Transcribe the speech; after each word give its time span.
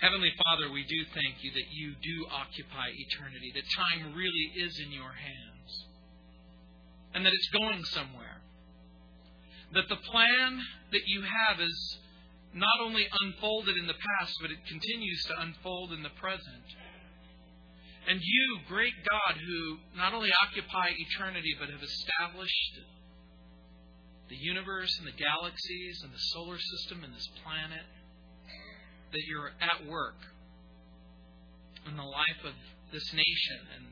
Heavenly 0.00 0.32
Father, 0.44 0.72
we 0.72 0.84
do 0.84 1.04
thank 1.14 1.42
you 1.42 1.52
that 1.52 1.70
you 1.70 1.94
do 2.02 2.26
occupy 2.30 2.90
eternity, 2.90 3.52
that 3.54 3.64
time 3.78 4.14
really 4.14 4.52
is 4.56 4.78
in 4.80 4.92
your 4.92 5.12
hands, 5.12 5.70
and 7.14 7.24
that 7.24 7.32
it's 7.32 7.48
going 7.50 7.84
somewhere. 7.84 8.42
That 9.72 9.88
the 9.88 9.96
plan 9.96 10.60
that 10.92 11.06
you 11.06 11.22
have 11.22 11.60
is 11.60 11.98
not 12.54 12.78
only 12.82 13.06
unfolded 13.22 13.76
in 13.76 13.86
the 13.86 13.98
past, 14.18 14.34
but 14.40 14.50
it 14.50 14.66
continues 14.66 15.24
to 15.26 15.40
unfold 15.40 15.92
in 15.92 16.02
the 16.02 16.14
present. 16.20 16.66
And 18.06 18.20
you, 18.22 18.58
great 18.68 18.94
God, 19.08 19.38
who 19.40 19.78
not 19.96 20.12
only 20.12 20.30
occupy 20.42 20.90
eternity, 20.90 21.56
but 21.58 21.70
have 21.70 21.82
established 21.82 22.78
the 24.28 24.36
universe 24.36 24.90
and 24.98 25.06
the 25.08 25.16
galaxies 25.16 26.02
and 26.02 26.12
the 26.12 26.24
solar 26.34 26.58
system 26.58 27.02
and 27.04 27.14
this 27.14 27.28
planet, 27.42 27.86
that 29.14 29.24
you're 29.30 29.54
at 29.62 29.86
work 29.86 30.18
in 31.86 31.96
the 31.96 32.02
life 32.02 32.42
of 32.44 32.54
this 32.92 33.12
nation 33.14 33.60
and 33.78 33.84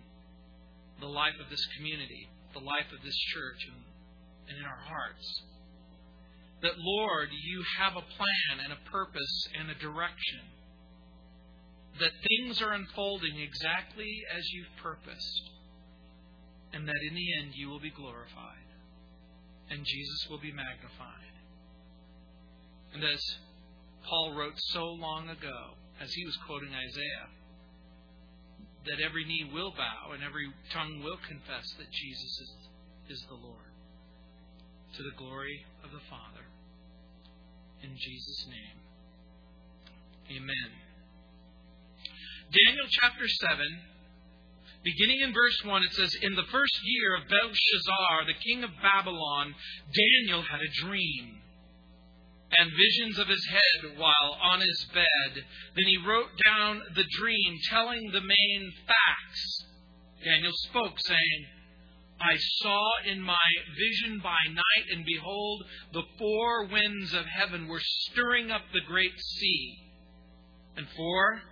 the 1.01 1.07
life 1.07 1.39
of 1.43 1.49
this 1.49 1.65
community, 1.79 2.29
the 2.55 2.65
life 2.65 2.91
of 2.91 3.03
this 3.05 3.17
church, 3.30 3.63
and, 3.71 3.79
and 4.51 4.59
in 4.59 4.65
our 4.65 4.83
hearts. 4.83 5.43
That, 6.63 6.79
Lord, 6.79 7.29
you 7.30 7.63
have 7.79 7.95
a 7.95 8.07
plan 8.07 8.65
and 8.65 8.73
a 8.73 8.91
purpose 8.91 9.49
and 9.59 9.71
a 9.71 9.79
direction. 9.79 10.43
That 11.99 12.13
things 12.27 12.63
are 12.63 12.73
unfolding 12.73 13.39
exactly 13.39 14.23
as 14.30 14.43
you've 14.51 14.75
purposed. 14.83 15.51
And 16.73 16.89
that 16.89 17.02
in 17.09 17.15
the 17.15 17.29
end 17.39 17.52
you 17.55 17.69
will 17.69 17.80
be 17.80 17.91
glorified. 17.91 18.66
And 19.71 19.85
Jesus 19.85 20.27
will 20.30 20.39
be 20.39 20.52
magnified. 20.52 21.35
And 22.95 23.05
as 23.05 23.21
Paul 24.09 24.34
wrote 24.34 24.59
so 24.73 24.84
long 24.84 25.29
ago, 25.29 25.74
as 26.01 26.12
he 26.12 26.24
was 26.24 26.37
quoting 26.47 26.70
Isaiah, 26.74 27.29
that 28.87 29.01
every 29.04 29.24
knee 29.24 29.49
will 29.52 29.71
bow 29.71 30.13
and 30.13 30.23
every 30.23 30.51
tongue 30.73 31.02
will 31.02 31.18
confess 31.29 31.66
that 31.79 31.90
Jesus 31.90 32.32
is, 32.40 32.52
is 33.09 33.24
the 33.29 33.38
Lord. 33.38 33.71
To 34.96 35.02
the 35.02 35.16
glory 35.16 35.65
of 35.85 35.90
the 35.90 36.02
Father. 36.10 36.45
In 37.82 37.96
Jesus' 37.96 38.46
name. 38.49 38.79
Amen. 40.38 40.71
Daniel 42.52 42.87
chapter 43.01 43.27
7, 43.27 43.59
beginning 44.84 45.21
in 45.23 45.32
verse 45.32 45.59
1, 45.65 45.82
it 45.82 45.93
says, 45.95 46.15
In 46.23 46.34
the 46.34 46.46
first 46.52 46.77
year 46.84 47.16
of 47.16 47.29
Belshazzar, 47.29 48.27
the 48.27 48.38
king 48.45 48.62
of 48.65 48.71
Babylon, 48.82 49.55
Daniel 49.88 50.43
had 50.43 50.60
a 50.60 50.84
dream 50.84 51.41
and 52.59 52.71
visions 52.71 53.19
of 53.19 53.29
his 53.29 53.47
head 53.47 53.99
while 53.99 54.37
on 54.43 54.61
his 54.61 54.87
bed. 54.93 55.45
Then 55.75 55.87
he 55.87 56.07
wrote 56.07 56.31
down 56.45 56.83
the 56.95 57.05
dream, 57.19 57.59
telling 57.71 58.11
the 58.13 58.21
main 58.21 58.73
facts. 58.87 59.65
Daniel 60.25 60.53
spoke, 60.55 60.99
saying, 61.01 61.47
I 62.21 62.37
saw 62.37 62.91
in 63.11 63.21
my 63.21 63.49
vision 63.77 64.21
by 64.23 64.39
night, 64.49 64.87
and 64.95 65.05
behold, 65.05 65.65
the 65.93 66.05
four 66.19 66.67
winds 66.67 67.15
of 67.15 67.27
heaven 67.27 67.67
were 67.67 67.81
stirring 67.81 68.50
up 68.50 68.62
the 68.73 68.87
great 68.87 69.19
sea. 69.19 69.78
And 70.77 70.87
four 70.97 71.43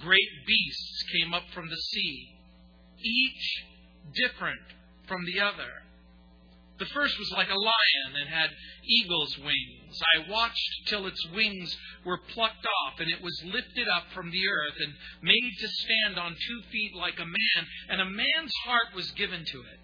great 0.00 0.30
beasts 0.46 1.04
came 1.12 1.32
up 1.32 1.44
from 1.54 1.68
the 1.68 1.76
sea, 1.76 2.28
each 3.02 3.64
different 4.14 4.60
from 5.06 5.24
the 5.24 5.40
other. 5.40 5.70
The 6.80 6.86
first 6.86 7.18
was 7.18 7.30
like 7.32 7.50
a 7.50 7.54
lion 7.54 8.16
and 8.22 8.28
had 8.30 8.50
eagle's 8.88 9.36
wings. 9.36 10.00
I 10.16 10.30
watched 10.30 10.86
till 10.86 11.06
its 11.06 11.26
wings 11.28 11.76
were 12.06 12.16
plucked 12.16 12.66
off, 12.66 12.98
and 12.98 13.12
it 13.12 13.20
was 13.20 13.38
lifted 13.44 13.86
up 13.86 14.04
from 14.14 14.30
the 14.30 14.48
earth 14.48 14.76
and 14.80 14.94
made 15.20 15.52
to 15.60 15.68
stand 15.68 16.18
on 16.18 16.32
two 16.32 16.62
feet 16.72 16.94
like 16.94 17.20
a 17.20 17.26
man, 17.26 17.66
and 17.90 18.00
a 18.00 18.06
man's 18.06 18.54
heart 18.64 18.94
was 18.94 19.10
given 19.10 19.44
to 19.44 19.58
it. 19.60 19.80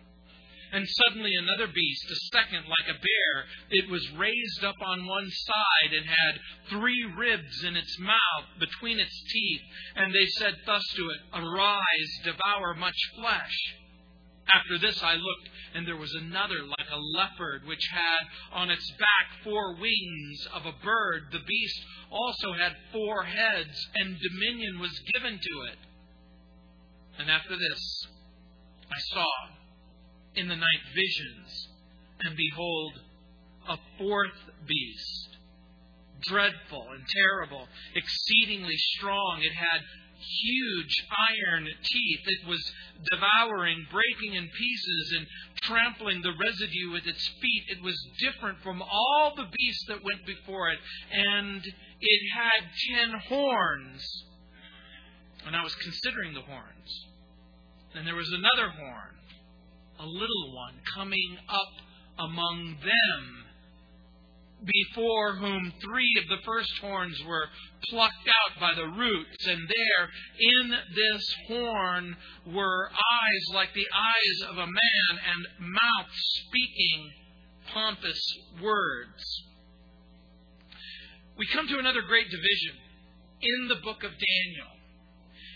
And 0.73 0.89
suddenly 0.89 1.33
another 1.35 1.67
beast, 1.67 2.11
a 2.11 2.17
second 2.33 2.65
like 2.67 2.89
a 2.89 2.99
bear, 2.99 3.45
it 3.71 3.91
was 3.91 4.11
raised 4.13 4.65
up 4.65 4.77
on 4.81 5.07
one 5.07 5.31
side 5.31 5.93
and 5.93 6.07
had 6.07 6.41
three 6.71 7.05
ribs 7.05 7.63
in 7.63 7.77
its 7.77 7.99
mouth 8.01 8.47
between 8.59 8.99
its 8.99 9.23
teeth. 9.31 9.63
And 9.97 10.15
they 10.15 10.27
said 10.39 10.55
thus 10.65 10.83
to 10.97 11.11
it, 11.11 11.21
Arise, 11.35 12.21
devour 12.25 12.75
much 12.75 12.97
flesh. 13.15 13.55
After 14.53 14.79
this 14.79 15.03
I 15.03 15.15
looked, 15.15 15.49
and 15.75 15.87
there 15.87 15.97
was 15.97 16.15
another 16.15 16.65
like 16.65 16.89
a 16.91 16.97
leopard, 16.97 17.67
which 17.67 17.85
had 17.91 18.27
on 18.53 18.71
its 18.71 18.89
back 18.93 19.43
four 19.43 19.75
wings 19.75 20.47
of 20.55 20.67
a 20.67 20.85
bird. 20.85 21.25
The 21.33 21.41
beast 21.47 21.85
also 22.11 22.53
had 22.53 22.77
four 22.93 23.25
heads, 23.25 23.89
and 23.97 24.17
dominion 24.21 24.79
was 24.79 24.99
given 25.13 25.39
to 25.39 25.73
it. 25.73 25.79
And 27.19 27.31
after 27.31 27.57
this 27.57 28.07
I 28.91 28.99
saw 29.15 29.27
in 30.35 30.49
the 30.49 30.57
night 30.57 30.83
visions, 30.95 31.69
and 32.21 32.37
behold, 32.37 32.93
a 33.69 33.79
fourth 33.99 34.39
beast, 34.67 35.37
dreadful 36.23 36.87
and 36.93 37.05
terrible, 37.09 37.69
exceedingly 37.95 38.77
strong. 38.77 39.41
It 39.43 39.55
had 39.55 39.81
huge 40.43 40.95
iron 41.29 41.67
teeth. 41.83 42.21
It 42.27 42.47
was 42.49 42.73
devouring, 43.11 43.87
breaking 43.91 44.35
in 44.35 44.49
pieces, 44.49 45.15
and 45.17 45.27
trampling 45.63 46.23
the 46.23 46.33
residue 46.33 46.91
with 46.93 47.07
its 47.07 47.27
feet. 47.41 47.65
It 47.69 47.83
was 47.83 47.97
different 48.19 48.59
from 48.63 48.83
all 48.83 49.33
the 49.37 49.47
beasts 49.59 49.85
that 49.89 50.05
went 50.05 50.27
before 50.27 50.71
it, 50.71 50.79
and 51.13 51.63
it 51.65 52.23
had 52.35 52.71
ten 52.95 53.21
horns. 53.29 54.25
And 55.47 55.55
I 55.55 55.63
was 55.63 55.75
considering 55.77 56.35
the 56.35 56.43
horns. 56.43 57.07
And 57.95 58.07
there 58.07 58.17
was 58.17 58.31
another 58.33 58.69
horn, 58.69 59.17
a 60.01 60.07
little 60.07 60.55
one, 60.55 60.75
coming 60.95 61.39
up 61.49 61.73
among 62.19 62.77
them 62.83 63.46
before 64.65 65.37
whom 65.37 65.73
three 65.83 66.13
of 66.19 66.29
the 66.29 66.43
first 66.45 66.73
horns 66.81 67.23
were 67.27 67.49
plucked 67.91 68.29
out 68.29 68.61
by 68.61 68.75
the 68.75 68.89
roots, 68.89 69.47
and 69.47 69.69
there 69.69 70.11
in 70.39 70.71
this 70.95 71.35
horn 71.49 72.17
were 72.47 72.91
eyes 72.91 73.55
like 73.55 73.73
the 73.75 73.87
eyes 73.95 74.51
of 74.51 74.57
a 74.57 74.67
man, 74.67 75.21
and 75.35 75.47
mouth 75.59 76.11
speaking 76.13 77.11
pompous 77.73 78.39
words. 78.63 79.43
We 81.37 81.47
come 81.53 81.69
to 81.69 81.79
another 81.79 82.03
great 82.03 82.31
division 82.31 82.77
in 83.43 83.69
the 83.69 83.77
book 83.77 84.03
of 84.03 84.11
Daniel. 84.11 84.73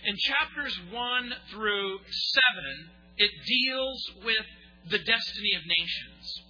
In 0.04 0.16
chapters 0.16 0.78
1 0.92 1.34
through 1.50 1.98
7, 1.98 2.90
it 3.16 3.30
deals 3.46 4.10
with 4.24 4.46
the 4.90 4.98
destiny 4.98 5.54
of 5.56 5.62
nations. 5.66 6.42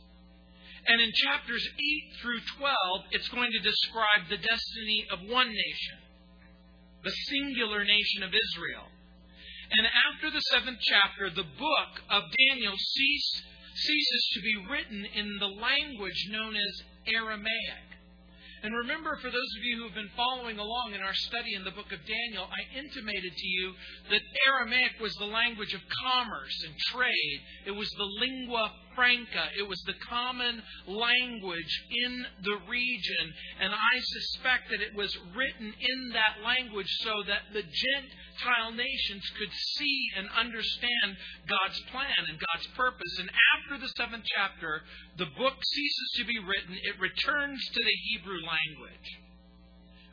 And 0.87 1.01
in 1.01 1.13
chapters 1.13 1.67
8 1.69 2.23
through 2.23 2.41
12, 2.59 3.05
it's 3.13 3.29
going 3.29 3.53
to 3.53 3.61
describe 3.61 4.29
the 4.29 4.39
destiny 4.39 5.07
of 5.13 5.21
one 5.29 5.49
nation, 5.49 5.99
the 7.05 7.11
singular 7.29 7.85
nation 7.85 8.23
of 8.23 8.31
Israel. 8.33 8.89
And 9.71 9.87
after 9.87 10.31
the 10.31 10.41
seventh 10.51 10.81
chapter, 10.83 11.31
the 11.31 11.47
book 11.47 11.93
of 12.11 12.25
Daniel 12.51 12.75
cease, 12.77 13.43
ceases 13.75 14.31
to 14.35 14.41
be 14.41 14.67
written 14.69 15.05
in 15.15 15.39
the 15.39 15.47
language 15.47 16.27
known 16.31 16.57
as 16.57 16.83
Aramaic. 17.07 17.91
And 18.63 18.75
remember, 18.77 19.17
for 19.17 19.31
those 19.31 19.53
of 19.57 19.65
you 19.65 19.77
who 19.79 19.85
have 19.85 19.95
been 19.95 20.13
following 20.17 20.59
along 20.59 20.93
in 20.93 21.01
our 21.01 21.15
study 21.15 21.55
in 21.55 21.65
the 21.65 21.71
book 21.71 21.93
of 21.93 22.05
Daniel, 22.05 22.45
I 22.45 22.77
intimated 22.77 23.33
to 23.33 23.49
you 23.49 23.73
that 24.11 24.21
Aramaic 24.47 25.01
was 25.01 25.15
the 25.15 25.25
language 25.25 25.73
of 25.73 25.81
commerce 26.05 26.53
and 26.67 26.75
trade. 26.93 27.41
It 27.65 27.71
was 27.71 27.89
the 27.97 28.05
lingua 28.05 28.73
franca. 29.01 29.49
It 29.57 29.65
was 29.65 29.81
the 29.89 29.97
common 30.13 30.61
language 30.85 31.73
in 32.05 32.21
the 32.45 32.59
region. 32.69 33.33
And 33.65 33.73
I 33.73 33.97
suspect 33.97 34.69
that 34.69 34.85
it 34.85 34.95
was 34.95 35.17
written 35.35 35.73
in 35.73 36.13
that 36.13 36.45
language 36.45 36.93
so 37.01 37.25
that 37.25 37.49
the 37.57 37.65
Gentile 37.65 38.77
nations 38.77 39.25
could 39.41 39.53
see 39.81 39.97
and 40.21 40.29
understand 40.37 41.17
God's 41.49 41.81
plan 41.89 42.29
and 42.29 42.37
God's 42.37 42.69
purpose. 42.77 43.17
And 43.19 43.31
after 43.57 43.81
the 43.81 43.89
seventh 43.97 44.29
chapter, 44.37 44.83
the 45.17 45.33
book 45.33 45.57
ceases 45.65 46.11
to 46.21 46.25
be 46.29 46.37
written, 46.37 46.77
it 46.77 47.01
returns 47.01 47.65
to 47.73 47.81
the 47.81 47.97
Hebrew 48.13 48.45
language. 48.45 49.09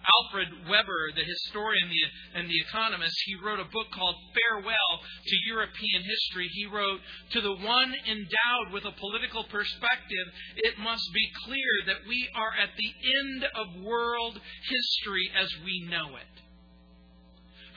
Alfred 0.07 0.69
Weber, 0.69 1.11
the 1.15 1.23
historian 1.23 1.91
and 2.33 2.49
the 2.49 2.61
economist, 2.61 3.15
he 3.25 3.35
wrote 3.35 3.59
a 3.59 3.65
book 3.65 3.91
called 3.91 4.15
Farewell 4.33 5.01
to 5.25 5.35
European 5.47 6.03
History. 6.03 6.47
He 6.53 6.65
wrote, 6.65 7.01
To 7.31 7.41
the 7.41 7.55
one 7.55 7.93
endowed 8.07 8.71
with 8.71 8.85
a 8.85 8.91
political 8.91 9.43
perspective, 9.45 10.27
it 10.57 10.79
must 10.79 11.11
be 11.13 11.31
clear 11.45 11.71
that 11.87 12.07
we 12.07 12.29
are 12.35 12.53
at 12.55 12.69
the 12.77 12.93
end 13.19 13.45
of 13.55 13.83
world 13.83 14.39
history 14.69 15.31
as 15.35 15.49
we 15.63 15.87
know 15.89 16.15
it. 16.15 16.37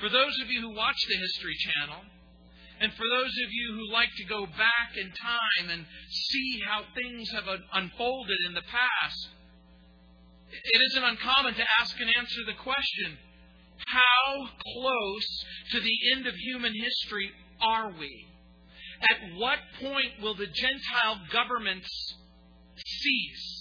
For 0.00 0.08
those 0.08 0.38
of 0.40 0.50
you 0.50 0.60
who 0.62 0.74
watch 0.74 0.96
the 1.08 1.18
History 1.18 1.56
Channel, 1.58 2.00
and 2.80 2.92
for 2.94 3.04
those 3.04 3.34
of 3.44 3.52
you 3.52 3.74
who 3.74 3.92
like 3.92 4.08
to 4.16 4.24
go 4.24 4.46
back 4.46 4.96
in 4.96 5.12
time 5.12 5.70
and 5.70 5.84
see 6.10 6.60
how 6.66 6.82
things 6.94 7.30
have 7.32 7.44
unfolded 7.74 8.38
in 8.46 8.54
the 8.54 8.62
past, 8.62 9.28
it 10.52 10.80
isn't 10.90 11.04
uncommon 11.04 11.54
to 11.54 11.64
ask 11.80 11.98
and 12.00 12.10
answer 12.16 12.40
the 12.46 12.54
question 12.54 13.18
How 13.86 14.48
close 14.74 15.44
to 15.72 15.80
the 15.80 15.98
end 16.14 16.26
of 16.26 16.34
human 16.34 16.74
history 16.74 17.30
are 17.60 17.90
we? 17.98 18.26
At 19.08 19.36
what 19.36 19.58
point 19.80 20.20
will 20.20 20.34
the 20.34 20.46
Gentile 20.46 21.20
governments 21.32 21.88
cease? 22.76 23.60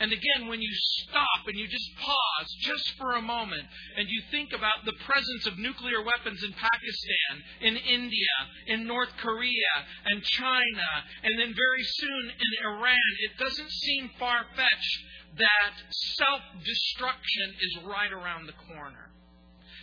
And 0.00 0.12
again, 0.12 0.48
when 0.48 0.62
you 0.62 0.72
stop 1.04 1.44
and 1.46 1.58
you 1.58 1.68
just 1.68 1.90
pause 2.00 2.48
just 2.60 2.96
for 2.96 3.12
a 3.12 3.22
moment 3.22 3.68
and 3.98 4.08
you 4.08 4.22
think 4.30 4.48
about 4.54 4.86
the 4.86 4.96
presence 5.04 5.46
of 5.46 5.58
nuclear 5.58 6.02
weapons 6.02 6.42
in 6.42 6.52
Pakistan, 6.52 7.44
in 7.60 7.76
India, 7.76 8.36
in 8.66 8.86
North 8.86 9.12
Korea, 9.20 9.72
and 10.06 10.24
China, 10.24 10.88
and 11.22 11.38
then 11.38 11.52
very 11.54 11.84
soon 11.84 12.32
in 12.32 12.64
Iran, 12.64 13.10
it 13.28 13.36
doesn't 13.36 13.70
seem 13.70 14.10
far 14.18 14.46
fetched 14.56 14.98
that 15.38 15.74
self 15.90 16.42
destruction 16.64 17.48
is 17.60 17.84
right 17.86 18.12
around 18.12 18.46
the 18.46 18.58
corner. 18.66 19.10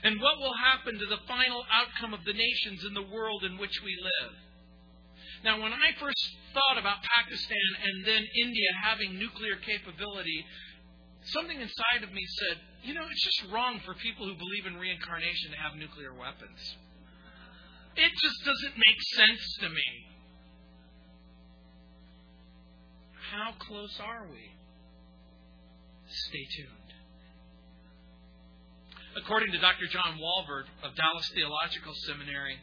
And 0.04 0.22
what 0.22 0.38
will 0.38 0.54
happen 0.54 0.94
to 1.00 1.08
the 1.08 1.26
final 1.28 1.64
outcome 1.74 2.14
of 2.14 2.24
the 2.24 2.34
nations 2.34 2.86
in 2.86 2.94
the 2.94 3.10
world 3.10 3.44
in 3.44 3.58
which 3.58 3.74
we 3.84 3.98
live? 3.98 4.36
Now, 5.44 5.62
when 5.62 5.74
I 5.74 5.94
first 6.00 6.22
thought 6.54 6.78
about 6.78 7.02
Pakistan 7.18 7.70
and 7.84 8.06
then 8.06 8.24
India 8.44 8.70
having 8.84 9.18
nuclear 9.18 9.56
capability, 9.58 10.46
something 11.34 11.60
inside 11.60 12.04
of 12.04 12.12
me 12.12 12.26
said, 12.26 12.58
you 12.84 12.94
know, 12.94 13.06
it's 13.10 13.24
just 13.24 13.52
wrong 13.52 13.80
for 13.86 13.94
people 13.96 14.26
who 14.26 14.36
believe 14.36 14.66
in 14.66 14.78
reincarnation 14.78 15.52
to 15.52 15.58
have 15.58 15.76
nuclear 15.76 16.14
weapons. 16.14 16.60
It 17.96 18.12
just 18.22 18.40
doesn't 18.46 18.78
make 18.78 19.02
sense 19.18 19.44
to 19.62 19.70
me. 19.70 19.90
How 23.34 23.54
close 23.60 24.00
are 24.00 24.28
we? 24.30 24.57
Stay 26.08 26.46
tuned. 26.56 26.88
According 29.18 29.52
to 29.52 29.58
Dr. 29.58 29.88
John 29.88 30.20
Walvoord 30.22 30.70
of 30.84 30.96
Dallas 30.96 31.28
Theological 31.34 31.94
Seminary, 32.06 32.58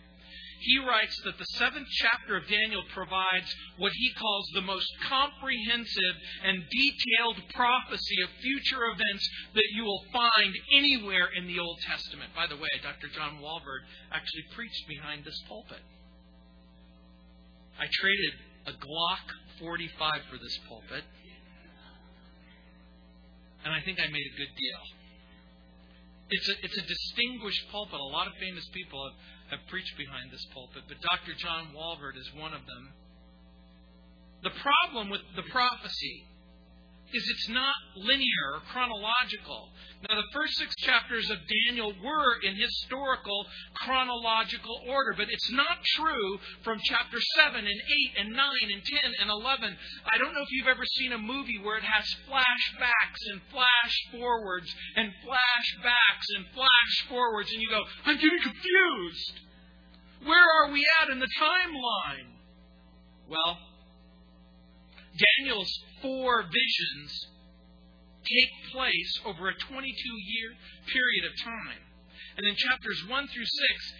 he 0.60 0.78
writes 0.78 1.14
that 1.24 1.36
the 1.36 1.44
seventh 1.60 1.88
chapter 2.00 2.36
of 2.36 2.48
Daniel 2.48 2.82
provides 2.94 3.52
what 3.76 3.92
he 3.92 4.14
calls 4.14 4.46
the 4.54 4.62
most 4.62 4.88
comprehensive 5.08 6.16
and 6.44 6.64
detailed 6.70 7.42
prophecy 7.52 8.22
of 8.22 8.30
future 8.40 8.86
events 8.86 9.28
that 9.54 9.68
you 9.74 9.84
will 9.84 10.04
find 10.12 10.54
anywhere 10.72 11.28
in 11.36 11.46
the 11.46 11.58
Old 11.58 11.78
Testament. 11.84 12.30
By 12.34 12.46
the 12.46 12.56
way, 12.56 12.70
Dr. 12.82 13.08
John 13.12 13.40
Walvoord 13.42 13.84
actually 14.12 14.44
preached 14.54 14.88
behind 14.88 15.24
this 15.24 15.38
pulpit. 15.48 15.82
I 17.78 17.86
traded 17.90 18.34
a 18.66 18.72
Glock 18.72 19.26
45 19.60 20.12
for 20.30 20.38
this 20.38 20.58
pulpit, 20.68 21.04
and 23.64 23.72
I 23.72 23.80
think 23.82 23.98
I 23.98 24.06
made 24.08 24.26
a 24.28 24.36
good 24.36 24.52
deal. 24.56 24.82
It's 26.30 26.48
a, 26.48 26.54
it's 26.64 26.78
a 26.78 26.86
distinguished 26.86 27.68
pulpit. 27.70 28.00
A 28.00 28.12
lot 28.12 28.26
of 28.26 28.34
famous 28.40 28.64
people 28.72 29.04
have 29.04 29.16
have 29.50 29.60
preached 29.68 29.96
behind 29.96 30.30
this 30.32 30.44
pulpit, 30.52 30.82
but 30.88 30.96
Dr. 31.00 31.34
John 31.36 31.68
Walvoord 31.76 32.16
is 32.16 32.28
one 32.34 32.54
of 32.54 32.64
them. 32.66 32.92
The 34.42 34.50
problem 34.60 35.10
with 35.10 35.20
the 35.36 35.42
prophecy 35.50 36.24
is 37.14 37.24
it's 37.30 37.48
not 37.48 37.74
linear 37.96 38.54
or 38.54 38.60
chronological. 38.72 39.70
Now, 40.08 40.16
the 40.16 40.28
first 40.32 40.58
six 40.58 40.74
chapters 40.76 41.30
of 41.30 41.38
Daniel 41.66 41.94
were 42.04 42.40
in 42.42 42.56
historical 42.56 43.46
chronological 43.74 44.82
order, 44.88 45.14
but 45.16 45.28
it's 45.30 45.50
not 45.52 45.78
true 45.96 46.38
from 46.62 46.80
chapter 46.84 47.18
7 47.36 47.58
and 47.58 47.80
8 48.18 48.26
and 48.26 48.34
9 48.34 48.38
and 48.74 48.82
10 48.84 49.12
and 49.20 49.30
11. 49.30 49.76
I 50.12 50.18
don't 50.18 50.34
know 50.34 50.42
if 50.42 50.50
you've 50.50 50.68
ever 50.68 50.84
seen 50.84 51.12
a 51.12 51.18
movie 51.18 51.60
where 51.62 51.78
it 51.78 51.84
has 51.84 52.04
flashbacks 52.28 53.22
and 53.32 53.40
flash 53.50 53.94
forwards 54.10 54.74
and 54.96 55.08
flashbacks 55.24 56.26
and 56.36 56.44
flash 56.54 56.94
forwards, 57.08 57.50
and 57.52 57.62
you 57.62 57.70
go, 57.70 57.82
I'm 58.04 58.16
getting 58.16 58.42
confused. 58.42 59.40
Where 60.24 60.48
are 60.58 60.72
we 60.72 60.84
at 61.02 61.10
in 61.10 61.20
the 61.20 61.28
timeline? 61.40 62.28
Well, 63.28 63.58
Daniel's 65.14 65.72
four 66.02 66.42
visions 66.42 67.28
take 68.24 68.72
place 68.72 69.20
over 69.26 69.48
a 69.48 69.54
22 69.54 69.84
year 69.84 70.50
period 70.92 71.24
of 71.30 71.44
time. 71.44 71.82
And 72.36 72.46
in 72.46 72.56
chapters 72.56 73.04
1 73.06 73.28
through 73.28 73.44
6, 73.44 73.94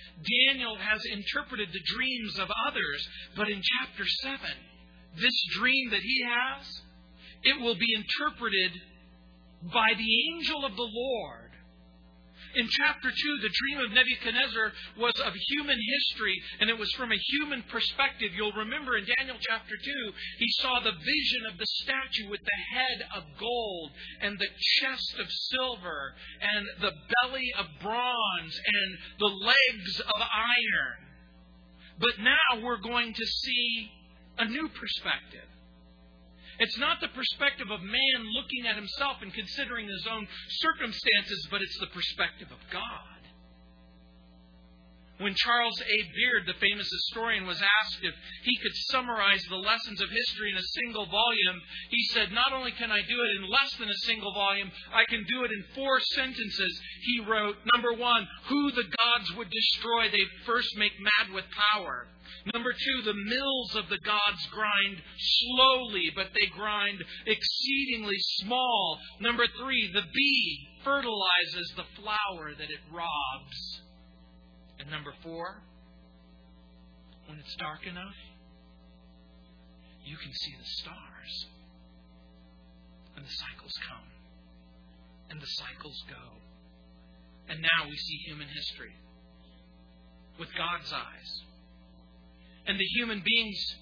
Daniel 0.48 0.76
has 0.76 1.04
interpreted 1.04 1.68
the 1.72 1.94
dreams 1.94 2.38
of 2.38 2.50
others. 2.66 3.08
But 3.36 3.48
in 3.48 3.62
chapter 3.62 4.04
7, 4.22 4.38
this 5.20 5.44
dream 5.52 5.90
that 5.90 6.02
he 6.02 6.24
has, 6.26 6.82
it 7.44 7.60
will 7.60 7.76
be 7.76 7.94
interpreted 7.94 8.72
by 9.72 9.92
the 9.96 10.34
angel 10.34 10.64
of 10.64 10.74
the 10.74 10.90
Lord 10.90 11.43
in 12.54 12.68
chapter 12.70 13.10
2, 13.10 13.38
the 13.42 13.50
dream 13.52 13.78
of 13.84 13.92
Nebuchadnezzar 13.92 14.72
was 14.98 15.14
of 15.20 15.34
human 15.34 15.78
history, 15.78 16.40
and 16.60 16.70
it 16.70 16.78
was 16.78 16.90
from 16.92 17.12
a 17.12 17.16
human 17.16 17.62
perspective. 17.70 18.32
You'll 18.34 18.52
remember 18.52 18.96
in 18.96 19.06
Daniel 19.18 19.36
chapter 19.40 19.76
2, 19.76 20.12
he 20.38 20.46
saw 20.60 20.80
the 20.80 20.92
vision 20.92 21.42
of 21.50 21.58
the 21.58 21.66
statue 21.82 22.30
with 22.30 22.40
the 22.40 22.78
head 22.78 23.08
of 23.16 23.24
gold, 23.38 23.90
and 24.20 24.38
the 24.38 24.50
chest 24.80 25.14
of 25.18 25.26
silver, 25.30 26.14
and 26.40 26.66
the 26.80 26.92
belly 27.22 27.52
of 27.58 27.66
bronze, 27.82 28.60
and 28.66 28.98
the 29.18 29.34
legs 29.46 30.00
of 30.00 30.20
iron. 30.20 30.98
But 31.98 32.18
now 32.20 32.62
we're 32.62 32.80
going 32.80 33.14
to 33.14 33.26
see 33.26 33.90
a 34.38 34.44
new 34.46 34.68
perspective. 34.68 35.48
It's 36.58 36.78
not 36.78 37.00
the 37.00 37.08
perspective 37.08 37.70
of 37.70 37.82
man 37.82 38.32
looking 38.32 38.66
at 38.66 38.76
himself 38.76 39.18
and 39.22 39.32
considering 39.32 39.88
his 39.88 40.06
own 40.10 40.26
circumstances, 40.48 41.48
but 41.50 41.62
it's 41.62 41.78
the 41.78 41.88
perspective 41.88 42.48
of 42.50 42.58
God. 42.70 43.13
When 45.18 45.34
Charles 45.36 45.80
A. 45.80 46.02
Beard, 46.16 46.46
the 46.46 46.58
famous 46.58 46.90
historian, 46.90 47.46
was 47.46 47.62
asked 47.62 48.02
if 48.02 48.14
he 48.42 48.58
could 48.58 48.74
summarize 48.90 49.44
the 49.44 49.56
lessons 49.62 50.00
of 50.00 50.10
history 50.10 50.50
in 50.50 50.56
a 50.56 50.72
single 50.82 51.06
volume, 51.06 51.62
he 51.90 52.02
said, 52.06 52.32
Not 52.32 52.52
only 52.52 52.72
can 52.72 52.90
I 52.90 53.00
do 53.02 53.22
it 53.22 53.36
in 53.36 53.48
less 53.48 53.76
than 53.78 53.88
a 53.88 54.06
single 54.06 54.32
volume, 54.34 54.72
I 54.92 55.04
can 55.04 55.24
do 55.28 55.44
it 55.44 55.52
in 55.52 55.64
four 55.74 56.00
sentences. 56.00 56.80
He 57.02 57.20
wrote, 57.20 57.56
Number 57.72 57.92
one, 57.92 58.26
who 58.48 58.72
the 58.72 58.90
gods 58.90 59.32
would 59.36 59.50
destroy, 59.50 60.10
they 60.10 60.26
first 60.46 60.76
make 60.76 60.98
mad 60.98 61.32
with 61.32 61.44
power. 61.72 62.08
Number 62.52 62.72
two, 62.72 63.02
the 63.02 63.14
mills 63.14 63.76
of 63.76 63.88
the 63.88 63.98
gods 63.98 64.46
grind 64.50 65.00
slowly, 65.18 66.10
but 66.14 66.30
they 66.34 66.46
grind 66.46 67.04
exceedingly 67.24 68.18
small. 68.40 68.98
Number 69.20 69.46
three, 69.60 69.92
the 69.92 70.02
bee 70.12 70.68
fertilizes 70.82 71.72
the 71.76 71.86
flower 72.02 72.52
that 72.58 72.70
it 72.70 72.80
robs. 72.90 73.80
And 74.78 74.90
number 74.90 75.12
four, 75.22 75.62
when 77.26 77.38
it's 77.38 77.54
dark 77.56 77.86
enough, 77.86 78.16
you 80.04 80.16
can 80.16 80.32
see 80.32 80.54
the 80.58 80.68
stars. 80.82 81.46
And 83.16 83.24
the 83.24 83.30
cycles 83.30 83.72
come. 83.88 84.08
And 85.30 85.40
the 85.40 85.46
cycles 85.46 86.02
go. 86.08 86.24
And 87.48 87.60
now 87.60 87.88
we 87.88 87.96
see 87.96 88.16
human 88.26 88.48
history 88.48 88.94
with 90.38 90.48
God's 90.56 90.92
eyes 90.92 91.44
and 92.66 92.78
the 92.78 92.84
human 92.84 93.22
beings 93.24 93.76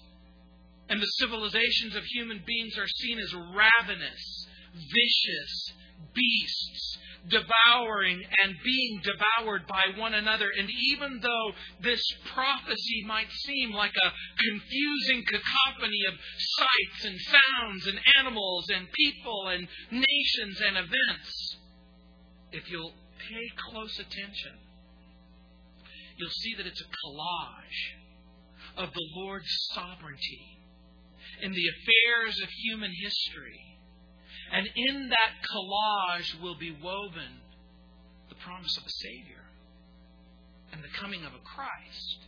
and 0.89 1.01
the 1.01 1.11
civilizations 1.23 1.95
of 1.95 2.03
human 2.03 2.41
beings 2.45 2.77
are 2.77 2.87
seen 2.87 3.17
as 3.17 3.33
ravenous, 3.33 4.47
vicious 4.75 5.73
beasts, 6.13 6.97
devouring 7.29 8.21
and 8.43 8.55
being 8.63 9.01
devoured 9.03 9.65
by 9.67 9.85
one 9.97 10.13
another. 10.13 10.49
And 10.57 10.69
even 10.69 11.19
though 11.21 11.51
this 11.81 12.01
prophecy 12.33 13.03
might 13.07 13.31
seem 13.45 13.71
like 13.71 13.93
a 13.95 14.11
confusing 14.43 15.23
cacophony 15.25 16.01
of 16.07 16.13
sights 16.37 17.05
and 17.05 17.19
sounds 17.19 17.87
and 17.87 17.99
animals 18.19 18.65
and 18.73 18.87
people 18.91 19.47
and 19.47 19.67
nations 19.91 20.61
and 20.67 20.77
events, 20.77 21.57
if 22.51 22.69
you'll 22.69 22.93
pay 23.29 23.71
close 23.71 23.99
attention, 23.99 24.53
you'll 26.17 26.29
see 26.29 26.55
that 26.57 26.67
it's 26.67 26.81
a 26.81 27.07
collage 27.07 28.03
of 28.77 28.93
the 28.93 29.09
Lord's 29.15 29.69
sovereignty 29.73 30.59
in 31.41 31.51
the 31.51 31.67
affairs 31.67 32.39
of 32.41 32.49
human 32.49 32.91
history. 32.91 33.59
And 34.53 34.67
in 34.75 35.09
that 35.09 35.33
collage 35.51 36.39
will 36.41 36.55
be 36.55 36.71
woven 36.71 37.41
the 38.29 38.35
promise 38.35 38.77
of 38.77 38.85
a 38.85 38.89
Savior 38.89 39.43
and 40.71 40.83
the 40.83 40.89
coming 40.99 41.25
of 41.25 41.33
a 41.33 41.39
Christ 41.39 42.19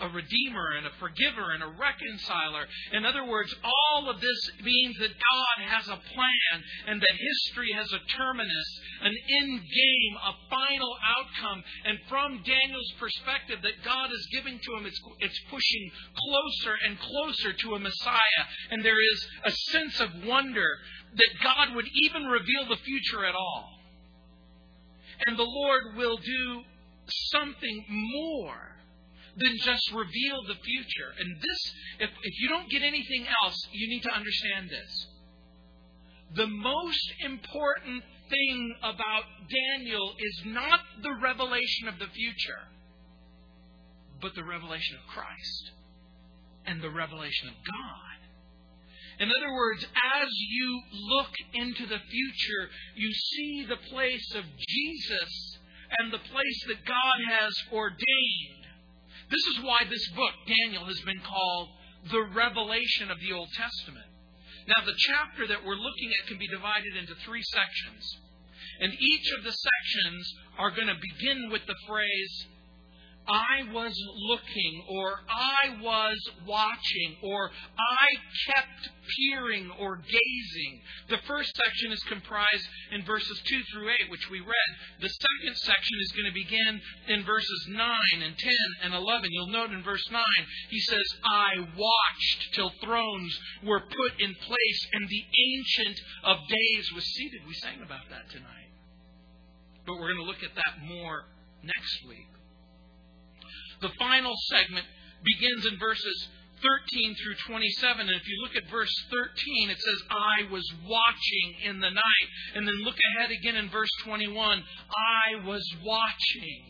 a 0.00 0.08
redeemer 0.08 0.76
and 0.78 0.86
a 0.86 0.94
forgiver 0.98 1.50
and 1.52 1.62
a 1.62 1.74
reconciler. 1.74 2.66
In 2.92 3.04
other 3.04 3.24
words, 3.24 3.54
all 3.64 4.10
of 4.10 4.20
this 4.20 4.50
means 4.62 4.96
that 4.98 5.10
God 5.10 5.56
has 5.66 5.88
a 5.88 5.98
plan 5.98 6.56
and 6.86 7.00
that 7.00 7.16
history 7.18 7.72
has 7.74 7.90
a 7.92 8.16
terminus, 8.16 8.80
an 9.02 9.14
end 9.14 9.60
game, 9.60 10.14
a 10.22 10.34
final 10.50 10.94
outcome. 11.18 11.62
And 11.84 11.98
from 12.08 12.42
Daniel's 12.44 12.92
perspective, 12.98 13.58
that 13.62 13.84
God 13.84 14.10
is 14.12 14.28
giving 14.32 14.58
to 14.58 14.70
him, 14.76 14.86
it's, 14.86 15.00
it's 15.20 15.40
pushing 15.50 15.90
closer 16.14 16.74
and 16.86 16.98
closer 16.98 17.52
to 17.52 17.74
a 17.74 17.80
Messiah. 17.80 18.44
And 18.70 18.84
there 18.84 19.00
is 19.00 19.26
a 19.44 19.50
sense 19.72 20.00
of 20.00 20.24
wonder 20.24 20.78
that 21.14 21.30
God 21.42 21.74
would 21.74 21.86
even 22.02 22.24
reveal 22.24 22.68
the 22.68 22.76
future 22.84 23.24
at 23.24 23.34
all. 23.34 23.70
And 25.26 25.38
the 25.38 25.44
Lord 25.44 25.96
will 25.96 26.16
do 26.16 26.62
something 27.08 27.84
more 27.88 28.76
than 29.36 29.56
just 29.64 29.92
reveal 29.92 30.42
the 30.46 30.54
future. 30.62 31.10
And 31.18 31.36
this, 31.36 31.72
if, 32.00 32.10
if 32.22 32.40
you 32.40 32.48
don't 32.48 32.70
get 32.70 32.82
anything 32.82 33.26
else, 33.42 33.56
you 33.72 33.88
need 33.88 34.02
to 34.02 34.12
understand 34.12 34.68
this. 34.70 35.06
The 36.34 36.46
most 36.46 37.12
important 37.24 38.04
thing 38.28 38.74
about 38.82 39.24
Daniel 39.48 40.14
is 40.18 40.42
not 40.46 40.80
the 41.02 41.14
revelation 41.22 41.88
of 41.88 41.98
the 41.98 42.08
future, 42.12 42.60
but 44.20 44.34
the 44.34 44.44
revelation 44.44 44.96
of 44.96 45.14
Christ 45.14 45.70
and 46.66 46.82
the 46.82 46.90
revelation 46.90 47.48
of 47.48 47.54
God. 47.64 48.07
In 49.20 49.30
other 49.30 49.52
words, 49.52 49.84
as 49.84 50.28
you 50.30 50.82
look 50.92 51.32
into 51.54 51.86
the 51.86 51.98
future, 51.98 52.70
you 52.94 53.12
see 53.12 53.66
the 53.68 53.88
place 53.90 54.34
of 54.34 54.44
Jesus 54.44 55.58
and 55.98 56.12
the 56.12 56.18
place 56.18 56.64
that 56.68 56.84
God 56.86 57.18
has 57.28 57.52
ordained. 57.72 58.64
This 59.30 59.44
is 59.56 59.64
why 59.64 59.82
this 59.88 60.08
book, 60.14 60.34
Daniel, 60.46 60.84
has 60.84 61.00
been 61.00 61.20
called 61.20 61.68
the 62.10 62.22
revelation 62.34 63.10
of 63.10 63.18
the 63.20 63.32
Old 63.32 63.48
Testament. 63.56 64.06
Now, 64.68 64.84
the 64.84 64.96
chapter 64.96 65.48
that 65.48 65.64
we're 65.64 65.80
looking 65.80 66.10
at 66.20 66.28
can 66.28 66.38
be 66.38 66.46
divided 66.46 66.94
into 66.96 67.14
three 67.24 67.42
sections. 67.42 68.04
And 68.80 68.92
each 68.92 69.32
of 69.38 69.44
the 69.44 69.52
sections 69.52 70.34
are 70.58 70.70
going 70.70 70.88
to 70.88 70.94
begin 70.94 71.50
with 71.50 71.62
the 71.66 71.74
phrase, 71.88 72.46
I 73.28 73.70
was 73.72 73.92
looking, 74.16 74.84
or 74.88 75.20
I 75.28 75.76
was 75.82 76.18
watching, 76.46 77.16
or 77.22 77.50
I 77.78 78.06
kept 78.46 78.88
peering 79.16 79.70
or 79.78 79.96
gazing. 79.96 80.80
The 81.10 81.18
first 81.26 81.54
section 81.54 81.92
is 81.92 82.02
comprised 82.04 82.66
in 82.92 83.04
verses 83.04 83.40
2 83.44 83.60
through 83.72 83.90
8, 83.90 84.10
which 84.10 84.30
we 84.30 84.40
read. 84.40 84.70
The 85.00 85.08
second 85.08 85.56
section 85.56 85.98
is 86.00 86.12
going 86.12 86.26
to 86.26 86.32
begin 86.32 86.80
in 87.08 87.24
verses 87.24 87.66
9 87.68 87.98
and 88.22 88.36
10 88.36 88.52
and 88.84 88.94
11. 88.94 89.28
You'll 89.30 89.48
note 89.48 89.70
in 89.72 89.82
verse 89.82 90.04
9, 90.10 90.22
he 90.70 90.80
says, 90.80 91.04
I 91.24 91.60
watched 91.76 92.54
till 92.54 92.72
thrones 92.82 93.38
were 93.62 93.80
put 93.80 94.20
in 94.20 94.34
place 94.34 94.86
and 94.94 95.08
the 95.08 95.24
Ancient 95.58 96.00
of 96.24 96.36
Days 96.48 96.92
was 96.94 97.04
seated. 97.04 97.40
We 97.46 97.54
sang 97.54 97.82
about 97.84 98.08
that 98.10 98.30
tonight. 98.30 98.72
But 99.86 99.94
we're 99.94 100.12
going 100.14 100.24
to 100.24 100.30
look 100.30 100.42
at 100.42 100.54
that 100.54 100.84
more 100.86 101.24
next 101.62 102.06
week. 102.08 102.28
The 103.80 103.90
final 103.98 104.34
segment 104.48 104.86
begins 105.24 105.66
in 105.66 105.78
verses 105.78 106.28
13 106.62 107.14
through 107.14 107.34
27. 107.46 108.00
And 108.00 108.16
if 108.16 108.26
you 108.26 108.42
look 108.42 108.56
at 108.56 108.70
verse 108.70 108.92
13, 109.10 109.70
it 109.70 109.78
says, 109.78 110.02
I 110.10 110.50
was 110.50 110.64
watching 110.86 111.54
in 111.64 111.80
the 111.80 111.90
night. 111.90 112.28
And 112.54 112.66
then 112.66 112.82
look 112.82 112.96
ahead 113.14 113.30
again 113.30 113.56
in 113.56 113.70
verse 113.70 113.90
21, 114.04 114.62
I 114.62 115.46
was 115.46 115.64
watching. 115.84 116.64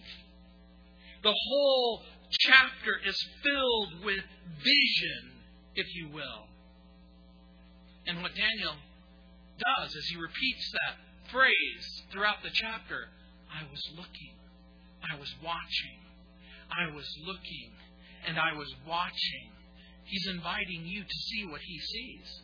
The 1.23 1.35
whole 1.35 2.05
chapter 2.31 3.01
is 3.07 3.17
filled 3.43 4.05
with 4.05 4.25
vision, 4.59 5.33
if 5.75 5.87
you 5.95 6.09
will. 6.09 6.47
And 8.07 8.23
what 8.23 8.33
Daniel 8.35 8.75
does 9.59 9.95
is 9.95 10.07
he 10.09 10.17
repeats 10.17 10.71
that 10.73 11.31
phrase 11.31 12.03
throughout 12.13 12.43
the 12.43 12.51
chapter 12.53 13.09
I 13.53 13.65
was 13.71 13.83
looking, 13.97 14.35
I 15.03 15.19
was 15.19 15.35
watching. 15.43 16.08
I 16.71 16.95
was 16.95 17.07
looking 17.25 17.73
and 18.27 18.39
I 18.39 18.57
was 18.57 18.69
watching. 18.87 19.53
He's 20.05 20.27
inviting 20.29 20.87
you 20.87 21.03
to 21.03 21.17
see 21.29 21.47
what 21.47 21.61
he 21.61 21.79
sees. 21.79 22.43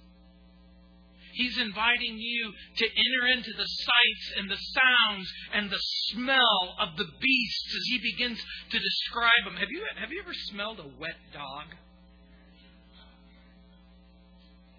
He's 1.34 1.58
inviting 1.58 2.16
you 2.16 2.52
to 2.76 2.84
enter 2.84 3.26
into 3.34 3.50
the 3.56 3.66
sights 3.66 4.26
and 4.38 4.48
the 4.48 4.56
sounds 4.56 5.32
and 5.52 5.68
the 5.68 5.82
smell 6.12 6.76
of 6.78 6.96
the 6.96 7.06
beasts 7.20 7.74
as 7.74 7.82
he 7.90 7.98
begins 7.98 8.38
to 8.70 8.78
describe 8.78 9.44
them. 9.44 9.56
Have 9.56 9.68
you, 9.70 9.82
have 9.98 10.12
you 10.12 10.20
ever 10.22 10.34
smelled 10.50 10.78
a 10.78 10.86
wet 11.00 11.18
dog? 11.32 11.74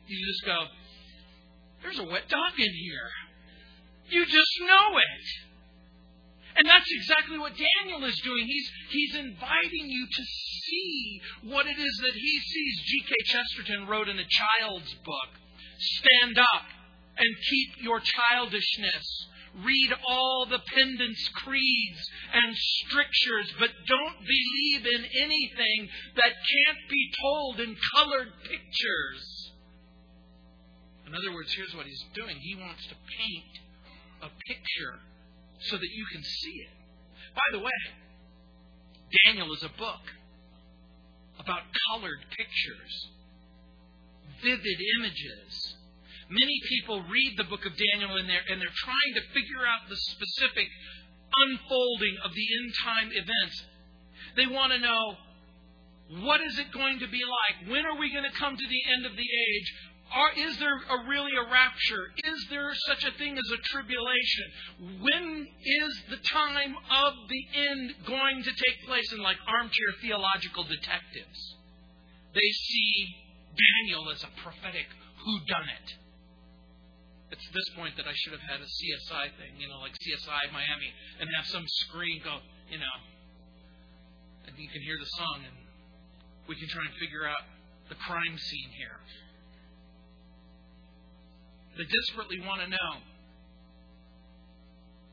You 0.08 0.26
just 0.28 0.46
go, 0.46 0.66
there's 1.82 2.00
a 2.00 2.04
wet 2.04 2.30
dog 2.30 2.54
in 2.58 2.74
here. 2.74 3.10
You 4.10 4.26
just 4.26 4.60
know 4.62 4.98
it. 4.98 5.55
And 6.56 6.68
that's 6.68 6.90
exactly 6.90 7.38
what 7.38 7.52
Daniel 7.52 8.04
is 8.06 8.16
doing. 8.22 8.46
He's, 8.48 8.72
he's 8.90 9.16
inviting 9.16 9.90
you 9.90 10.08
to 10.08 10.24
see 10.24 11.22
what 11.44 11.68
it 11.68 11.78
is 11.78 11.98
that 12.02 12.14
he 12.14 12.40
sees. 12.40 12.82
G.K. 12.86 13.14
Chesterton 13.26 13.88
wrote 13.88 14.08
in 14.08 14.18
a 14.18 14.26
child's 14.26 14.94
book 15.04 15.30
Stand 15.78 16.40
up 16.40 16.66
and 17.18 17.36
keep 17.50 17.84
your 17.84 18.00
childishness. 18.00 19.28
Read 19.64 19.94
all 20.08 20.46
the 20.50 20.60
pendants, 20.60 21.30
creeds, 21.36 22.10
and 22.34 22.56
strictures, 22.56 23.54
but 23.60 23.70
don't 23.88 24.20
believe 24.20 24.86
in 24.86 25.06
anything 25.24 25.90
that 26.16 26.34
can't 26.34 26.90
be 26.90 27.12
told 27.22 27.60
in 27.62 27.76
colored 27.96 28.32
pictures. 28.44 29.52
In 31.08 31.16
other 31.16 31.34
words, 31.34 31.54
here's 31.54 31.74
what 31.76 31.86
he's 31.86 32.04
doing 32.14 32.38
he 32.38 32.56
wants 32.56 32.86
to 32.88 32.96
paint 32.96 33.60
a 34.24 34.30
picture 34.48 35.00
so 35.60 35.78
that 35.78 35.90
you 35.92 36.06
can 36.12 36.24
see 36.24 36.62
it. 36.62 36.70
By 37.34 37.58
the 37.58 37.60
way, 37.60 37.72
Daniel 39.26 39.54
is 39.54 39.64
a 39.64 39.70
book 39.78 40.02
about 41.40 41.62
colored 41.90 42.24
pictures, 42.38 43.10
vivid 44.42 44.80
images. 45.00 45.76
Many 46.30 46.60
people 46.70 47.04
read 47.04 47.34
the 47.38 47.44
book 47.44 47.66
of 47.66 47.74
Daniel 47.78 48.18
and 48.18 48.28
they're, 48.28 48.46
and 48.50 48.60
they're 48.62 48.82
trying 48.84 49.14
to 49.16 49.22
figure 49.34 49.66
out 49.68 49.88
the 49.90 49.96
specific 49.96 50.68
unfolding 51.48 52.16
of 52.24 52.32
the 52.34 52.48
end 52.60 52.74
time 52.84 53.10
events. 53.12 53.64
They 54.36 54.48
want 54.48 54.74
to 54.74 54.80
know 54.80 55.16
what 56.26 56.42
is 56.42 56.60
it 56.60 56.72
going 56.72 57.00
to 57.00 57.08
be 57.08 57.22
like? 57.22 57.70
When 57.72 57.86
are 57.86 57.98
we 57.98 58.12
going 58.12 58.30
to 58.30 58.38
come 58.38 58.56
to 58.56 58.68
the 58.68 58.82
end 58.94 59.06
of 59.06 59.14
the 59.16 59.26
age? 59.26 59.74
Are, 60.16 60.32
is 60.32 60.58
there 60.64 60.80
a, 60.80 60.98
really 61.12 61.36
a 61.36 61.44
rapture? 61.52 62.08
Is 62.24 62.48
there 62.50 62.72
such 62.88 63.04
a 63.04 63.12
thing 63.20 63.38
as 63.38 63.50
a 63.52 63.60
tribulation? 63.68 64.48
When 65.04 65.44
is 65.44 65.92
the 66.10 66.24
time 66.32 66.72
of 66.72 67.14
the 67.28 67.44
end 67.60 67.96
going 68.08 68.40
to 68.40 68.52
take 68.52 68.78
place? 68.88 69.12
And 69.12 69.22
like 69.22 69.36
armchair 69.44 69.92
theological 70.00 70.64
detectives, 70.64 71.40
they 72.32 72.48
see 72.48 73.16
Daniel 73.60 74.08
as 74.10 74.24
a 74.24 74.32
prophetic 74.40 74.88
whodunit. 75.20 75.88
It's 77.36 77.48
this 77.52 77.70
point 77.76 77.98
that 77.98 78.08
I 78.08 78.16
should 78.16 78.32
have 78.32 78.48
had 78.48 78.64
a 78.64 78.70
CSI 78.72 79.36
thing, 79.36 79.60
you 79.60 79.68
know, 79.68 79.84
like 79.84 79.92
CSI 80.00 80.48
Miami, 80.56 80.96
and 81.20 81.28
have 81.36 81.46
some 81.48 81.68
screen 81.90 82.22
go, 82.24 82.40
you 82.72 82.80
know, 82.80 82.98
and 84.48 84.56
you 84.56 84.70
can 84.70 84.80
hear 84.80 84.96
the 84.96 85.12
song, 85.20 85.44
and 85.44 85.58
we 86.48 86.56
can 86.56 86.70
try 86.70 86.88
and 86.88 86.96
figure 86.96 87.28
out 87.28 87.44
the 87.90 87.96
crime 87.96 88.38
scene 88.38 88.72
here. 88.78 88.96
They 91.78 91.84
desperately 91.84 92.40
want 92.40 92.62
to 92.62 92.70
know. 92.72 92.92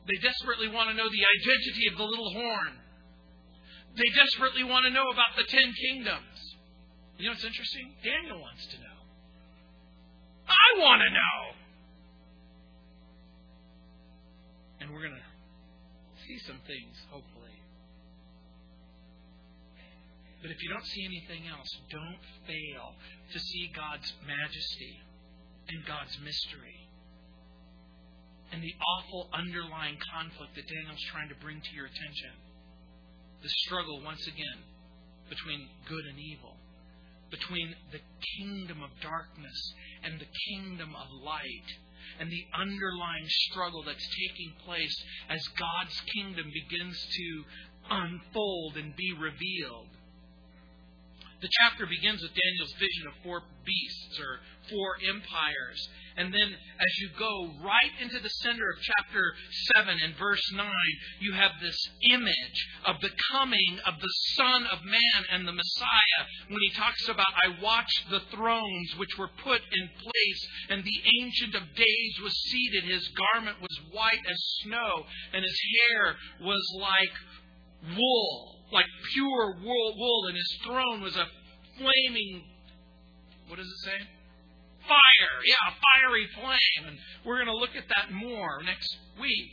They 0.07 0.19
desperately 0.19 0.67
want 0.67 0.89
to 0.91 0.95
know 0.95 1.07
the 1.07 1.23
identity 1.23 1.87
of 1.91 1.97
the 1.97 2.03
little 2.03 2.31
horn. 2.31 2.73
They 3.95 4.09
desperately 4.15 4.63
want 4.63 4.85
to 4.87 4.91
know 4.91 5.07
about 5.11 5.35
the 5.37 5.43
ten 5.47 5.71
kingdoms. 5.71 6.39
You 7.17 7.27
know 7.27 7.35
what's 7.35 7.45
interesting? 7.45 7.93
Daniel 8.03 8.41
wants 8.41 8.65
to 8.73 8.77
know. 8.79 8.99
I 10.47 10.67
want 10.79 11.01
to 11.03 11.09
know. 11.11 11.39
And 14.81 14.91
we're 14.91 15.07
going 15.07 15.15
to 15.15 15.27
see 16.27 16.39
some 16.47 16.59
things, 16.67 16.95
hopefully. 17.11 17.55
But 20.41 20.51
if 20.51 20.59
you 20.59 20.69
don't 20.69 20.83
see 20.83 21.05
anything 21.07 21.47
else, 21.47 21.69
don't 21.89 22.19
fail 22.43 22.91
to 23.31 23.39
see 23.39 23.71
God's 23.71 24.11
majesty 24.27 24.99
and 25.69 25.85
God's 25.85 26.17
mystery 26.23 26.83
and 28.53 28.61
the 28.61 28.75
awful 28.77 29.29
underlying 29.33 29.97
conflict 30.13 30.53
that 30.55 30.69
Daniel's 30.69 31.01
trying 31.09 31.29
to 31.29 31.41
bring 31.41 31.57
to 31.57 31.73
your 31.73 31.89
attention. 31.89 32.37
The 33.41 33.49
struggle, 33.65 34.05
once 34.05 34.21
again, 34.27 34.61
between 35.27 35.67
good 35.89 36.05
and 36.05 36.19
evil, 36.21 36.55
between 37.33 37.73
the 37.91 37.99
kingdom 38.37 38.85
of 38.85 38.93
darkness 39.01 39.73
and 40.05 40.21
the 40.21 40.29
kingdom 40.53 40.93
of 40.93 41.09
light, 41.25 41.69
and 42.19 42.29
the 42.29 42.45
underlying 42.53 43.25
struggle 43.49 43.81
that's 43.81 44.05
taking 44.05 44.53
place 44.65 44.95
as 45.29 45.41
God's 45.57 45.97
kingdom 46.13 46.45
begins 46.53 46.93
to 46.93 47.27
unfold 47.89 48.77
and 48.77 48.95
be 48.95 49.17
revealed. 49.17 49.89
The 51.41 51.49
chapter 51.59 51.87
begins 51.87 52.21
with 52.21 52.31
Daniel's 52.31 52.75
vision 52.79 53.05
of 53.09 53.23
four 53.23 53.41
beasts 53.65 54.19
or 54.21 54.39
four 54.73 54.97
empires. 55.07 55.87
And 56.15 56.33
then 56.33 56.49
as 56.49 56.99
you 56.99 57.09
go 57.17 57.49
right 57.63 57.93
into 58.01 58.19
the 58.19 58.29
center 58.29 58.69
of 58.69 58.81
chapter 58.81 59.33
7 59.75 59.97
and 60.03 60.15
verse 60.17 60.43
9, 60.53 60.69
you 61.21 61.33
have 61.33 61.51
this 61.61 61.77
image 62.09 62.67
of 62.85 63.01
the 63.01 63.09
coming 63.31 63.79
of 63.85 63.99
the 63.99 64.13
Son 64.35 64.65
of 64.71 64.83
Man 64.85 65.25
and 65.31 65.47
the 65.47 65.53
Messiah 65.53 66.23
when 66.49 66.59
he 66.61 66.77
talks 66.77 67.07
about, 67.07 67.33
I 67.41 67.61
watched 67.61 68.09
the 68.09 68.21
thrones 68.35 68.95
which 68.97 69.17
were 69.17 69.29
put 69.43 69.61
in 69.71 69.89
place, 69.97 70.47
and 70.69 70.83
the 70.83 71.01
Ancient 71.21 71.55
of 71.55 71.75
Days 71.75 72.15
was 72.21 72.33
seated. 72.49 72.83
His 72.83 73.07
garment 73.09 73.61
was 73.61 73.79
white 73.91 74.21
as 74.29 74.37
snow, 74.63 75.05
and 75.33 75.43
his 75.43 75.61
hair 75.89 76.15
was 76.41 76.61
like 76.79 77.95
wool, 77.97 78.55
like 78.71 78.85
pure 79.13 79.57
wool, 79.63 79.95
wool 79.97 80.25
and 80.27 80.37
his 80.37 80.57
throne 80.63 81.01
was 81.01 81.15
a 81.15 81.27
flaming, 81.77 82.43
what 83.47 83.57
does 83.57 83.67
it 83.67 83.79
say? 83.85 84.07
Fire. 84.87 85.35
Yeah, 85.45 85.73
fiery 85.79 86.27
flame. 86.35 86.87
And 86.87 86.97
we're 87.25 87.37
going 87.37 87.53
to 87.53 87.57
look 87.57 87.75
at 87.75 87.87
that 87.89 88.11
more 88.11 88.61
next 88.63 88.97
week. 89.19 89.51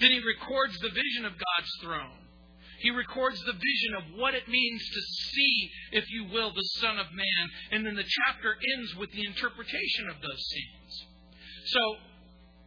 Then 0.00 0.10
he 0.10 0.20
records 0.20 0.78
the 0.78 0.90
vision 0.90 1.24
of 1.24 1.32
God's 1.32 1.72
throne. 1.82 2.28
He 2.80 2.90
records 2.90 3.42
the 3.42 3.52
vision 3.52 3.92
of 3.98 4.04
what 4.18 4.34
it 4.34 4.46
means 4.46 4.80
to 4.80 5.00
see, 5.34 5.70
if 5.92 6.04
you 6.10 6.24
will, 6.30 6.52
the 6.54 6.68
Son 6.78 6.98
of 6.98 7.06
Man. 7.12 7.44
And 7.72 7.84
then 7.84 7.96
the 7.96 8.06
chapter 8.06 8.54
ends 8.76 8.94
with 8.94 9.10
the 9.10 9.26
interpretation 9.26 10.08
of 10.08 10.20
those 10.22 10.42
scenes. 10.46 11.06
So, 11.66 11.80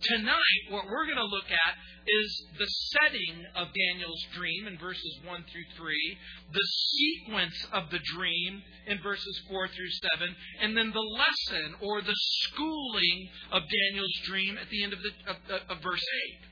tonight, 0.02 0.62
what 0.70 0.86
we're 0.86 1.06
going 1.06 1.18
to 1.18 1.26
look 1.26 1.50
at 1.50 1.74
is 2.08 2.44
the 2.58 2.68
setting 2.98 3.46
of 3.56 3.68
Daniel's 3.74 4.26
dream 4.34 4.68
in 4.68 4.78
verses 4.78 5.20
1 5.26 5.46
through 5.52 5.70
3, 5.78 6.18
the 6.52 6.68
sequence 6.90 7.68
of 7.72 7.90
the 7.92 8.00
dream 8.16 8.62
in 8.88 9.00
verses 9.02 9.42
4 9.50 9.68
through 9.68 9.92
7, 10.18 10.36
and 10.62 10.76
then 10.76 10.92
the 10.92 11.00
lesson 11.00 11.76
or 11.82 12.02
the 12.02 12.16
schooling 12.16 13.30
of 13.52 13.62
Daniel's 13.70 14.18
dream 14.26 14.58
at 14.58 14.70
the 14.70 14.84
end 14.84 14.94
of, 14.94 15.00
the, 15.02 15.12
of, 15.30 15.38
of 15.70 15.84
verse 15.84 16.06
8. 16.34 16.52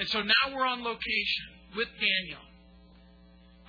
And 0.00 0.08
so 0.08 0.22
now 0.22 0.54
we're 0.54 0.66
on 0.66 0.84
location 0.84 1.46
with 1.76 1.88
Daniel. 1.98 2.44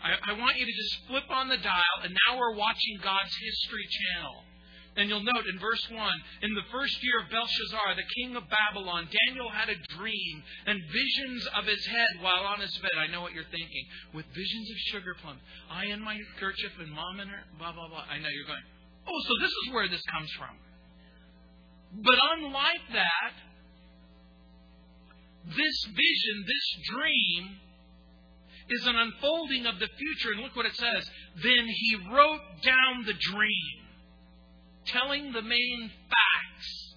I, 0.03 0.31
I 0.31 0.39
want 0.39 0.57
you 0.57 0.65
to 0.65 0.71
just 0.71 1.07
flip 1.07 1.29
on 1.29 1.49
the 1.49 1.57
dial, 1.57 1.97
and 2.03 2.15
now 2.27 2.37
we're 2.37 2.55
watching 2.55 2.99
God's 3.01 3.33
History 3.33 3.87
Channel. 3.89 4.43
And 4.95 5.09
you'll 5.09 5.23
note 5.23 5.43
in 5.51 5.59
verse 5.59 5.83
1 5.91 5.99
in 6.41 6.53
the 6.55 6.63
first 6.71 7.03
year 7.03 7.19
of 7.19 7.29
Belshazzar, 7.29 7.95
the 7.95 8.07
king 8.15 8.35
of 8.35 8.43
Babylon, 8.47 9.09
Daniel 9.27 9.49
had 9.49 9.67
a 9.67 9.75
dream 9.99 10.43
and 10.65 10.79
visions 10.87 11.45
of 11.59 11.65
his 11.65 11.85
head 11.85 12.23
while 12.23 12.47
on 12.47 12.61
his 12.61 12.71
bed. 12.79 12.95
I 12.95 13.11
know 13.11 13.19
what 13.19 13.33
you're 13.33 13.51
thinking. 13.51 13.85
With 14.13 14.25
visions 14.31 14.71
of 14.71 14.77
sugar 14.95 15.15
plums. 15.21 15.41
I 15.69 15.91
in 15.91 15.99
my 15.99 16.15
kerchief 16.39 16.71
and 16.79 16.91
mom 16.91 17.19
in 17.19 17.27
her, 17.27 17.43
blah, 17.59 17.73
blah, 17.73 17.89
blah. 17.89 18.07
I 18.07 18.19
know 18.19 18.31
you're 18.31 18.47
going, 18.47 18.63
oh, 19.07 19.19
so 19.27 19.33
this 19.43 19.51
is 19.51 19.73
where 19.73 19.89
this 19.89 20.01
comes 20.07 20.31
from. 20.39 20.55
But 21.99 22.19
unlike 22.39 22.87
that, 22.95 23.33
this 25.51 25.77
vision, 25.91 26.35
this 26.47 26.67
dream, 26.95 27.43
is 28.69 28.87
an 28.87 28.95
unfolding 28.95 29.65
of 29.65 29.77
the 29.79 29.89
future. 29.91 30.31
And 30.31 30.41
look 30.41 30.55
what 30.55 30.65
it 30.65 30.75
says. 30.75 31.03
Then 31.43 31.67
he 31.67 31.97
wrote 32.11 32.63
down 32.63 33.03
the 33.05 33.13
dream 33.13 33.84
telling 34.87 35.31
the 35.31 35.41
main 35.41 35.91
facts. 36.09 36.95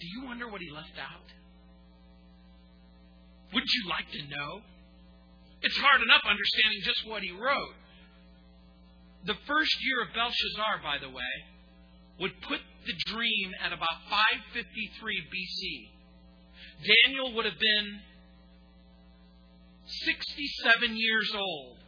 Do 0.00 0.06
you 0.06 0.24
wonder 0.26 0.48
what 0.48 0.60
he 0.60 0.70
left 0.70 0.98
out? 0.98 1.28
Wouldn't 3.52 3.70
you 3.72 3.88
like 3.88 4.10
to 4.10 4.22
know? 4.28 4.62
It's 5.62 5.76
hard 5.76 6.02
enough 6.02 6.22
understanding 6.26 6.80
just 6.82 7.06
what 7.06 7.22
he 7.22 7.30
wrote. 7.30 7.76
The 9.24 9.36
first 9.46 9.76
year 9.80 10.02
of 10.02 10.14
Belshazzar, 10.14 10.82
by 10.82 10.98
the 10.98 11.08
way, 11.08 11.34
would 12.18 12.32
put 12.42 12.58
the 12.86 12.94
dream 13.06 13.52
at 13.62 13.72
about 13.72 14.02
553 14.10 15.22
BC. 15.30 15.88
Daniel 17.06 17.34
would 17.36 17.44
have 17.44 17.58
been 17.58 18.00
67 19.86 20.96
years 20.96 21.32
old. 21.36 21.78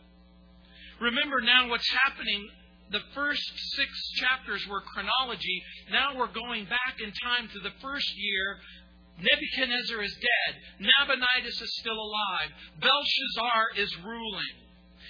Remember 1.01 1.41
now 1.41 1.69
what's 1.69 1.91
happening 2.05 2.49
the 2.91 3.01
first 3.15 3.43
six 3.77 3.91
chapters 4.17 4.67
were 4.69 4.83
chronology. 4.83 5.63
Now 5.91 6.17
we're 6.17 6.33
going 6.33 6.65
back 6.67 7.01
in 7.03 7.13
time 7.25 7.49
to 7.49 7.61
the 7.61 7.75
first 7.81 8.13
year. 8.17 8.59
Nebuchadnezzar 9.19 10.03
is 10.03 10.15
dead. 10.15 10.53
Nabonidus 10.81 11.61
is 11.61 11.77
still 11.79 11.99
alive. 11.99 12.51
Belshazzar 12.81 13.79
is 13.79 13.97
ruling. 14.05 14.55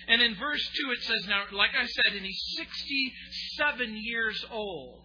And 0.08 0.20
in 0.20 0.34
verse 0.36 0.68
2 0.84 0.90
it 0.90 1.02
says, 1.02 1.26
now, 1.28 1.44
like 1.52 1.70
I 1.78 1.86
said, 1.86 2.12
and 2.12 2.24
he's 2.24 2.44
67 2.58 3.96
years 3.96 4.44
old. 4.50 5.03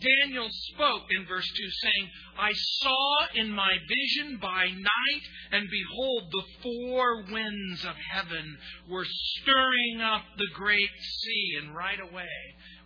Daniel 0.00 0.48
spoke 0.50 1.04
in 1.10 1.26
verse 1.26 1.46
2, 1.46 1.70
saying, 1.82 2.10
I 2.38 2.52
saw 2.52 3.26
in 3.34 3.50
my 3.50 3.76
vision 3.88 4.38
by 4.40 4.66
night, 4.66 5.24
and 5.52 5.68
behold, 5.70 6.24
the 6.30 6.44
four 6.62 7.22
winds 7.30 7.84
of 7.84 7.94
heaven 8.12 8.58
were 8.88 9.06
stirring 9.06 10.00
up 10.02 10.22
the 10.36 10.48
great 10.54 10.90
sea. 11.00 11.58
And 11.62 11.74
right 11.74 12.00
away, 12.00 12.28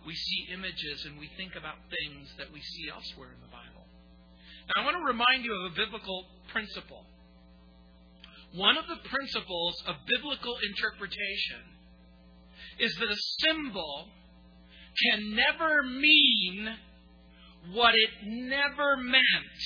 we 0.05 0.13
see 0.13 0.53
images 0.53 1.05
and 1.05 1.19
we 1.19 1.29
think 1.37 1.55
about 1.55 1.75
things 1.89 2.29
that 2.37 2.51
we 2.51 2.61
see 2.61 2.89
elsewhere 2.89 3.29
in 3.33 3.41
the 3.41 3.51
Bible. 3.51 3.87
Now, 4.67 4.81
I 4.81 4.85
want 4.85 4.97
to 4.97 5.05
remind 5.05 5.45
you 5.45 5.53
of 5.53 5.71
a 5.71 5.75
biblical 5.75 6.25
principle. 6.51 7.05
One 8.53 8.77
of 8.77 8.87
the 8.87 9.07
principles 9.09 9.83
of 9.87 9.95
biblical 10.07 10.57
interpretation 10.69 11.61
is 12.79 12.95
that 12.95 13.09
a 13.09 13.17
symbol 13.45 14.07
can 15.03 15.35
never 15.35 15.83
mean 15.83 16.69
what 17.73 17.93
it 17.95 18.09
never 18.25 18.97
meant. 18.97 19.59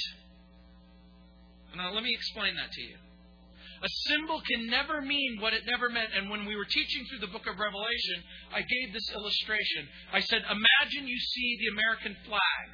Now, 1.76 1.92
let 1.92 2.04
me 2.04 2.14
explain 2.14 2.56
that 2.56 2.72
to 2.72 2.82
you. 2.82 2.96
A 3.84 3.90
symbol 4.08 4.40
can 4.48 4.68
never 4.68 5.02
mean 5.02 5.40
what 5.42 5.52
it 5.52 5.66
never 5.68 5.90
meant. 5.90 6.16
And 6.16 6.30
when 6.30 6.46
we 6.46 6.56
were 6.56 6.66
teaching 6.66 7.04
through 7.10 7.20
the 7.20 7.34
book 7.34 7.48
of 7.48 7.60
Revelation, 7.60 8.24
I 8.54 8.62
gave 8.62 8.94
this 8.94 9.12
illustration. 9.12 9.90
I 10.14 10.22
said, 10.22 10.40
Imagine 10.48 11.08
you 11.08 11.20
see 11.20 11.58
the 11.60 11.74
American 11.76 12.16
flag. 12.26 12.66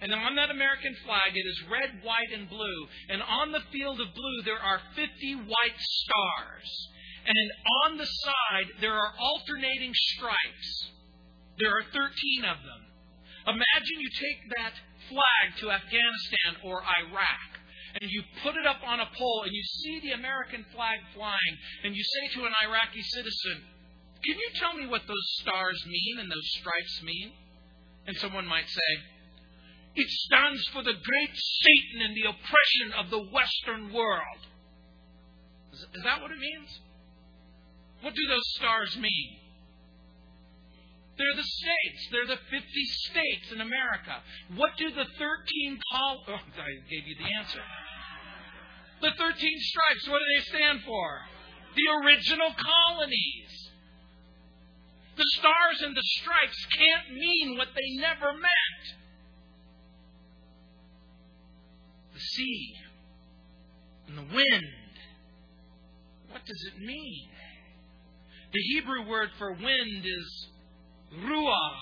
And 0.00 0.14
on 0.14 0.36
that 0.36 0.50
American 0.50 0.94
flag, 1.04 1.34
it 1.34 1.46
is 1.46 1.60
red, 1.68 2.04
white, 2.04 2.30
and 2.32 2.48
blue. 2.48 2.80
And 3.10 3.20
on 3.22 3.52
the 3.52 3.60
field 3.72 4.00
of 4.00 4.14
blue, 4.14 4.42
there 4.44 4.62
are 4.62 4.80
50 4.94 5.34
white 5.34 5.78
stars. 5.78 6.88
And 7.26 7.50
on 7.84 7.98
the 7.98 8.06
side, 8.06 8.68
there 8.80 8.94
are 8.94 9.12
alternating 9.18 9.92
stripes. 10.14 10.90
There 11.58 11.76
are 11.76 11.84
13 11.92 12.44
of 12.48 12.56
them. 12.64 12.89
Imagine 13.46 13.96
you 14.00 14.10
take 14.10 14.40
that 14.56 14.74
flag 15.08 15.56
to 15.60 15.70
Afghanistan 15.70 16.60
or 16.64 16.82
Iraq 16.82 17.60
and 18.00 18.10
you 18.10 18.22
put 18.42 18.54
it 18.56 18.66
up 18.66 18.80
on 18.86 19.00
a 19.00 19.08
pole 19.16 19.42
and 19.44 19.52
you 19.52 19.62
see 19.64 20.00
the 20.00 20.12
American 20.12 20.64
flag 20.74 21.00
flying 21.14 21.54
and 21.84 21.94
you 21.94 22.04
say 22.04 22.34
to 22.38 22.46
an 22.46 22.52
Iraqi 22.62 23.02
citizen, 23.02 23.64
Can 24.24 24.36
you 24.38 24.50
tell 24.54 24.74
me 24.74 24.86
what 24.86 25.06
those 25.08 25.28
stars 25.40 25.82
mean 25.86 26.20
and 26.20 26.30
those 26.30 26.50
stripes 26.60 27.02
mean? 27.02 27.32
And 28.06 28.16
someone 28.16 28.46
might 28.46 28.68
say, 28.68 28.90
It 29.96 30.08
stands 30.08 30.66
for 30.68 30.82
the 30.82 30.94
great 30.94 31.34
Satan 31.34 32.06
and 32.06 32.16
the 32.16 32.28
oppression 32.28 32.92
of 32.98 33.10
the 33.10 33.24
Western 33.32 33.92
world. 33.92 34.40
Is 35.72 36.02
that 36.04 36.20
what 36.20 36.30
it 36.30 36.38
means? 36.38 36.80
What 38.02 38.14
do 38.14 38.26
those 38.26 38.48
stars 38.56 38.96
mean? 38.96 39.36
They're 41.20 41.36
the 41.36 41.44
states. 41.44 42.08
They're 42.10 42.32
the 42.32 42.40
50 42.48 42.64
states 43.12 43.52
in 43.52 43.60
America. 43.60 44.24
What 44.56 44.70
do 44.78 44.88
the 44.88 45.04
13 45.04 45.78
col? 45.92 46.24
Oh, 46.28 46.32
I 46.32 46.72
gave 46.88 47.04
you 47.04 47.14
the 47.20 47.28
answer. 47.38 47.60
The 49.02 49.10
13 49.18 49.36
stripes, 49.36 50.08
what 50.08 50.16
do 50.16 50.24
they 50.34 50.44
stand 50.48 50.80
for? 50.86 51.20
The 51.76 52.06
original 52.06 52.54
colonies. 52.56 53.70
The 55.16 55.26
stars 55.36 55.82
and 55.82 55.94
the 55.94 56.02
stripes 56.02 56.66
can't 56.72 57.12
mean 57.12 57.58
what 57.58 57.68
they 57.76 58.00
never 58.00 58.32
meant. 58.32 58.84
The 62.14 62.20
sea 62.20 62.74
and 64.08 64.16
the 64.16 64.34
wind. 64.34 64.72
What 66.30 66.46
does 66.46 66.70
it 66.72 66.80
mean? 66.80 67.28
The 68.54 68.62
Hebrew 68.72 69.06
word 69.06 69.28
for 69.36 69.52
wind 69.52 70.06
is 70.06 70.48
ruach. 71.14 71.80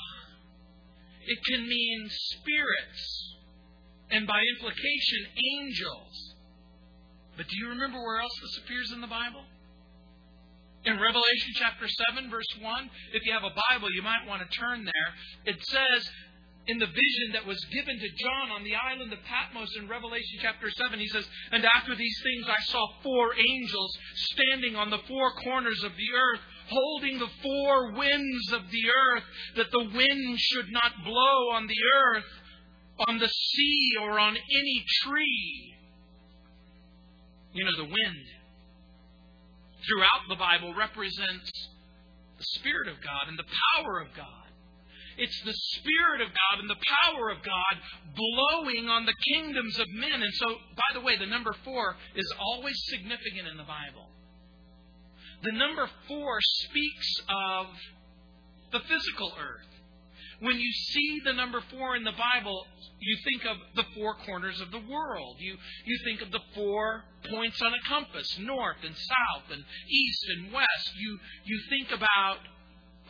It 1.27 1.39
can 1.45 1.69
mean 1.69 2.09
spirits, 2.09 3.37
and 4.11 4.27
by 4.27 4.41
implication, 4.57 5.27
angels. 5.61 6.35
But 7.37 7.47
do 7.49 7.57
you 7.59 7.69
remember 7.69 7.99
where 7.99 8.21
else 8.21 8.33
this 8.41 8.65
appears 8.65 8.93
in 8.93 9.01
the 9.01 9.07
Bible? 9.07 9.45
In 10.85 10.99
Revelation 10.99 11.53
chapter 11.55 11.87
7, 12.15 12.31
verse 12.31 12.49
1, 12.61 12.91
if 13.13 13.27
you 13.27 13.33
have 13.33 13.45
a 13.45 13.53
Bible, 13.71 13.93
you 13.93 14.03
might 14.03 14.27
want 14.27 14.41
to 14.41 14.59
turn 14.59 14.85
there. 14.85 15.11
It 15.45 15.61
says, 15.69 16.09
in 16.69 16.79
the 16.79 16.87
vision 16.87 17.33
that 17.33 17.47
was 17.47 17.59
given 17.73 17.99
to 17.99 18.09
John 18.21 18.53
on 18.53 18.63
the 18.63 18.77
island 18.77 19.13
of 19.13 19.19
Patmos 19.25 19.75
in 19.77 19.89
Revelation 19.89 20.39
chapter 20.41 20.71
7, 20.71 21.01
he 21.01 21.09
says, 21.09 21.27
And 21.51 21.65
after 21.65 21.97
these 21.97 22.21
things 22.23 22.47
I 22.47 22.63
saw 22.69 22.85
four 23.03 23.33
angels 23.35 23.99
standing 24.33 24.77
on 24.77 24.91
the 24.91 25.01
four 25.09 25.33
corners 25.45 25.83
of 25.83 25.93
the 25.97 26.11
earth, 26.13 26.41
holding 26.69 27.19
the 27.19 27.31
four 27.43 27.93
winds 27.93 28.53
of 28.53 28.63
the 28.71 28.91
earth, 28.91 29.25
that 29.57 29.71
the 29.71 29.91
wind 29.95 30.39
should 30.39 30.71
not 30.71 31.05
blow 31.05 31.51
on 31.53 31.67
the 31.67 31.83
earth, 31.97 32.25
on 33.09 33.19
the 33.19 33.29
sea, 33.29 33.93
or 34.01 34.19
on 34.19 34.37
any 34.37 34.85
tree. 35.03 35.75
You 37.53 37.65
know, 37.65 37.77
the 37.77 37.85
wind 37.85 38.27
throughout 39.87 40.29
the 40.29 40.37
Bible 40.37 40.75
represents 40.75 41.51
the 42.39 42.45
Spirit 42.61 42.89
of 42.89 42.97
God 43.03 43.29
and 43.29 43.39
the 43.39 43.49
power 43.77 44.01
of 44.01 44.09
God. 44.17 44.27
It's 45.19 45.43
the 45.43 45.55
Spirit 45.55 46.21
of 46.23 46.29
God 46.29 46.61
and 46.61 46.71
the 46.71 46.79
power 47.03 47.31
of 47.31 47.43
God 47.43 47.75
blowing 48.15 48.89
on 48.89 49.05
the 49.05 49.15
kingdoms 49.35 49.79
of 49.79 49.87
men. 49.91 50.23
And 50.23 50.33
so, 50.35 50.47
by 50.77 50.95
the 50.95 51.01
way, 51.01 51.17
the 51.19 51.27
number 51.27 51.53
four 51.65 51.97
is 52.15 52.33
always 52.39 52.77
significant 52.87 53.49
in 53.51 53.57
the 53.57 53.65
Bible. 53.67 54.07
The 55.43 55.53
number 55.53 55.89
four 56.09 56.39
speaks 56.41 57.23
of 57.29 57.67
the 58.73 58.81
physical 58.81 59.33
earth. 59.41 59.67
When 60.41 60.59
you 60.59 60.73
see 60.73 61.21
the 61.25 61.33
number 61.33 61.61
four 61.71 61.97
in 61.97 62.05
the 62.05 62.13
Bible, 62.13 62.67
you 63.01 63.17
think 63.25 63.45
of 63.45 63.57
the 63.75 63.85
four 63.95 64.15
corners 64.27 64.61
of 64.61 64.71
the 64.71 64.83
world. 64.89 65.37
You, 65.39 65.57
you 65.85 65.99
think 66.05 66.23
of 66.23 66.31
the 66.31 66.41
four 66.55 67.05
points 67.31 67.61
on 67.63 67.73
a 67.75 67.89
compass 67.89 68.39
north 68.39 68.77
and 68.85 68.95
south 68.95 69.51
and 69.51 69.65
east 69.89 70.25
and 70.37 70.53
west. 70.53 70.91
You, 70.97 71.19
you 71.45 71.61
think 71.69 71.91
about 71.91 72.39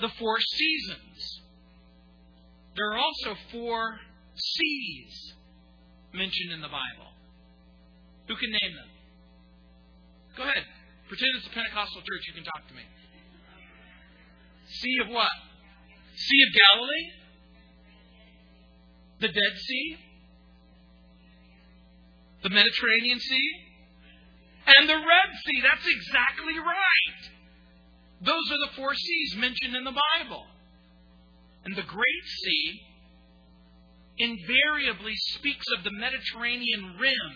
the 0.01 0.09
four 0.19 0.39
seasons. 0.41 1.41
There 2.77 2.93
are 2.93 2.99
also 2.99 3.35
four 3.53 3.99
seas 4.35 5.35
mentioned 6.15 6.53
in 6.53 6.61
the 6.61 6.69
Bible. 6.69 7.13
Who 8.29 8.37
can 8.37 8.51
name 8.51 8.75
them? 8.77 8.89
Go 10.37 10.43
ahead. 10.45 10.65
Pretend 11.09 11.31
it's 11.37 11.47
a 11.47 11.51
Pentecostal 11.51 12.03
church. 12.03 12.23
You 12.29 12.35
can 12.35 12.45
talk 12.45 12.69
to 12.69 12.75
me. 12.75 12.85
Sea 14.69 14.97
of 15.05 15.09
what? 15.09 15.33
Sea 16.15 16.41
of 16.45 16.51
Galilee? 16.53 17.07
The 19.21 19.29
Dead 19.29 19.55
Sea? 19.57 19.97
The 22.43 22.51
Mediterranean 22.51 23.19
Sea? 23.19 23.51
And 24.77 24.89
the 24.89 25.01
Red 25.01 25.31
Sea. 25.47 25.63
That's 25.63 25.87
exactly 25.89 26.59
right. 26.59 27.21
Those 28.21 28.53
are 28.53 28.69
the 28.69 28.77
four 28.77 28.95
seas 28.95 29.37
mentioned 29.37 29.77
in 29.77 29.85
the 29.85 29.97
Bible. 30.19 30.45
And 31.65 31.75
the 31.75 31.83
Great 31.83 32.27
Sea 32.45 32.81
invariably 34.19 35.15
speaks 35.17 35.65
of 35.77 35.85
the 35.85 35.91
Mediterranean 35.91 36.97
rim. 37.01 37.33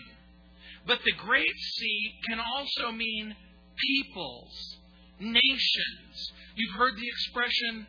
But 0.85 0.99
the 1.03 1.13
Great 1.17 1.57
Sea 1.57 2.13
can 2.29 2.39
also 2.39 2.91
mean 2.91 3.35
peoples, 3.77 4.77
nations. 5.19 6.31
You've 6.55 6.75
heard 6.75 6.95
the 6.95 7.07
expression, 7.07 7.87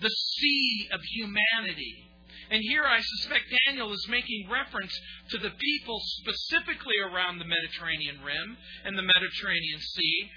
the 0.00 0.10
sea 0.10 0.88
of 0.92 1.00
humanity. 1.02 2.12
And 2.50 2.60
here 2.62 2.84
I 2.84 3.00
suspect 3.00 3.48
Daniel 3.66 3.92
is 3.92 4.06
making 4.08 4.48
reference 4.50 4.92
to 5.30 5.38
the 5.38 5.50
people 5.56 5.98
specifically 6.20 6.98
around 7.00 7.38
the 7.38 7.48
Mediterranean 7.48 8.20
rim 8.20 8.56
and 8.84 8.98
the 8.98 9.06
Mediterranean 9.06 9.80
Sea. 9.80 10.30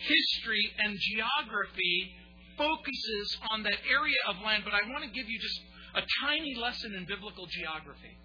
History 0.00 0.72
and 0.78 0.96
geography 0.96 2.14
focuses 2.56 3.36
on 3.52 3.62
that 3.64 3.76
area 3.92 4.20
of 4.28 4.40
land, 4.44 4.64
but 4.64 4.72
I 4.72 4.88
want 4.88 5.04
to 5.04 5.10
give 5.10 5.28
you 5.28 5.38
just 5.38 5.60
a 5.94 6.02
tiny 6.24 6.54
lesson 6.56 6.94
in 6.94 7.04
biblical 7.04 7.46
geography 7.46 8.16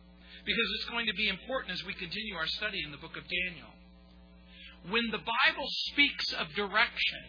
because 0.46 0.68
it's 0.78 0.90
going 0.90 1.08
to 1.08 1.18
be 1.18 1.28
important 1.28 1.74
as 1.74 1.84
we 1.84 1.94
continue 1.94 2.36
our 2.36 2.48
study 2.48 2.84
in 2.86 2.92
the 2.92 3.02
book 3.02 3.18
of 3.18 3.24
Daniel. 3.26 3.74
When 4.90 5.10
the 5.12 5.18
Bible 5.18 5.68
speaks 5.90 6.34
of 6.34 6.48
direction, 6.56 7.20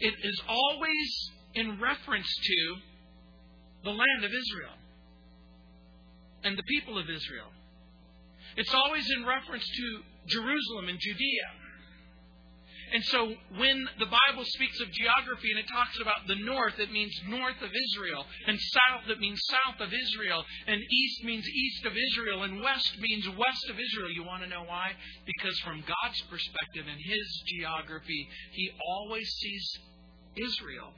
it 0.00 0.14
is 0.22 0.42
always 0.48 1.30
in 1.54 1.80
reference 1.80 2.28
to 2.42 2.76
the 3.84 3.90
land 3.90 4.24
of 4.24 4.30
Israel 4.30 4.76
and 6.44 6.56
the 6.56 6.62
people 6.64 6.98
of 6.98 7.08
Israel. 7.08 7.50
It's 8.56 8.74
always 8.74 9.08
in 9.10 9.26
reference 9.26 9.64
to 9.64 10.02
Jerusalem 10.26 10.88
and 10.88 10.98
Judea. 11.00 11.48
And 12.92 13.04
so 13.04 13.34
when 13.56 13.88
the 13.98 14.06
Bible 14.06 14.44
speaks 14.44 14.80
of 14.80 14.90
geography 14.92 15.50
and 15.50 15.60
it 15.60 15.68
talks 15.68 15.98
about 16.00 16.26
the 16.26 16.36
north, 16.36 16.78
it 16.78 16.90
means 16.90 17.12
north 17.28 17.60
of 17.60 17.70
Israel. 17.70 18.24
And 18.46 18.58
south, 18.58 19.08
it 19.08 19.18
means 19.20 19.40
south 19.44 19.80
of 19.80 19.92
Israel. 19.92 20.44
And 20.66 20.80
east 20.80 21.24
means 21.24 21.46
east 21.46 21.84
of 21.86 21.92
Israel. 21.92 22.44
And 22.44 22.62
west 22.62 22.98
means 23.00 23.28
west 23.28 23.68
of 23.70 23.76
Israel. 23.78 24.10
You 24.10 24.24
want 24.24 24.42
to 24.42 24.48
know 24.48 24.64
why? 24.64 24.92
Because 25.26 25.58
from 25.60 25.80
God's 25.80 26.20
perspective 26.30 26.86
and 26.88 27.00
His 27.00 27.42
geography, 27.58 28.28
He 28.52 28.70
always 28.88 29.28
sees 29.28 29.78
Israel 30.36 30.92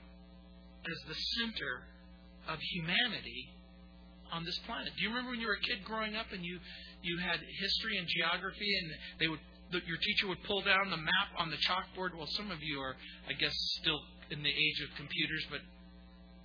as 0.87 0.99
the 1.09 1.19
center 1.39 1.83
of 2.49 2.59
humanity 2.61 3.51
on 4.33 4.45
this 4.45 4.59
planet. 4.67 4.93
Do 4.97 5.03
you 5.03 5.09
remember 5.11 5.33
when 5.33 5.41
you 5.41 5.47
were 5.47 5.59
a 5.59 5.67
kid 5.67 5.85
growing 5.85 6.15
up 6.15 6.27
and 6.33 6.45
you, 6.45 6.59
you 7.03 7.19
had 7.19 7.41
history 7.61 7.99
and 7.99 8.07
geography 8.07 8.71
and 8.79 8.91
they 9.19 9.29
would 9.29 9.41
your 9.73 9.99
teacher 9.99 10.29
would 10.29 10.43
pull 10.45 10.63
down 10.63 10.91
the 10.91 10.97
map 10.97 11.31
on 11.39 11.51
the 11.51 11.57
chalkboard. 11.57 12.17
Well, 12.17 12.29
some 12.37 12.51
of 12.51 12.63
you 12.63 12.81
are, 12.81 12.97
I 13.29 13.33
guess, 13.35 13.55
still 13.81 14.01
in 14.31 14.43
the 14.43 14.51
age 14.51 14.81
of 14.83 14.97
computers, 14.97 15.47
but 15.51 15.61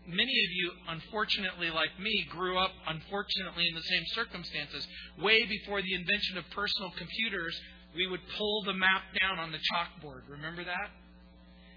many 0.07 0.33
of 0.45 0.51
you, 0.53 0.71
unfortunately, 0.89 1.69
like 1.69 1.99
me, 1.99 2.25
grew 2.29 2.57
up, 2.57 2.71
unfortunately, 2.87 3.67
in 3.67 3.75
the 3.75 3.81
same 3.89 4.03
circumstances. 4.13 4.87
Way 5.19 5.45
before 5.45 5.81
the 5.81 5.93
invention 5.93 6.37
of 6.37 6.45
personal 6.51 6.91
computers, 6.97 7.55
we 7.95 8.07
would 8.07 8.21
pull 8.37 8.63
the 8.63 8.73
map 8.73 9.03
down 9.19 9.39
on 9.39 9.51
the 9.51 9.57
chalkboard. 9.57 10.29
Remember 10.29 10.63
that? 10.63 10.89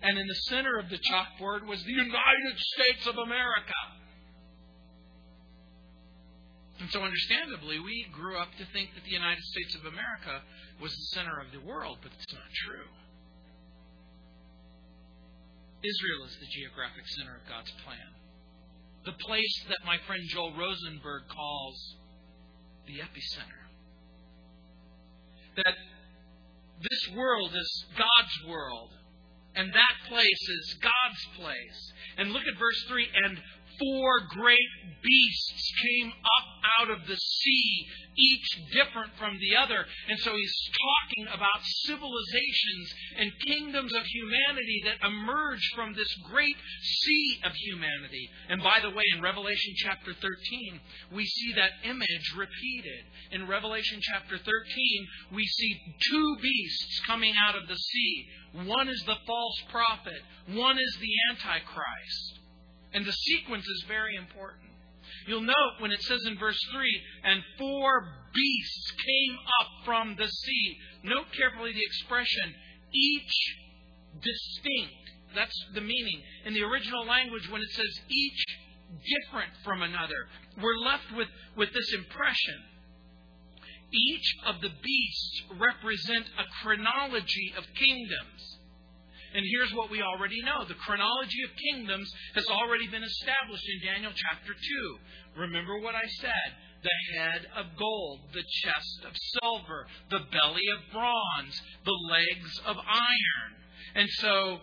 And 0.03 0.19
in 0.19 0.27
the 0.27 0.41
center 0.49 0.79
of 0.79 0.89
the 0.91 0.99
chalkboard 0.99 1.67
was 1.67 1.83
the 1.83 1.93
United 1.93 2.57
States 2.57 3.07
of 3.07 3.17
America. 3.19 3.98
And 6.81 6.89
so, 6.91 7.03
understandably, 7.03 7.81
we 7.81 8.07
grew 8.13 8.39
up 8.39 8.55
to 8.59 8.65
think 8.73 8.95
that 8.95 9.03
the 9.05 9.11
United 9.11 9.43
States 9.43 9.75
of 9.75 9.85
America 9.87 10.43
was 10.81 10.95
the 10.95 11.19
center 11.19 11.41
of 11.41 11.51
the 11.51 11.67
world, 11.67 11.99
but 12.03 12.13
it's 12.15 12.33
not 12.33 12.47
true. 12.67 12.87
Israel 15.83 16.27
is 16.27 16.37
the 16.39 16.51
geographic 16.55 17.07
center 17.19 17.35
of 17.35 17.49
God's 17.49 17.71
plan. 17.85 18.11
The 19.05 19.19
place 19.27 19.65
that 19.69 19.79
my 19.87 19.99
friend 20.07 20.23
Joel 20.29 20.55
Rosenberg 20.55 21.23
calls 21.29 21.79
the 22.87 22.99
epicenter. 22.99 23.67
That 25.57 25.75
this 26.83 27.17
world 27.17 27.51
is 27.55 27.85
God's 27.97 28.37
world, 28.49 28.91
and 29.55 29.73
that 29.73 29.97
place 30.09 30.43
is 30.49 30.79
God's 30.81 31.25
place. 31.43 31.93
And 32.19 32.33
look 32.33 32.43
at 32.43 32.59
verse 32.59 32.85
3 32.89 33.07
and 33.25 33.39
four 33.79 34.21
great 34.31 34.71
beasts 35.03 35.73
came 35.83 36.11
up 36.11 36.47
out 36.81 36.91
of 36.91 37.07
the 37.07 37.17
sea, 37.17 37.87
each 38.17 38.49
different 38.73 39.11
from 39.19 39.39
the 39.39 39.57
other. 39.57 39.87
And 40.09 40.19
so 40.21 40.35
he's 40.35 40.71
talking 40.75 41.27
about 41.33 41.65
civilizations 41.87 42.87
and 43.19 43.31
kingdoms 43.47 43.93
of 43.95 44.03
humanity 44.05 44.83
that 44.85 45.07
emerge 45.07 45.63
from 45.75 45.95
this 45.95 46.13
great 46.31 46.57
sea 46.83 47.41
of 47.45 47.53
humanity. 47.55 48.29
And 48.49 48.63
by 48.63 48.81
the 48.83 48.91
way, 48.91 49.05
in 49.15 49.23
Revelation 49.23 49.75
chapter 49.77 50.13
13, 50.13 50.81
we 51.15 51.25
see 51.25 51.53
that 51.55 51.89
image 51.89 52.35
repeated. 52.37 53.05
In 53.33 53.49
Revelation 53.49 54.01
chapter 54.03 54.39
13, 54.39 54.53
we 55.33 55.45
see 55.47 55.81
two 56.11 56.37
beasts 56.43 57.01
coming 57.07 57.35
out 57.47 57.55
of 57.55 57.69
the 57.69 57.77
sea. 57.77 58.27
One 58.53 58.89
is 58.89 59.03
the 59.07 59.19
false 59.27 59.63
prophet, 59.71 60.21
one 60.49 60.79
is 60.79 60.99
the 61.01 61.13
Antichrist. 61.31 62.38
And 62.93 63.05
the 63.05 63.13
sequence 63.13 63.67
is 63.67 63.85
very 63.87 64.17
important. 64.17 64.69
You'll 65.27 65.43
note 65.43 65.81
when 65.81 65.93
it 65.93 66.03
says 66.03 66.21
in 66.27 66.39
verse 66.39 66.61
3, 66.73 67.03
and 67.25 67.43
four 67.59 68.09
beasts 68.35 68.93
came 68.93 69.39
up 69.61 69.85
from 69.85 70.17
the 70.17 70.29
sea. 70.29 70.77
Note 71.03 71.27
carefully 71.37 71.73
the 71.73 71.85
expression, 71.85 72.55
each 72.93 73.33
distinct. 74.23 75.11
That's 75.35 75.65
the 75.75 75.81
meaning. 75.81 76.23
In 76.47 76.55
the 76.55 76.63
original 76.63 77.05
language, 77.07 77.49
when 77.51 77.63
it 77.63 77.71
says 77.71 78.01
each 78.09 78.45
different 79.05 79.53
from 79.65 79.83
another, 79.83 80.29
we're 80.63 80.79
left 80.79 81.13
with, 81.15 81.29
with 81.57 81.73
this 81.73 81.93
impression. 81.93 82.57
Each 83.93 84.35
of 84.47 84.61
the 84.61 84.71
beasts 84.83 85.43
represent 85.57 86.27
a 86.39 86.45
chronology 86.63 87.55
of 87.57 87.65
kingdoms. 87.75 88.58
And 89.35 89.45
here's 89.45 89.75
what 89.75 89.91
we 89.91 90.01
already 90.03 90.41
know 90.43 90.65
the 90.65 90.75
chronology 90.75 91.43
of 91.45 91.51
kingdoms 91.57 92.11
has 92.35 92.47
already 92.47 92.87
been 92.89 93.03
established 93.03 93.69
in 93.69 93.87
Daniel 93.87 94.13
chapter 94.15 94.53
2. 94.55 95.41
Remember 95.41 95.79
what 95.81 95.95
I 95.95 96.07
said 96.21 96.51
the 96.83 97.19
head 97.19 97.43
of 97.57 97.77
gold, 97.77 98.21
the 98.33 98.45
chest 98.63 99.05
of 99.05 99.13
silver, 99.43 99.87
the 100.11 100.21
belly 100.31 100.63
of 100.77 100.93
bronze, 100.93 101.61
the 101.85 101.91
legs 101.91 102.61
of 102.67 102.77
iron. 102.77 103.53
And 103.95 104.09
so 104.11 104.59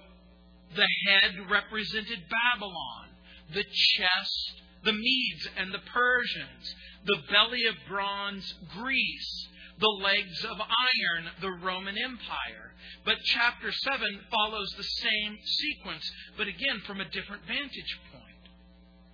the 0.75 0.87
head 1.07 1.49
represented 1.49 2.23
Babylon, 2.29 3.07
the 3.53 3.63
chest, 3.63 4.61
the 4.83 4.93
Medes 4.93 5.49
and 5.57 5.73
the 5.73 5.83
Persians, 5.93 6.75
the 7.05 7.17
belly 7.31 7.65
of 7.65 7.75
bronze, 7.87 8.53
Greece, 8.73 9.47
the 9.79 9.87
legs 9.87 10.45
of 10.45 10.57
iron, 10.59 11.25
the 11.41 11.65
Roman 11.65 11.97
Empire. 11.97 12.73
But 13.03 13.17
chapter 13.25 13.71
7 13.71 13.99
follows 14.31 14.69
the 14.77 14.83
same 14.83 15.37
sequence, 15.43 16.09
but 16.37 16.47
again 16.47 16.81
from 16.85 17.01
a 17.01 17.09
different 17.09 17.43
vantage 17.45 17.99
point. 18.11 18.23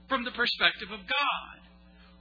From 0.07 0.23
the 0.23 0.31
perspective 0.31 0.91
of 0.91 0.99
God, 0.99 1.59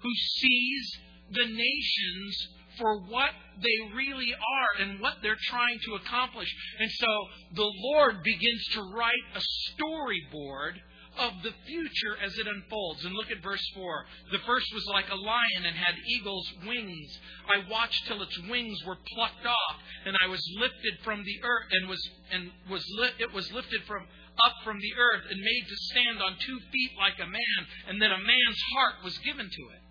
who 0.00 0.10
sees 0.14 0.98
the 1.32 1.46
nations 1.46 2.48
for 2.78 3.00
what 3.02 3.30
they 3.60 3.94
really 3.94 4.32
are 4.32 4.82
and 4.82 5.00
what 5.00 5.14
they're 5.22 5.36
trying 5.48 5.78
to 5.84 5.94
accomplish. 5.94 6.48
And 6.78 6.90
so 6.90 7.06
the 7.54 7.72
Lord 7.76 8.22
begins 8.24 8.64
to 8.72 8.80
write 8.94 9.12
a 9.34 9.42
storyboard 9.70 10.74
of 11.20 11.42
the 11.42 11.52
future 11.66 12.16
as 12.24 12.36
it 12.38 12.46
unfolds. 12.48 13.04
And 13.04 13.14
look 13.14 13.30
at 13.30 13.42
verse 13.42 13.64
4. 13.74 14.04
The 14.32 14.44
first 14.46 14.66
was 14.72 14.86
like 14.86 15.08
a 15.10 15.14
lion 15.14 15.66
and 15.66 15.76
had 15.76 15.94
eagle's 16.08 16.48
wings. 16.66 17.18
I 17.48 17.70
watched 17.70 18.06
till 18.06 18.22
its 18.22 18.38
wings 18.48 18.78
were 18.86 18.96
plucked 19.14 19.46
off, 19.46 19.76
and 20.06 20.16
I 20.20 20.26
was 20.28 20.40
lifted 20.58 20.98
from 21.04 21.22
the 21.24 21.38
earth 21.44 21.68
and 21.70 21.88
was 21.88 22.10
and 22.32 22.50
was 22.70 22.84
lit, 22.98 23.14
it 23.18 23.32
was 23.32 23.52
lifted 23.52 23.84
from 23.84 24.06
up 24.44 24.54
from 24.64 24.80
the 24.80 24.94
earth 24.96 25.24
and 25.30 25.38
made 25.40 25.64
to 25.68 25.76
stand 25.92 26.22
on 26.22 26.36
two 26.40 26.58
feet 26.72 26.92
like 26.98 27.18
a 27.20 27.28
man, 27.28 27.60
and 27.88 28.00
then 28.00 28.10
a 28.10 28.18
man's 28.18 28.62
heart 28.72 29.04
was 29.04 29.18
given 29.18 29.46
to 29.50 29.62
it. 29.74 29.82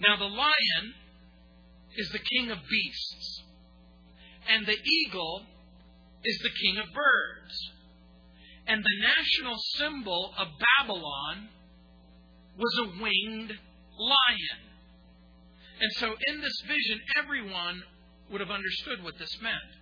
Now 0.00 0.16
the 0.16 0.30
lion 0.30 0.94
is 1.96 2.08
the 2.10 2.18
king 2.18 2.50
of 2.50 2.58
beasts, 2.70 3.42
and 4.48 4.66
the 4.66 4.78
eagle 4.78 5.42
is 6.24 6.38
the 6.38 6.50
king 6.62 6.78
of 6.78 6.86
birds. 6.94 7.71
And 8.66 8.82
the 8.82 9.00
national 9.00 9.56
symbol 9.76 10.32
of 10.38 10.48
Babylon 10.78 11.48
was 12.56 12.78
a 12.84 13.02
winged 13.02 13.52
lion. 13.98 14.60
And 15.80 15.92
so 15.96 16.14
in 16.28 16.40
this 16.40 16.60
vision, 16.66 17.00
everyone 17.18 17.82
would 18.30 18.40
have 18.40 18.50
understood 18.50 19.02
what 19.02 19.18
this 19.18 19.36
meant. 19.42 19.81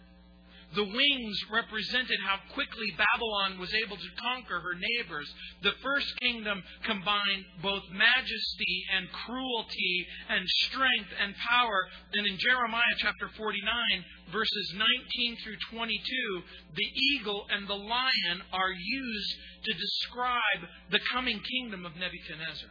The 0.75 0.85
wings 0.85 1.39
represented 1.51 2.19
how 2.25 2.39
quickly 2.55 2.95
Babylon 2.97 3.59
was 3.59 3.75
able 3.75 3.97
to 3.97 4.17
conquer 4.23 4.61
her 4.61 4.75
neighbors. 4.79 5.29
The 5.63 5.75
first 5.83 6.07
kingdom 6.21 6.63
combined 6.85 7.45
both 7.61 7.83
majesty 7.91 8.85
and 8.95 9.11
cruelty 9.11 10.07
and 10.29 10.47
strength 10.49 11.11
and 11.21 11.35
power. 11.37 11.89
And 12.15 12.27
in 12.27 12.39
Jeremiah 12.39 12.97
chapter 12.99 13.29
49, 13.37 14.05
verses 14.33 14.75
19 14.77 15.37
through 15.43 15.59
22, 15.73 16.43
the 16.77 16.89
eagle 17.15 17.47
and 17.51 17.67
the 17.67 17.75
lion 17.75 18.39
are 18.53 18.73
used 18.73 19.35
to 19.65 19.73
describe 19.75 20.71
the 20.91 21.01
coming 21.13 21.41
kingdom 21.41 21.85
of 21.85 21.97
Nebuchadnezzar. 21.97 22.71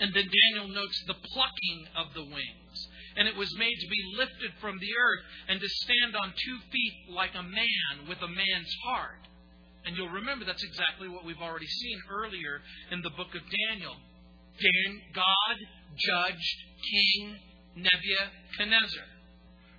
And 0.00 0.12
then 0.14 0.28
Daniel 0.28 0.68
notes 0.68 1.02
the 1.06 1.14
plucking 1.14 1.86
of 1.96 2.14
the 2.14 2.24
wings 2.24 2.88
and 3.16 3.28
it 3.28 3.36
was 3.36 3.52
made 3.58 3.76
to 3.76 3.88
be 3.88 4.16
lifted 4.16 4.52
from 4.60 4.78
the 4.78 4.92
earth 4.96 5.24
and 5.48 5.60
to 5.60 5.68
stand 5.68 6.16
on 6.16 6.32
two 6.32 6.58
feet 6.70 6.96
like 7.10 7.34
a 7.34 7.42
man 7.42 8.08
with 8.08 8.18
a 8.22 8.28
man's 8.28 8.74
heart. 8.84 9.28
And 9.84 9.96
you'll 9.96 10.14
remember 10.14 10.44
that's 10.44 10.64
exactly 10.64 11.08
what 11.08 11.24
we've 11.24 11.42
already 11.42 11.66
seen 11.66 11.98
earlier 12.10 12.62
in 12.90 13.02
the 13.02 13.10
book 13.10 13.34
of 13.34 13.42
Daniel. 13.68 13.96
Dan, 14.60 15.00
God 15.12 15.56
judged 15.96 16.58
King 16.88 17.36
Nebuchadnezzar. 17.76 19.08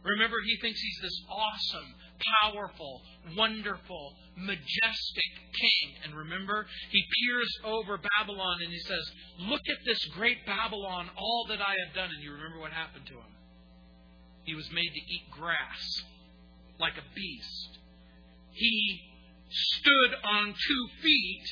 Remember, 0.03 0.35
he 0.43 0.57
thinks 0.59 0.81
he's 0.81 0.99
this 1.01 1.17
awesome, 1.31 1.89
powerful, 2.41 3.01
wonderful, 3.37 4.13
majestic 4.37 5.31
king. 5.53 5.95
And 6.03 6.15
remember, 6.15 6.65
he 6.91 7.01
peers 7.01 7.57
over 7.65 7.99
Babylon 8.17 8.57
and 8.63 8.71
he 8.71 8.79
says, 8.79 9.11
Look 9.39 9.61
at 9.69 9.85
this 9.85 10.03
great 10.15 10.45
Babylon, 10.45 11.09
all 11.17 11.45
that 11.49 11.61
I 11.61 11.75
have 11.85 11.95
done. 11.95 12.09
And 12.13 12.23
you 12.23 12.33
remember 12.33 12.59
what 12.59 12.71
happened 12.71 13.05
to 13.07 13.13
him? 13.13 13.33
He 14.43 14.55
was 14.55 14.69
made 14.71 14.89
to 14.93 14.99
eat 14.99 15.31
grass 15.31 16.03
like 16.79 16.93
a 16.93 17.15
beast. 17.15 17.77
He 18.51 19.01
stood 19.49 20.15
on 20.23 20.47
two 20.47 20.87
feet 21.01 21.45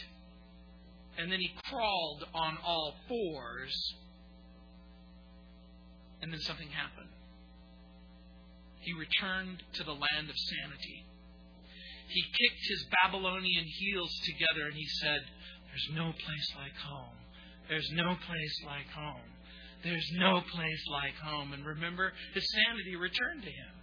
and 1.17 1.31
then 1.31 1.39
he 1.39 1.51
crawled 1.69 2.25
on 2.33 2.57
all 2.65 2.95
fours. 3.07 3.93
And 6.21 6.31
then 6.31 6.39
something 6.41 6.69
happened. 6.69 7.09
He 8.81 8.93
returned 8.93 9.63
to 9.73 9.83
the 9.83 9.93
land 9.93 10.29
of 10.29 10.35
sanity 10.35 11.05
he 12.11 12.23
kicked 12.23 12.63
his 12.67 12.85
Babylonian 13.03 13.65
heels 13.65 14.11
together 14.25 14.67
and 14.67 14.75
he 14.75 14.87
said, 14.99 15.21
There's 15.67 15.89
no 15.95 16.11
place 16.11 16.47
like 16.57 16.75
home. 16.75 17.15
There's 17.69 17.89
no 17.93 18.15
place 18.27 18.57
like 18.65 18.89
home. 18.91 19.31
There's 19.83 20.11
no 20.19 20.41
place 20.41 20.83
like 20.91 21.15
home. 21.23 21.53
And 21.53 21.65
remember, 21.65 22.11
his 22.33 22.45
sanity 22.51 22.95
returned 22.95 23.43
to 23.43 23.49
him. 23.49 23.73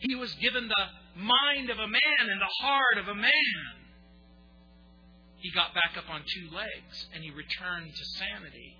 He 0.00 0.14
was 0.14 0.32
given 0.34 0.68
the 0.68 1.20
mind 1.20 1.70
of 1.70 1.78
a 1.78 1.88
man 1.88 2.24
and 2.30 2.40
the 2.40 2.54
heart 2.62 2.98
of 2.98 3.08
a 3.08 3.14
man. 3.14 3.74
He 5.38 5.50
got 5.50 5.74
back 5.74 5.98
up 5.98 6.08
on 6.08 6.20
two 6.20 6.54
legs 6.54 7.06
and 7.12 7.24
he 7.24 7.30
returned 7.30 7.90
to 7.90 8.04
sanity. 8.18 8.76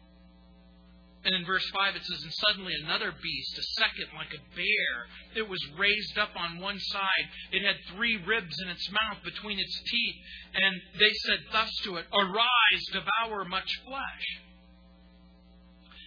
And 1.26 1.34
in 1.34 1.44
verse 1.44 1.66
5 1.74 1.96
it 1.96 2.04
says, 2.06 2.22
And 2.22 2.32
suddenly 2.46 2.72
another 2.86 3.10
beast, 3.10 3.58
a 3.58 3.82
second 3.82 4.14
like 4.14 4.30
a 4.30 4.38
bear, 4.54 4.94
it 5.34 5.48
was 5.48 5.58
raised 5.76 6.16
up 6.18 6.30
on 6.38 6.60
one 6.62 6.78
side. 6.78 7.26
It 7.50 7.66
had 7.66 7.74
three 7.90 8.16
ribs 8.24 8.54
in 8.62 8.70
its 8.70 8.88
mouth 8.92 9.18
between 9.24 9.58
its 9.58 9.74
teeth. 9.90 10.14
And 10.54 10.80
they 11.00 11.10
said 11.26 11.38
thus 11.50 11.70
to 11.82 11.96
it, 11.96 12.06
Arise, 12.14 12.84
devour 12.92 13.44
much 13.44 13.66
flesh. 13.84 14.26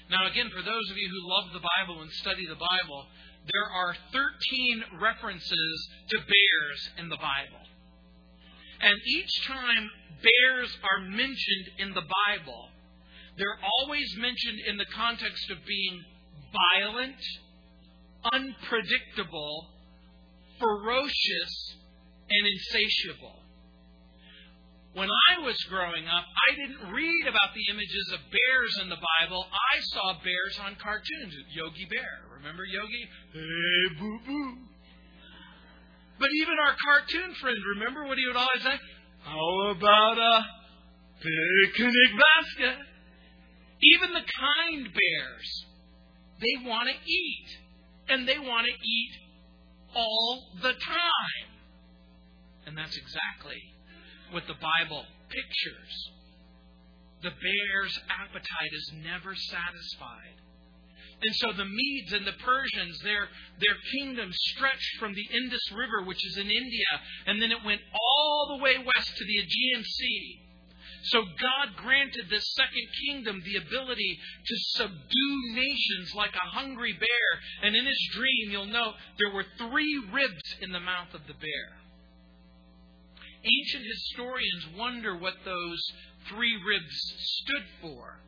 Now, 0.09 0.25
again, 0.31 0.49
for 0.55 0.63
those 0.63 0.89
of 0.89 0.95
you 0.95 1.09
who 1.11 1.29
love 1.29 1.51
the 1.51 1.67
Bible 1.67 2.01
and 2.01 2.11
study 2.23 2.47
the 2.47 2.55
Bible, 2.55 3.05
there 3.51 3.69
are 3.69 3.95
13 4.13 5.01
references 5.01 5.89
to 6.11 6.17
bears 6.17 6.89
in 6.97 7.09
the 7.09 7.17
Bible. 7.17 7.61
And 8.79 8.95
each 9.05 9.47
time 9.47 9.89
bears 10.23 10.77
are 10.81 11.01
mentioned 11.09 11.67
in 11.77 11.93
the 11.93 12.07
Bible, 12.07 12.69
they're 13.39 13.59
always 13.79 14.05
mentioned 14.17 14.59
in 14.67 14.75
the 14.77 14.85
context 14.93 15.49
of 15.49 15.57
being 15.65 16.03
violent, 16.51 17.21
unpredictable, 18.33 19.71
ferocious, 20.59 21.53
and 22.29 22.43
insatiable. 22.45 23.39
When 24.93 25.07
I 25.07 25.45
was 25.45 25.55
growing 25.69 26.03
up, 26.03 26.25
I 26.27 26.55
didn't 26.55 26.91
read 26.91 27.23
about 27.29 27.55
the 27.55 27.63
images 27.71 28.11
of 28.13 28.19
bears 28.27 28.73
in 28.81 28.89
the 28.89 28.99
Bible. 28.99 29.47
I 29.47 29.79
saw 29.93 30.13
bears 30.19 30.59
on 30.65 30.75
cartoons. 30.75 31.33
Yogi 31.53 31.87
Bear. 31.89 32.27
Remember 32.35 32.65
Yogi? 32.65 33.07
Hey, 33.31 33.99
boo 33.99 34.19
boo. 34.25 34.57
But 36.19 36.29
even 36.43 36.55
our 36.59 36.75
cartoon 36.83 37.33
friend, 37.39 37.57
remember 37.79 38.03
what 38.03 38.17
he 38.17 38.27
would 38.27 38.35
always 38.35 38.63
say? 38.63 38.75
How 39.23 39.71
about 39.71 40.17
a 40.17 40.43
picnic 41.21 42.11
basket? 42.19 42.75
Even 43.81 44.13
the 44.13 44.21
kind 44.21 44.83
bears, 44.85 45.65
they 46.41 46.67
want 46.69 46.89
to 46.89 47.11
eat. 47.11 47.47
And 48.09 48.27
they 48.27 48.39
want 48.39 48.65
to 48.65 48.73
eat 48.73 49.11
all 49.95 50.49
the 50.61 50.73
time. 50.73 51.49
And 52.65 52.77
that's 52.77 52.97
exactly 52.97 53.61
what 54.31 54.47
the 54.47 54.55
Bible 54.55 55.05
pictures. 55.29 56.11
The 57.21 57.29
bear's 57.29 57.99
appetite 58.09 58.73
is 58.73 58.91
never 59.03 59.35
satisfied. 59.35 60.41
And 61.21 61.35
so 61.35 61.51
the 61.51 61.65
Medes 61.65 62.13
and 62.13 62.25
the 62.25 62.37
Persians, 62.43 62.99
their, 63.03 63.27
their 63.59 63.75
kingdom 63.91 64.29
stretched 64.31 64.97
from 64.99 65.13
the 65.13 65.27
Indus 65.35 65.71
River, 65.75 66.03
which 66.05 66.25
is 66.25 66.37
in 66.37 66.49
India, 66.49 66.91
and 67.27 67.41
then 67.41 67.51
it 67.51 67.65
went 67.65 67.81
all 67.93 68.55
the 68.55 68.63
way 68.63 68.77
west 68.77 69.17
to 69.17 69.25
the 69.25 69.37
Aegean 69.37 69.83
Sea. 69.83 70.39
So 71.03 71.23
God 71.23 71.75
granted 71.77 72.25
this 72.29 72.53
second 72.53 72.87
kingdom 73.05 73.41
the 73.43 73.55
ability 73.57 74.19
to 74.45 74.55
subdue 74.75 75.53
nations 75.53 76.13
like 76.15 76.35
a 76.35 76.57
hungry 76.57 76.93
bear. 76.93 77.39
And 77.63 77.75
in 77.75 77.85
his 77.85 78.09
dream, 78.13 78.51
you'll 78.51 78.65
note 78.65 78.95
there 79.17 79.33
were 79.33 79.45
three 79.57 80.03
ribs 80.11 80.55
in 80.61 80.71
the 80.71 80.79
mouth 80.79 81.13
of 81.13 81.21
the 81.27 81.33
bear. 81.33 81.79
Ancient 83.43 83.85
historians 83.85 84.67
wonder 84.77 85.17
what 85.17 85.35
those 85.45 85.79
three 86.27 86.55
ribs 86.67 87.13
stood 87.17 87.63
for. 87.81 88.19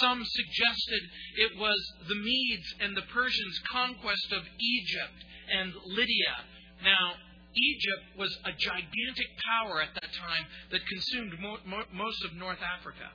Some 0.00 0.24
suggested 0.24 1.02
it 1.36 1.58
was 1.58 1.78
the 2.08 2.14
Medes 2.14 2.74
and 2.80 2.96
the 2.96 3.02
Persians' 3.02 3.60
conquest 3.70 4.32
of 4.32 4.42
Egypt 4.58 5.24
and 5.52 5.72
Lydia. 5.84 6.34
Now, 6.82 7.14
Egypt 7.54 8.18
was 8.18 8.36
a 8.44 8.52
gigantic 8.52 9.28
power 9.44 9.82
at 9.82 9.94
that 9.94 10.12
time 10.14 10.46
that 10.70 10.80
consumed 10.86 11.38
mo- 11.40 11.58
mo- 11.66 11.90
most 11.92 12.24
of 12.24 12.34
North 12.34 12.60
Africa. 12.62 13.10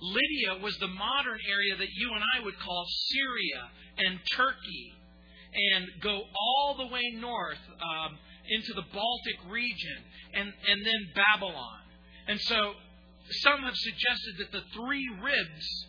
Lydia 0.00 0.62
was 0.62 0.76
the 0.78 0.88
modern 0.88 1.38
area 1.48 1.76
that 1.76 1.88
you 1.94 2.12
and 2.12 2.22
I 2.36 2.44
would 2.44 2.58
call 2.58 2.86
Syria 3.10 3.70
and 3.98 4.20
Turkey, 4.32 4.92
and 5.72 5.86
go 6.02 6.20
all 6.34 6.76
the 6.76 6.86
way 6.86 7.02
north 7.16 7.58
um, 7.80 8.18
into 8.48 8.74
the 8.74 8.84
Baltic 8.92 9.38
region, 9.48 9.98
and, 10.34 10.52
and 10.68 10.86
then 10.86 11.08
Babylon. 11.14 11.80
And 12.28 12.40
so, 12.40 12.74
some 13.42 13.62
have 13.62 13.74
suggested 13.74 14.34
that 14.38 14.52
the 14.52 14.62
three 14.74 15.08
ribs, 15.22 15.86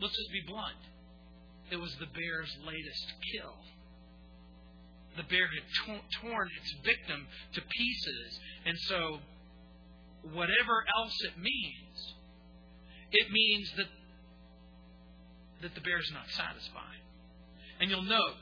let's 0.00 0.16
just 0.16 0.32
be 0.32 0.42
blunt, 0.48 0.82
it 1.70 1.76
was 1.76 1.94
the 2.00 2.06
bear's 2.06 2.56
latest 2.66 3.12
kill. 3.32 3.54
The 5.16 5.24
bear 5.24 5.46
had 5.46 5.98
torn 6.20 6.48
its 6.60 6.74
victim 6.84 7.26
to 7.54 7.60
pieces. 7.60 8.40
And 8.64 8.78
so, 8.78 9.18
whatever 10.32 10.84
else 10.98 11.16
it 11.24 11.38
means, 11.38 12.14
it 13.10 13.30
means 13.30 13.72
that, 13.76 13.86
that 15.62 15.74
the 15.74 15.80
bear 15.80 15.98
is 15.98 16.10
not 16.12 16.28
satisfied. 16.30 17.02
And 17.80 17.90
you'll 17.90 18.02
note, 18.02 18.36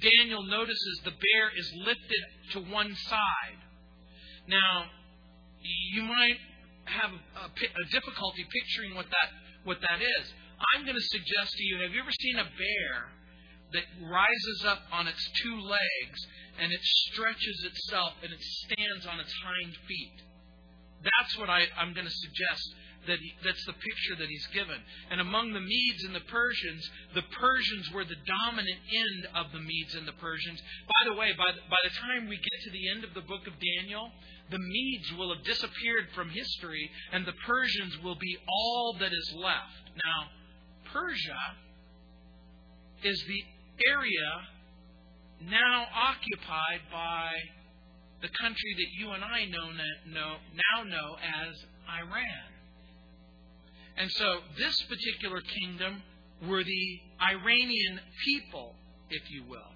Daniel 0.00 0.42
notices 0.42 1.00
the 1.04 1.12
bear 1.12 1.50
is 1.56 1.72
lifted 1.86 2.24
to 2.52 2.60
one 2.72 2.94
side. 3.06 3.60
Now, 4.48 4.86
you 5.62 6.02
might 6.02 6.38
have 6.86 7.10
a, 7.10 7.46
a 7.46 7.84
difficulty 7.90 8.44
picturing 8.50 8.94
what 8.94 9.06
that 9.06 9.28
what 9.64 9.80
that 9.80 10.00
is. 10.02 10.24
I'm 10.74 10.84
going 10.84 10.96
to 10.96 11.08
suggest 11.08 11.52
to 11.56 11.64
you: 11.64 11.80
Have 11.82 11.92
you 11.92 12.00
ever 12.00 12.12
seen 12.12 12.38
a 12.38 12.44
bear 12.44 13.08
that 13.72 13.84
rises 14.02 14.64
up 14.66 14.80
on 14.92 15.06
its 15.06 15.30
two 15.42 15.60
legs 15.60 16.18
and 16.60 16.72
it 16.72 16.80
stretches 16.82 17.64
itself 17.64 18.12
and 18.22 18.32
it 18.32 18.40
stands 18.40 19.06
on 19.06 19.20
its 19.20 19.32
hind 19.44 19.74
feet? 19.88 20.22
That's 21.02 21.38
what 21.38 21.50
I, 21.50 21.66
I'm 21.76 21.92
going 21.92 22.06
to 22.06 22.18
suggest 22.24 22.74
that 23.06 23.18
he, 23.20 23.32
that's 23.44 23.64
the 23.66 23.76
picture 23.76 24.16
that 24.18 24.28
he's 24.28 24.46
given. 24.48 24.80
And 25.10 25.20
among 25.20 25.52
the 25.52 25.60
Medes 25.60 26.04
and 26.04 26.14
the 26.14 26.24
Persians, 26.32 26.88
the 27.14 27.26
Persians 27.36 27.90
were 27.92 28.04
the 28.04 28.20
dominant 28.24 28.80
end 28.88 29.28
of 29.36 29.52
the 29.52 29.60
Medes 29.60 29.94
and 29.94 30.08
the 30.08 30.16
Persians. 30.16 30.60
By 30.88 31.12
the 31.12 31.16
way, 31.16 31.32
by 31.36 31.52
the, 31.52 31.60
by 31.68 31.80
the 31.84 31.94
time 32.00 32.28
we 32.28 32.36
get 32.36 32.58
to 32.64 32.70
the 32.70 32.88
end 32.88 33.04
of 33.04 33.12
the 33.14 33.26
book 33.28 33.46
of 33.46 33.54
Daniel, 33.60 34.10
the 34.50 34.58
Medes 34.58 35.12
will 35.16 35.34
have 35.34 35.44
disappeared 35.44 36.08
from 36.14 36.30
history, 36.30 36.90
and 37.12 37.24
the 37.26 37.36
Persians 37.46 37.96
will 38.02 38.16
be 38.16 38.36
all 38.48 38.96
that 39.00 39.12
is 39.12 39.34
left. 39.36 39.92
Now, 40.04 40.28
Persia 40.92 41.40
is 43.02 43.22
the 43.28 43.42
area 43.86 45.48
now 45.50 45.86
occupied 45.94 46.80
by 46.90 47.30
the 48.22 48.28
country 48.40 48.74
that 48.76 48.86
you 48.98 49.10
and 49.10 49.22
I 49.22 49.44
know, 49.46 49.70
now 49.70 50.84
know 50.84 51.16
as 51.16 51.64
Iran. 51.88 52.48
And 53.96 54.10
so 54.10 54.38
this 54.58 54.80
particular 54.82 55.40
kingdom 55.40 56.02
were 56.48 56.64
the 56.64 57.00
Iranian 57.20 58.00
people, 58.24 58.74
if 59.10 59.30
you 59.30 59.44
will. 59.48 59.72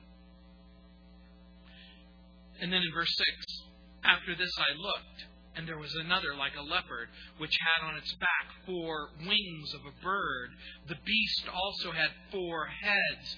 And 2.61 2.72
then 2.72 2.82
in 2.82 2.92
verse 2.92 3.14
6, 3.16 3.62
after 4.04 4.34
this 4.34 4.50
I 4.58 4.72
looked, 4.76 5.24
and 5.54 5.68
there 5.68 5.78
was 5.78 5.94
another 5.94 6.34
like 6.37 6.52
a 6.58 6.62
leopard, 6.62 7.08
which 7.38 7.56
had 7.61 7.87
on 7.88 7.96
its 7.96 8.12
back 8.14 8.46
four 8.66 9.11
wings 9.20 9.74
of 9.74 9.80
a 9.82 10.04
bird. 10.04 10.50
The 10.88 10.96
beast 11.04 11.48
also 11.52 11.92
had 11.92 12.11
four 12.32 12.66
heads. 12.66 13.37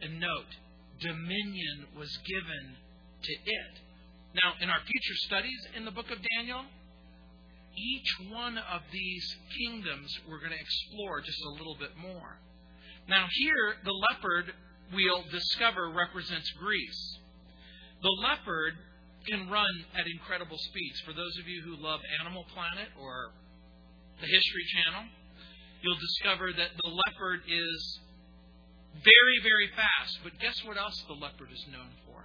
And 0.00 0.20
note, 0.20 0.52
dominion 1.00 1.86
was 1.96 2.16
given 2.26 2.76
to 3.22 3.32
it. 3.32 3.74
Now, 4.34 4.54
in 4.60 4.68
our 4.68 4.80
future 4.80 5.16
studies 5.26 5.60
in 5.76 5.84
the 5.84 5.90
book 5.90 6.10
of 6.10 6.18
Daniel, 6.36 6.64
each 7.76 8.30
one 8.30 8.58
of 8.58 8.82
these 8.92 9.36
kingdoms 9.58 10.18
we're 10.28 10.38
going 10.38 10.52
to 10.52 10.60
explore 10.60 11.20
just 11.20 11.38
a 11.44 11.50
little 11.50 11.76
bit 11.78 11.96
more. 11.96 12.38
Now, 13.08 13.26
here, 13.30 13.76
the 13.84 13.92
leopard 13.92 14.52
we'll 14.92 15.24
discover 15.30 15.90
represents 15.90 16.50
Greece. 16.58 17.18
The 18.02 18.16
leopard 18.22 18.74
can 19.26 19.48
run 19.48 19.84
at 19.96 20.06
incredible 20.06 20.58
speeds. 20.58 21.00
For 21.00 21.12
those 21.12 21.36
of 21.40 21.48
you 21.48 21.62
who 21.62 21.82
love 21.82 22.00
Animal 22.20 22.44
Planet 22.54 22.88
or 23.00 23.32
the 24.20 24.26
History 24.26 24.64
Channel, 24.76 25.08
you'll 25.82 26.00
discover 26.00 26.52
that 26.52 26.70
the 26.76 26.90
leopard 26.90 27.40
is 27.48 28.00
very, 29.04 29.38
very 29.42 29.68
fast. 29.76 30.18
But 30.24 30.40
guess 30.40 30.56
what 30.64 30.76
else 30.76 30.96
the 31.06 31.14
leopard 31.14 31.52
is 31.52 31.64
known 31.70 31.92
for? 32.06 32.24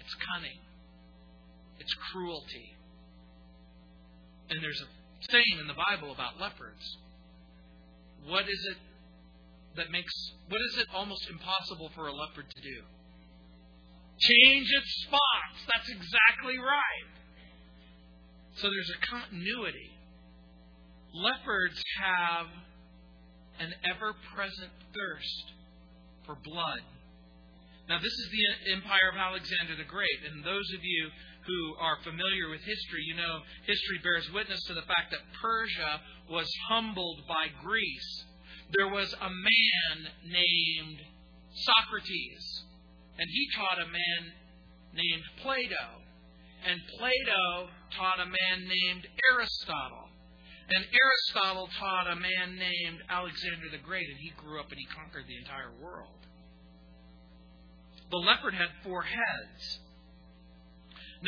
It's 0.00 0.14
cunning, 0.32 0.60
it's 1.78 1.94
cruelty. 2.12 2.74
And 4.50 4.62
there's 4.62 4.80
a 4.80 4.88
saying 5.30 5.58
in 5.60 5.66
the 5.66 5.74
Bible 5.74 6.12
about 6.12 6.38
leopards. 6.40 6.84
What 8.26 8.44
is 8.48 8.60
it 8.70 8.78
that 9.76 9.90
makes, 9.90 10.12
what 10.48 10.60
is 10.60 10.78
it 10.78 10.86
almost 10.94 11.28
impossible 11.30 11.90
for 11.94 12.06
a 12.08 12.12
leopard 12.12 12.46
to 12.48 12.60
do? 12.62 12.78
Change 14.18 14.68
its 14.70 14.90
spots. 15.02 15.58
That's 15.66 15.88
exactly 15.90 16.58
right. 16.58 17.10
So 18.56 18.68
there's 18.70 18.92
a 18.94 19.00
continuity. 19.06 19.90
Leopards 21.12 21.82
have 22.00 22.46
an 23.58 23.74
ever 23.84 24.14
present 24.34 24.70
thirst 24.94 25.52
for 26.26 26.36
blood. 26.44 26.82
Now, 27.88 27.98
this 27.98 28.12
is 28.12 28.28
the 28.32 28.72
empire 28.72 29.12
of 29.12 29.16
Alexander 29.16 29.76
the 29.76 29.84
Great, 29.84 30.24
and 30.24 30.42
those 30.42 30.68
of 30.72 30.80
you 30.82 31.10
who 31.46 31.76
are 31.76 32.00
familiar 32.02 32.48
with 32.48 32.64
history, 32.64 33.04
you 33.04 33.16
know 33.16 33.40
history 33.66 34.00
bears 34.02 34.30
witness 34.32 34.60
to 34.64 34.74
the 34.74 34.88
fact 34.88 35.12
that 35.12 35.20
Persia 35.40 36.00
was 36.30 36.48
humbled 36.68 37.20
by 37.28 37.48
Greece. 37.62 38.24
There 38.72 38.88
was 38.88 39.12
a 39.12 39.28
man 39.28 39.96
named 40.24 40.98
Socrates, 41.52 42.64
and 43.18 43.28
he 43.28 43.48
taught 43.54 43.78
a 43.78 43.92
man 43.92 44.32
named 44.94 45.22
Plato. 45.42 46.00
And 46.64 46.80
Plato 46.98 47.68
taught 47.96 48.20
a 48.20 48.26
man 48.26 48.64
named 48.64 49.06
Aristotle. 49.30 50.03
And 50.68 50.84
Aristotle 50.86 51.68
taught 51.78 52.10
a 52.10 52.16
man 52.16 52.56
named 52.56 53.00
Alexander 53.08 53.68
the 53.70 53.84
Great, 53.84 54.08
and 54.08 54.18
he 54.18 54.32
grew 54.36 54.60
up 54.60 54.70
and 54.70 54.78
he 54.78 54.86
conquered 54.86 55.24
the 55.28 55.36
entire 55.36 55.72
world. 55.80 56.24
The 58.10 58.16
leopard 58.16 58.54
had 58.54 58.68
four 58.82 59.02
heads. 59.02 59.80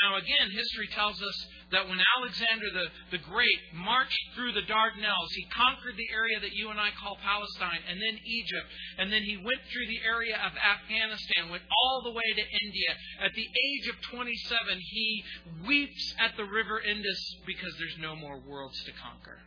Now, 0.02 0.20
again, 0.20 0.52
history 0.52 0.88
tells 0.92 1.16
us 1.22 1.36
that 1.72 1.88
when 1.88 1.96
Alexander 2.20 2.68
the, 2.68 3.16
the 3.16 3.22
Great 3.24 3.60
marched 3.72 4.34
through 4.34 4.52
the 4.52 4.68
Dardanelles, 4.68 5.32
he 5.32 5.48
conquered 5.48 5.96
the 5.96 6.12
area 6.12 6.38
that 6.40 6.52
you 6.52 6.68
and 6.68 6.78
I 6.78 6.90
call 7.00 7.16
Palestine, 7.24 7.80
and 7.88 7.96
then 7.96 8.20
Egypt, 8.24 8.68
and 8.98 9.08
then 9.12 9.22
he 9.22 9.40
went 9.40 9.64
through 9.72 9.88
the 9.88 10.04
area 10.04 10.36
of 10.36 10.52
Afghanistan, 10.52 11.48
went 11.48 11.64
all 11.70 12.02
the 12.04 12.12
way 12.12 12.28
to 12.28 12.44
India. 12.44 12.92
At 13.24 13.32
the 13.32 13.48
age 13.48 13.88
of 13.88 13.96
27, 14.12 14.80
he 14.84 15.24
weeps 15.66 16.14
at 16.20 16.36
the 16.36 16.44
river 16.44 16.80
Indus 16.80 17.40
because 17.46 17.72
there's 17.78 17.96
no 17.98 18.14
more 18.14 18.38
worlds 18.38 18.76
to 18.84 18.92
conquer. 18.92 19.40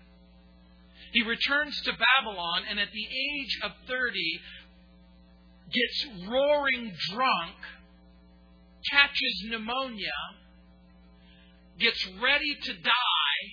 He 1.13 1.21
returns 1.21 1.79
to 1.85 1.93
Babylon, 1.93 2.63
and 2.69 2.79
at 2.79 2.89
the 2.91 3.05
age 3.05 3.53
of 3.63 3.71
30, 3.87 4.41
gets 5.69 6.27
roaring 6.27 6.91
drunk 7.13 7.55
catches 8.91 9.43
pneumonia, 9.49 10.38
gets 11.79 12.05
ready 12.21 12.55
to 12.63 12.73
die, 12.73 13.43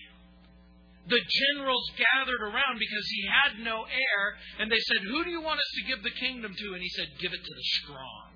the 1.08 1.22
generals 1.22 1.86
gathered 1.94 2.42
around 2.42 2.78
because 2.78 3.06
he 3.08 3.22
had 3.30 3.62
no 3.62 3.84
heir, 3.86 4.22
and 4.58 4.70
they 4.70 4.82
said, 4.90 5.06
Who 5.06 5.24
do 5.24 5.30
you 5.30 5.40
want 5.40 5.60
us 5.60 5.72
to 5.78 5.86
give 5.86 6.02
the 6.02 6.10
kingdom 6.10 6.52
to? 6.52 6.66
And 6.74 6.82
he 6.82 6.90
said, 6.90 7.06
Give 7.20 7.32
it 7.32 7.44
to 7.44 7.54
the 7.54 7.68
strong. 7.82 8.34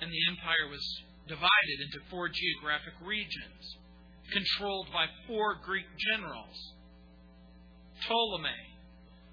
And 0.00 0.10
the 0.10 0.24
empire 0.30 0.70
was 0.70 0.84
divided 1.26 1.78
into 1.82 1.98
four 2.10 2.28
geographic 2.28 2.94
regions, 3.02 3.76
controlled 4.30 4.88
by 4.92 5.06
four 5.26 5.56
Greek 5.64 5.86
generals 6.12 6.74
Ptolemy, 8.06 8.74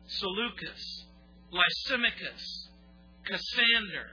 Seleucus, 0.08 1.06
Lysimachus, 1.52 2.70
Cassander, 3.26 4.10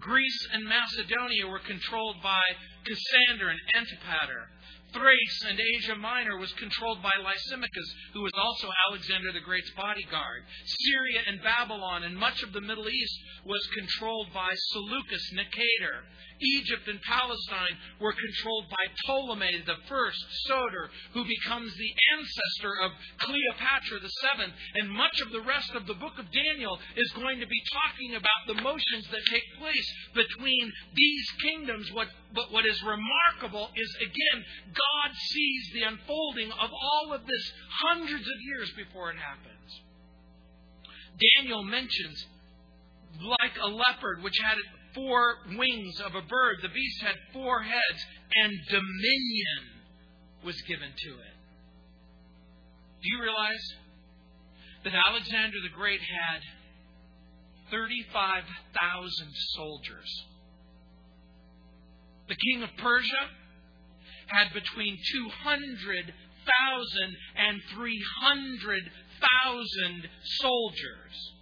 Greece 0.00 0.48
and 0.52 0.64
Macedonia 0.64 1.46
were 1.46 1.60
controlled 1.60 2.22
by 2.22 2.42
Cassander 2.84 3.50
and 3.50 3.60
Antipater. 3.74 4.48
Thrace 4.92 5.44
and 5.46 5.60
Asia 5.60 5.94
Minor 5.94 6.38
was 6.38 6.52
controlled 6.54 7.02
by 7.02 7.12
Lysimachus, 7.22 7.94
who 8.12 8.22
was 8.22 8.32
also 8.36 8.68
Alexander 8.88 9.30
the 9.30 9.40
Great's 9.40 9.70
bodyguard. 9.76 10.42
Syria 10.64 11.20
and 11.28 11.42
Babylon 11.42 12.02
and 12.02 12.16
much 12.16 12.42
of 12.42 12.52
the 12.52 12.60
Middle 12.60 12.88
East 12.88 13.20
was 13.44 13.64
controlled 13.78 14.32
by 14.34 14.50
Seleucus 14.54 15.32
Nicator. 15.34 16.02
Egypt 16.40 16.88
and 16.88 17.00
Palestine 17.02 17.76
were 18.00 18.12
controlled 18.12 18.66
by 18.70 18.84
Ptolemy 19.04 19.62
the 19.66 19.76
first, 19.88 20.18
Soter, 20.46 20.90
who 21.12 21.24
becomes 21.24 21.72
the 21.76 21.92
ancestor 22.16 22.74
of 22.84 22.92
Cleopatra 23.18 24.00
the 24.00 24.14
seventh. 24.24 24.54
And 24.74 24.90
much 24.90 25.20
of 25.20 25.32
the 25.32 25.42
rest 25.42 25.74
of 25.74 25.86
the 25.86 25.94
book 25.94 26.18
of 26.18 26.30
Daniel 26.32 26.78
is 26.96 27.12
going 27.12 27.40
to 27.40 27.46
be 27.46 27.62
talking 27.72 28.14
about 28.16 28.42
the 28.46 28.62
motions 28.62 29.06
that 29.10 29.24
take 29.30 29.44
place 29.58 29.88
between 30.14 30.72
these 30.94 31.26
kingdoms. 31.42 31.92
What, 31.92 32.08
but 32.34 32.52
what 32.52 32.66
is 32.66 32.82
remarkable 32.82 33.68
is, 33.76 33.96
again, 34.00 34.44
God 34.72 35.10
sees 35.14 35.64
the 35.74 35.82
unfolding 35.82 36.50
of 36.52 36.70
all 36.72 37.12
of 37.12 37.26
this 37.26 37.52
hundreds 37.84 38.24
of 38.24 38.38
years 38.46 38.70
before 38.76 39.10
it 39.10 39.18
happens. 39.18 39.80
Daniel 41.36 41.62
mentions 41.62 42.24
like 43.20 43.52
a 43.60 43.68
leopard 43.68 44.22
which 44.22 44.38
had 44.42 44.56
four 44.94 45.36
wings 45.56 46.00
of 46.00 46.14
a 46.14 46.22
bird. 46.22 46.58
The 46.62 46.68
beast 46.68 47.02
had 47.02 47.16
four 47.32 47.62
heads, 47.62 48.06
and 48.42 48.52
dominion 48.68 49.82
was 50.44 50.60
given 50.62 50.92
to 50.96 51.10
it. 51.10 51.36
Do 53.02 53.08
you 53.08 53.20
realize 53.22 53.74
that 54.84 54.94
Alexander 54.94 55.58
the 55.62 55.74
Great 55.74 56.00
had 56.00 56.40
35,000 57.70 59.34
soldiers? 59.54 60.24
The 62.28 62.36
king 62.36 62.62
of 62.62 62.70
Persia 62.78 63.28
had 64.26 64.52
between 64.52 64.98
200,000 65.12 67.16
and 67.36 67.60
300,000 67.74 70.08
soldiers. 70.38 71.32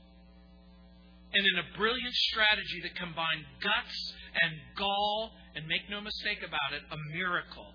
And 1.35 1.45
in 1.45 1.57
a 1.61 1.77
brilliant 1.77 2.15
strategy 2.33 2.81
that 2.83 2.97
combined 2.97 3.45
guts 3.61 4.15
and 4.41 4.53
gall, 4.77 5.33
and 5.55 5.67
make 5.67 5.91
no 5.91 6.01
mistake 6.01 6.39
about 6.47 6.73
it, 6.73 6.83
a 6.91 6.97
miracle, 7.13 7.75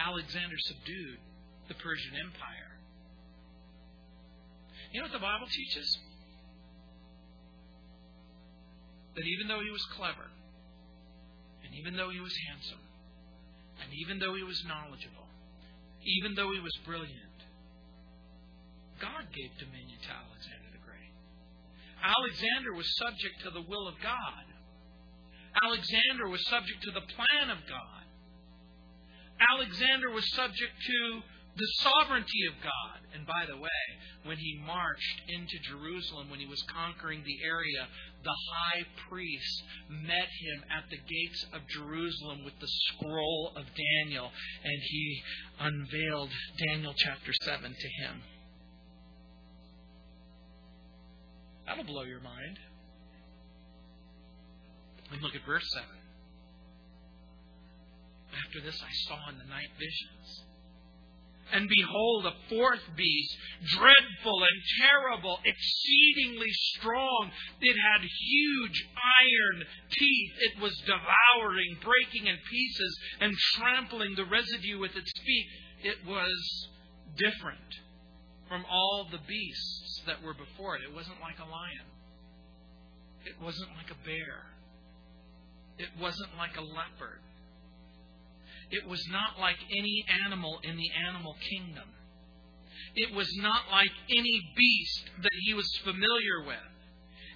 Alexander 0.00 0.56
subdued 0.58 1.18
the 1.68 1.74
Persian 1.74 2.14
Empire. 2.18 2.74
You 4.90 5.00
know 5.00 5.06
what 5.06 5.12
the 5.12 5.22
Bible 5.22 5.46
teaches? 5.46 5.98
That 9.14 9.26
even 9.26 9.46
though 9.46 9.60
he 9.60 9.70
was 9.70 9.84
clever, 9.94 10.26
and 11.64 11.74
even 11.74 11.96
though 11.96 12.10
he 12.10 12.20
was 12.20 12.34
handsome, 12.48 12.82
and 13.82 13.92
even 13.94 14.18
though 14.18 14.34
he 14.34 14.42
was 14.42 14.64
knowledgeable, 14.66 15.28
even 16.02 16.34
though 16.34 16.50
he 16.52 16.60
was 16.60 16.74
brilliant, 16.84 17.38
God 18.98 19.30
gave 19.30 19.50
dominion 19.58 19.98
to 20.02 20.10
Alexander. 20.10 20.68
Alexander 22.02 22.72
was 22.74 22.86
subject 22.96 23.42
to 23.44 23.50
the 23.50 23.62
will 23.62 23.88
of 23.88 23.94
God. 24.02 24.44
Alexander 25.62 26.28
was 26.28 26.44
subject 26.46 26.82
to 26.84 26.92
the 26.92 27.00
plan 27.00 27.50
of 27.50 27.58
God. 27.68 28.04
Alexander 29.54 30.10
was 30.10 30.28
subject 30.34 30.72
to 30.86 31.22
the 31.56 31.66
sovereignty 31.82 32.46
of 32.46 32.54
God. 32.62 32.98
And 33.14 33.26
by 33.26 33.44
the 33.48 33.56
way, 33.56 33.84
when 34.24 34.36
he 34.36 34.62
marched 34.64 35.22
into 35.28 35.58
Jerusalem, 35.66 36.30
when 36.30 36.40
he 36.40 36.46
was 36.46 36.62
conquering 36.62 37.22
the 37.24 37.44
area, 37.44 37.88
the 38.22 38.36
high 38.52 38.82
priest 39.08 39.62
met 39.90 40.28
him 40.28 40.64
at 40.70 40.84
the 40.90 40.98
gates 40.98 41.46
of 41.52 41.62
Jerusalem 41.68 42.44
with 42.44 42.58
the 42.60 42.68
scroll 42.68 43.52
of 43.56 43.64
Daniel, 43.74 44.30
and 44.62 44.82
he 44.82 45.22
unveiled 45.58 46.30
Daniel 46.66 46.94
chapter 46.96 47.32
7 47.42 47.62
to 47.62 47.88
him. 48.04 48.22
That'll 51.68 51.84
blow 51.84 52.02
your 52.02 52.20
mind. 52.20 52.58
And 55.12 55.22
look 55.22 55.34
at 55.34 55.44
verse 55.46 55.68
7. 55.72 55.86
After 58.46 58.60
this 58.60 58.80
I 58.82 58.92
saw 59.06 59.28
in 59.30 59.38
the 59.38 59.44
night 59.44 59.68
visions 59.78 60.44
and 61.52 61.68
behold, 61.68 62.26
a 62.26 62.32
fourth 62.48 62.82
beast, 62.96 63.36
dreadful 63.68 64.42
and 64.42 64.62
terrible, 64.80 65.38
exceedingly 65.44 66.50
strong. 66.52 67.30
It 67.60 67.76
had 67.76 68.02
huge 68.02 68.88
iron 68.94 69.64
teeth. 69.90 70.32
It 70.40 70.60
was 70.60 70.76
devouring, 70.84 71.78
breaking 71.82 72.28
in 72.28 72.36
pieces, 72.50 72.98
and 73.20 73.34
trampling 73.56 74.14
the 74.14 74.26
residue 74.26 74.78
with 74.78 74.94
its 74.96 75.12
feet. 75.24 75.46
It 75.84 76.06
was 76.06 76.68
different 77.16 77.80
from 78.48 78.64
all 78.68 79.08
the 79.10 79.20
beasts 79.26 79.87
that 80.08 80.24
were 80.24 80.34
before 80.34 80.76
it. 80.76 80.82
It 80.82 80.94
wasn't 80.94 81.20
like 81.20 81.38
a 81.38 81.48
lion, 81.48 81.86
it 83.24 83.36
wasn't 83.40 83.70
like 83.76 83.92
a 83.92 84.00
bear, 84.04 84.48
it 85.78 85.92
wasn't 86.00 86.34
like 86.36 86.56
a 86.56 86.64
leopard. 86.64 87.22
It 88.70 88.86
was 88.86 89.00
not 89.10 89.40
like 89.40 89.56
any 89.70 90.04
animal 90.26 90.60
in 90.62 90.76
the 90.76 90.90
animal 91.08 91.36
kingdom. 91.40 91.88
It 92.94 93.14
was 93.14 93.28
not 93.40 93.62
like 93.70 93.92
any 94.10 94.40
beast 94.56 95.10
that 95.22 95.32
he 95.46 95.54
was 95.54 95.68
familiar 95.84 96.44
with. 96.46 96.68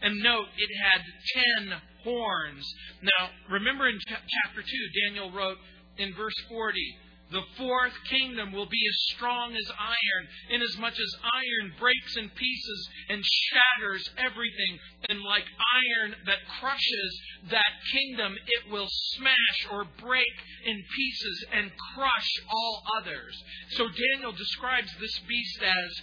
And 0.03 0.19
note, 0.19 0.49
it 0.59 0.71
had 0.83 1.01
ten 1.33 1.81
horns. 2.05 2.75
Now, 3.01 3.31
remember 3.49 3.89
in 3.89 3.99
chapter 4.09 4.61
2, 4.61 4.67
Daniel 5.07 5.31
wrote 5.31 5.57
in 5.97 6.13
verse 6.15 6.35
40 6.51 6.99
the 7.33 7.43
fourth 7.57 7.95
kingdom 8.09 8.53
will 8.53 8.67
be 8.67 8.81
as 8.89 9.15
strong 9.15 9.57
as 9.57 9.73
iron, 9.79 10.29
inasmuch 10.51 10.93
as 10.93 11.17
iron 11.33 11.73
breaks 11.79 12.17
in 12.17 12.29
pieces 12.31 12.89
and 13.09 13.25
shatters 13.25 14.11
everything. 14.19 14.79
And 15.09 15.21
like 15.23 15.45
iron 15.75 16.15
that 16.27 16.39
crushes 16.61 17.21
that 17.51 17.73
kingdom, 17.93 18.37
it 18.47 18.71
will 18.71 18.89
smash 19.17 19.67
or 19.73 19.85
break 20.01 20.35
in 20.67 20.85
pieces 20.95 21.47
and 21.53 21.71
crush 21.95 22.31
all 22.51 22.83
others. 23.01 23.43
So 23.71 23.89
Daniel 23.89 24.33
describes 24.33 24.91
this 25.01 25.19
beast 25.27 25.63
as 25.63 26.03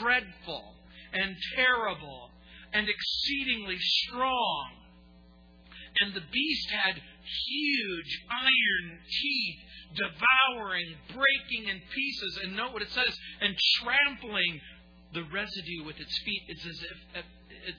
dreadful 0.00 0.74
and 1.12 1.36
terrible 1.56 2.30
and 2.72 2.88
exceedingly 2.88 3.78
strong. 3.78 4.70
And 6.00 6.14
the 6.14 6.24
beast 6.32 6.70
had 6.70 7.00
huge 7.46 8.22
iron 8.30 8.98
teeth 9.22 9.58
devouring, 9.94 10.94
breaking 11.08 11.68
in 11.68 11.80
pieces. 11.94 12.40
And 12.42 12.56
note 12.56 12.72
what 12.72 12.82
it 12.82 12.90
says, 12.90 13.18
and 13.40 13.56
trampling 13.80 14.60
the 15.14 15.24
residue 15.32 15.84
with 15.84 15.98
its 15.98 16.18
feet. 16.18 16.42
It's 16.48 16.66
as 16.66 16.80
if 16.82 17.24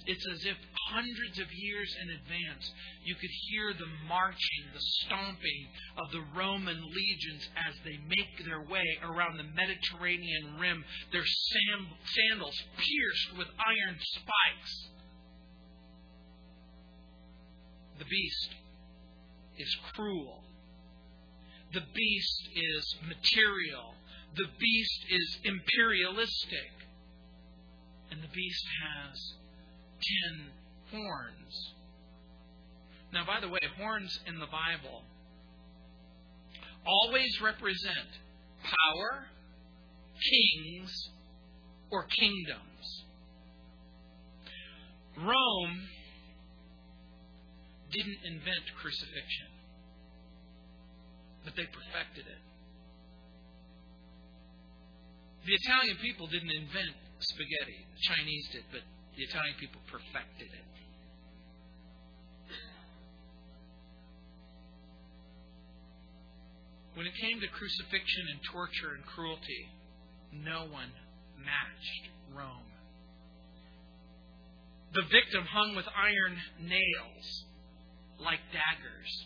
it's 0.06 0.28
as 0.28 0.46
if 0.46 0.58
hundreds 0.92 1.40
of 1.40 1.48
years 1.54 1.96
in 2.02 2.10
advance 2.10 2.74
you 3.04 3.16
could 3.16 3.30
hear 3.50 3.74
the 3.74 3.90
marching, 4.08 4.66
the 4.74 4.82
stomping 5.06 5.68
of 5.98 6.12
the 6.12 6.24
Roman 6.36 6.78
legions 6.78 7.50
as 7.56 7.76
they 7.86 7.98
make 8.08 8.46
their 8.46 8.62
way 8.62 8.86
around 9.04 9.38
the 9.38 9.48
Mediterranean 9.56 10.60
rim, 10.60 10.84
their 11.12 11.26
sandals 11.26 12.58
pierced 12.78 13.38
with 13.38 13.48
iron 13.66 13.98
spikes. 14.00 14.90
The 18.00 18.06
beast 18.06 18.50
is 19.58 19.78
cruel 19.94 20.44
the 21.74 21.82
beast 21.94 22.50
is 22.56 22.96
material. 23.08 23.94
The 24.36 24.48
beast 24.60 25.06
is 25.10 25.38
imperialistic. 25.44 26.72
And 28.12 28.24
the 28.24 28.28
beast 28.28 28.66
has 28.84 29.34
ten 30.02 31.00
horns. 31.00 31.74
Now, 33.14 33.26
by 33.26 33.40
the 33.40 33.50
way, 33.50 33.60
horns 33.78 34.20
in 34.26 34.40
the 34.40 34.48
Bible 34.48 35.04
always 36.86 37.40
represent 37.42 38.10
power, 38.64 39.28
kings, 40.32 41.10
or 41.92 42.06
kingdoms. 42.06 43.04
Rome 45.18 45.88
didn't 47.92 48.20
invent 48.26 48.64
crucifixion 48.82 49.60
but 51.44 51.56
they 51.56 51.68
perfected 51.72 52.28
it. 52.28 52.42
The 55.46 55.56
Italian 55.56 55.98
people 55.98 56.28
didn't 56.28 56.52
invent 56.52 56.94
spaghetti. 57.20 57.80
The 57.96 58.04
Chinese 58.06 58.46
did, 58.54 58.64
but 58.72 58.84
the 59.18 59.24
Italian 59.24 59.56
people 59.60 59.82
perfected 59.88 60.52
it. 60.52 60.68
When 66.94 67.08
it 67.08 67.16
came 67.16 67.40
to 67.40 67.48
crucifixion 67.48 68.24
and 68.36 68.40
torture 68.52 68.94
and 68.94 69.06
cruelty, 69.06 69.72
no 70.36 70.68
one 70.68 70.92
matched 71.40 72.06
Rome. 72.36 72.68
The 74.94 75.08
victim 75.08 75.48
hung 75.48 75.76
with 75.76 75.86
iron 75.96 76.36
nails, 76.60 77.26
like 78.24 78.40
daggers, 78.52 79.26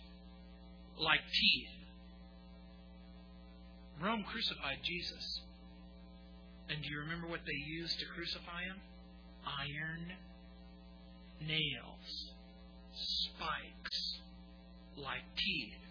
like 0.98 1.20
teeth. 1.20 1.70
Rome 4.02 4.24
crucified 4.30 4.78
Jesus. 4.84 5.42
And 6.70 6.82
do 6.82 6.90
you 6.90 7.00
remember 7.00 7.28
what 7.28 7.42
they 7.46 7.72
used 7.72 8.00
to 8.00 8.06
crucify 8.16 8.64
him? 8.64 8.80
Iron 9.46 10.14
nails, 11.46 12.32
spikes, 12.94 14.20
like 14.98 15.24
teeth. 15.38 15.83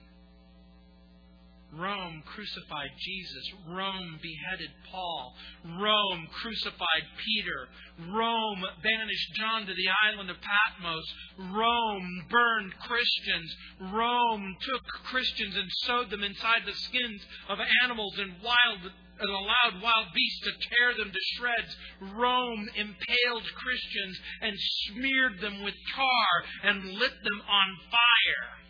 Rome 1.72 2.22
crucified 2.26 2.90
Jesus. 3.00 3.52
Rome 3.68 4.18
beheaded 4.20 4.70
Paul. 4.90 5.34
Rome 5.80 6.28
crucified 6.30 7.06
Peter. 7.24 7.68
Rome 8.12 8.62
banished 8.82 9.32
John 9.36 9.66
to 9.66 9.72
the 9.72 9.88
island 10.12 10.28
of 10.28 10.36
Patmos. 10.40 11.04
Rome 11.38 12.26
burned 12.28 12.74
Christians. 12.78 13.56
Rome 13.92 14.56
took 14.60 14.84
Christians 15.08 15.56
and 15.56 15.68
sewed 15.86 16.10
them 16.10 16.22
inside 16.22 16.62
the 16.66 16.74
skins 16.74 17.22
of 17.48 17.58
animals 17.82 18.18
and 18.18 18.32
wild 18.42 18.92
and 19.18 19.30
allowed 19.30 19.82
wild 19.82 20.06
beasts 20.14 20.40
to 20.40 20.68
tear 20.68 20.94
them 20.96 21.12
to 21.12 21.20
shreds. 21.36 21.76
Rome 22.16 22.68
impaled 22.76 23.46
Christians 23.54 24.18
and 24.42 24.56
smeared 24.58 25.40
them 25.40 25.62
with 25.64 25.74
tar 25.94 26.70
and 26.70 26.92
lit 26.94 27.12
them 27.22 27.40
on 27.48 27.76
fire. 27.90 28.61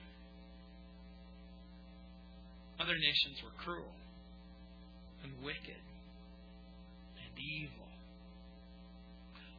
Other 2.83 2.99
nations 2.99 3.39
were 3.45 3.55
cruel. 3.63 3.95
and 5.23 5.31
wicked 5.45 5.79
and 7.15 7.35
evil, 7.39 7.87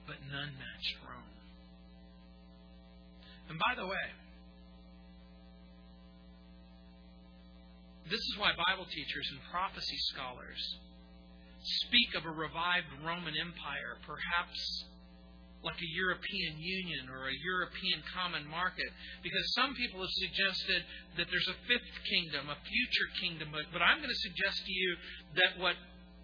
but 0.05 0.19
none 0.27 0.51
matched 0.59 0.97
Rome. 1.07 1.39
And 3.47 3.57
by 3.57 3.79
the 3.79 3.87
way, 3.87 4.07
this 8.11 8.19
is 8.19 8.35
why 8.37 8.51
Bible 8.67 8.85
teachers 8.91 9.27
and 9.31 9.39
prophecy 9.51 9.97
scholars 10.11 10.59
speak 11.87 12.11
of 12.19 12.25
a 12.25 12.29
revived 12.35 12.91
Roman 13.05 13.35
Empire, 13.39 13.95
perhaps 14.05 14.59
like 15.63 15.79
a 15.79 15.91
European 15.95 16.59
Union 16.59 17.07
or 17.09 17.31
a 17.31 17.37
European 17.39 18.03
common 18.11 18.43
market. 18.47 18.87
Because 19.23 19.43
some 19.55 19.73
people 19.75 20.03
have 20.03 20.15
suggested 20.19 20.83
that 21.17 21.27
there's 21.31 21.49
a 21.49 21.57
fifth 21.67 21.95
kingdom, 22.07 22.51
a 22.51 22.59
future 22.59 23.09
kingdom, 23.23 23.49
but, 23.51 23.63
but 23.71 23.81
I'm 23.81 24.03
going 24.03 24.11
to 24.11 24.23
suggest 24.27 24.59
to 24.59 24.71
you 24.71 24.91
that 25.39 25.51
what 25.63 25.75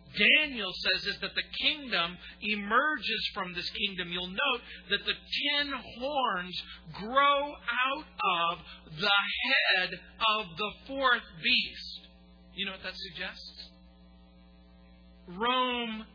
Daniel 0.10 0.72
says 0.74 1.06
is 1.06 1.18
that 1.22 1.36
the 1.36 1.48
kingdom 1.62 2.18
emerges 2.42 3.30
from 3.34 3.54
this 3.54 3.70
kingdom. 3.70 4.12
You'll 4.12 4.28
note 4.28 4.62
that 4.90 5.06
the 5.06 5.14
ten 5.14 5.74
horns 6.00 6.64
grow 6.94 7.54
out 7.54 8.08
of 8.08 8.58
the 9.00 9.20
head 9.46 9.90
of 9.94 10.58
the 10.58 10.72
fourth 10.88 11.28
beast. 11.44 12.00
You 12.56 12.66
know 12.66 12.72
what 12.74 12.84
that 12.84 12.98
suggests? 12.98 13.70
Rome 15.28 16.06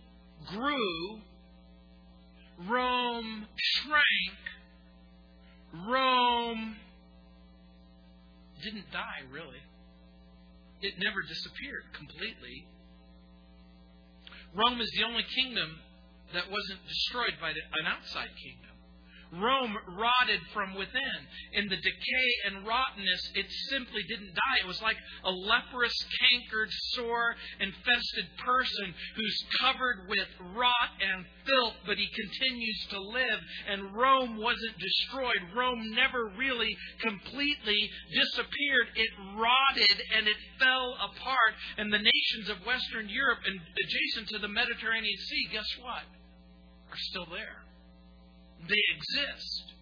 grew 0.50 1.20
Rome 2.58 3.46
shrank. 3.56 4.38
Rome 5.88 6.76
didn't 8.62 8.90
die, 8.92 9.26
really. 9.30 9.62
It 10.80 10.94
never 10.98 11.22
disappeared 11.22 11.84
completely. 11.92 12.66
Rome 14.54 14.80
is 14.80 14.90
the 14.96 15.04
only 15.04 15.24
kingdom 15.34 15.80
that 16.32 16.50
wasn't 16.50 16.86
destroyed 16.86 17.34
by 17.40 17.50
an 17.50 17.86
outside 17.86 18.30
kingdom. 18.42 18.73
Rome 19.32 19.76
rotted 19.98 20.40
from 20.52 20.74
within. 20.74 21.18
In 21.52 21.68
the 21.68 21.76
decay 21.76 22.30
and 22.46 22.66
rottenness, 22.66 23.30
it 23.34 23.46
simply 23.70 24.02
didn't 24.08 24.34
die. 24.34 24.58
It 24.62 24.66
was 24.66 24.82
like 24.82 24.96
a 25.24 25.30
leprous, 25.30 25.94
cankered, 26.20 26.70
sore, 26.94 27.34
infested 27.60 28.26
person 28.44 28.94
who's 29.16 29.44
covered 29.60 30.06
with 30.08 30.28
rot 30.54 30.90
and 31.00 31.24
filth, 31.46 31.74
but 31.86 31.98
he 31.98 32.08
continues 32.14 32.86
to 32.90 33.00
live. 33.00 33.40
And 33.68 33.94
Rome 33.94 34.36
wasn't 34.36 34.78
destroyed. 34.78 35.42
Rome 35.56 35.94
never 35.94 36.30
really 36.38 36.74
completely 37.00 37.90
disappeared. 38.12 38.88
It 38.94 39.10
rotted 39.36 39.98
and 40.16 40.28
it 40.28 40.36
fell 40.58 40.96
apart. 41.00 41.54
And 41.78 41.92
the 41.92 41.98
nations 41.98 42.48
of 42.50 42.66
Western 42.66 43.08
Europe 43.08 43.40
and 43.46 43.58
adjacent 43.58 44.28
to 44.28 44.38
the 44.38 44.48
Mediterranean 44.48 45.18
Sea, 45.18 45.48
guess 45.52 45.68
what? 45.80 46.04
Are 46.90 46.98
still 47.10 47.26
there. 47.26 47.63
They 48.68 48.84
exist. 48.96 49.74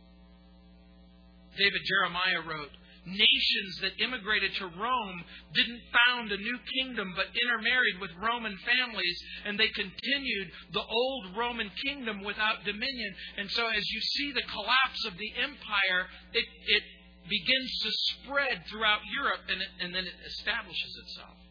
David 1.57 1.83
Jeremiah 1.85 2.43
wrote, 2.49 2.71
Nations 3.05 3.83
that 3.83 3.99
immigrated 3.99 4.55
to 4.63 4.67
Rome 4.79 5.25
didn't 5.55 5.83
found 6.07 6.31
a 6.31 6.37
new 6.37 6.59
kingdom 6.79 7.13
but 7.17 7.35
intermarried 7.35 7.99
with 7.99 8.15
Roman 8.15 8.57
families, 8.63 9.19
and 9.45 9.59
they 9.59 9.69
continued 9.75 10.49
the 10.73 10.87
old 10.87 11.37
Roman 11.37 11.69
kingdom 11.85 12.23
without 12.23 12.65
dominion. 12.65 13.15
And 13.39 13.51
so, 13.51 13.67
as 13.67 13.83
you 13.91 14.01
see 14.01 14.31
the 14.31 14.47
collapse 14.47 15.05
of 15.05 15.19
the 15.19 15.33
empire, 15.35 16.07
it, 16.33 16.47
it 16.47 16.85
begins 17.29 17.71
to 17.83 17.91
spread 17.91 18.63
throughout 18.71 19.01
Europe 19.11 19.51
and, 19.51 19.61
it, 19.61 19.69
and 19.81 19.93
then 19.93 20.07
it 20.07 20.15
establishes 20.25 20.95
itself. 21.03 21.42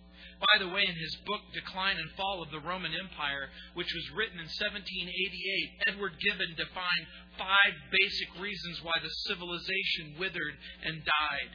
By 0.41 0.57
the 0.57 0.73
way, 0.73 0.81
in 0.81 0.97
his 0.97 1.15
book, 1.29 1.41
Decline 1.53 2.01
and 2.01 2.09
Fall 2.17 2.41
of 2.41 2.49
the 2.49 2.65
Roman 2.65 2.97
Empire, 2.97 3.53
which 3.77 3.93
was 3.93 4.09
written 4.17 4.41
in 4.41 4.49
1788, 4.49 5.85
Edward 5.85 6.17
Gibbon 6.17 6.57
defined 6.57 7.05
five 7.37 7.73
basic 7.93 8.41
reasons 8.41 8.81
why 8.81 8.97
the 9.05 9.13
civilization 9.29 10.17
withered 10.17 10.57
and 10.81 11.05
died. 11.05 11.51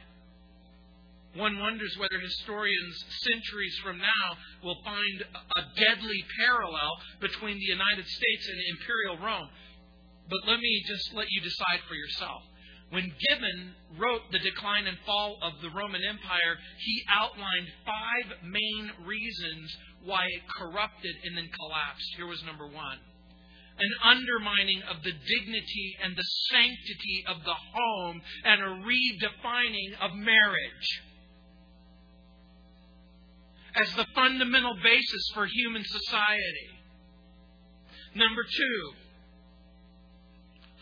One 1.35 1.59
wonders 1.59 1.99
whether 1.99 2.17
historians 2.17 2.95
centuries 3.27 3.75
from 3.83 3.99
now 3.99 4.27
will 4.63 4.79
find 4.87 5.19
a 5.35 5.63
deadly 5.75 6.23
parallel 6.39 6.91
between 7.19 7.59
the 7.59 7.71
United 7.75 8.07
States 8.07 8.47
and 8.47 8.57
Imperial 8.71 9.17
Rome. 9.19 9.49
But 10.31 10.47
let 10.47 10.59
me 10.63 10.83
just 10.87 11.13
let 11.13 11.27
you 11.29 11.41
decide 11.43 11.83
for 11.87 11.95
yourself. 11.95 12.46
When 12.89 13.11
Gibbon 13.27 13.75
wrote 13.99 14.31
The 14.31 14.39
Decline 14.39 14.87
and 14.87 14.97
Fall 15.05 15.37
of 15.41 15.61
the 15.61 15.69
Roman 15.69 16.01
Empire, 16.07 16.55
he 16.79 17.03
outlined 17.09 17.67
five 17.85 18.43
main 18.43 18.91
reasons 19.05 19.77
why 20.03 20.23
it 20.23 20.43
corrupted 20.57 21.15
and 21.25 21.37
then 21.37 21.49
collapsed. 21.59 22.13
Here 22.15 22.27
was 22.27 22.43
number 22.43 22.67
one 22.67 22.99
an 23.79 23.93
undermining 24.03 24.81
of 24.89 25.03
the 25.03 25.11
dignity 25.11 25.97
and 26.03 26.15
the 26.15 26.25
sanctity 26.49 27.23
of 27.27 27.43
the 27.43 27.53
home 27.53 28.21
and 28.43 28.61
a 28.61 28.83
redefining 28.83 29.93
of 30.01 30.15
marriage 30.15 31.01
as 33.75 33.93
the 33.93 34.07
fundamental 34.15 34.75
basis 34.81 35.29
for 35.33 35.45
human 35.45 35.83
society. 35.85 36.69
Number 38.15 38.43
two, 38.43 38.93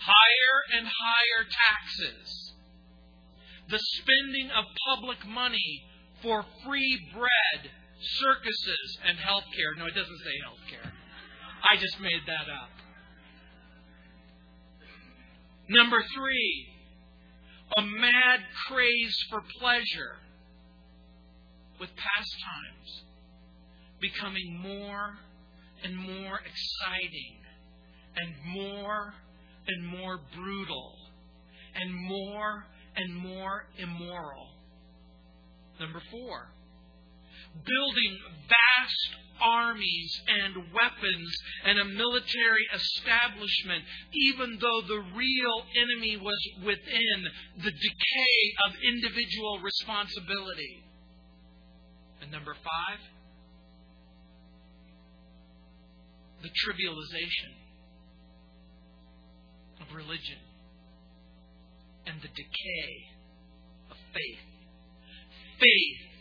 higher 0.05 0.77
and 0.77 0.87
higher 0.87 1.41
taxes, 1.49 2.53
the 3.69 3.79
spending 3.79 4.51
of 4.51 4.65
public 4.93 5.25
money 5.27 5.83
for 6.21 6.45
free 6.65 6.99
bread, 7.13 7.71
circuses, 7.99 8.97
and 9.07 9.17
health 9.17 9.45
care. 9.55 9.73
No, 9.77 9.85
it 9.85 9.95
doesn't 9.95 10.19
say 10.23 10.35
health 10.43 10.63
care. 10.69 10.93
I 11.63 11.77
just 11.77 11.99
made 11.99 12.21
that 12.27 12.51
up. 12.51 12.69
Number 15.67 16.03
three, 16.15 16.67
a 17.77 17.81
mad 17.81 18.41
craze 18.67 19.17
for 19.29 19.41
pleasure 19.59 20.17
with 21.79 21.89
pastimes 21.95 23.03
becoming 23.99 24.59
more 24.61 25.17
and 25.83 25.97
more 25.97 26.39
exciting 26.39 27.37
and 28.15 28.35
more 28.53 29.13
and 29.67 29.87
more 29.87 30.19
brutal 30.35 30.95
and 31.75 31.93
more 31.93 32.65
and 32.95 33.15
more 33.15 33.65
immoral. 33.77 34.47
Number 35.79 36.01
four, 36.11 36.47
building 37.65 38.17
vast 38.47 39.25
armies 39.41 40.21
and 40.27 40.55
weapons 40.71 41.37
and 41.65 41.79
a 41.79 41.85
military 41.85 42.65
establishment, 42.73 43.83
even 44.13 44.57
though 44.61 44.81
the 44.87 45.03
real 45.15 45.57
enemy 45.75 46.17
was 46.17 46.39
within 46.65 47.17
the 47.57 47.71
decay 47.71 48.39
of 48.65 48.71
individual 48.93 49.59
responsibility. 49.59 50.83
And 52.21 52.31
number 52.31 52.55
five, 52.55 52.99
the 56.41 56.49
trivialization 56.49 57.64
of 59.81 59.95
religion 59.95 60.39
and 62.07 62.21
the 62.21 62.27
decay 62.27 62.93
of 63.91 63.97
faith. 64.13 64.45
Faith 65.59 66.15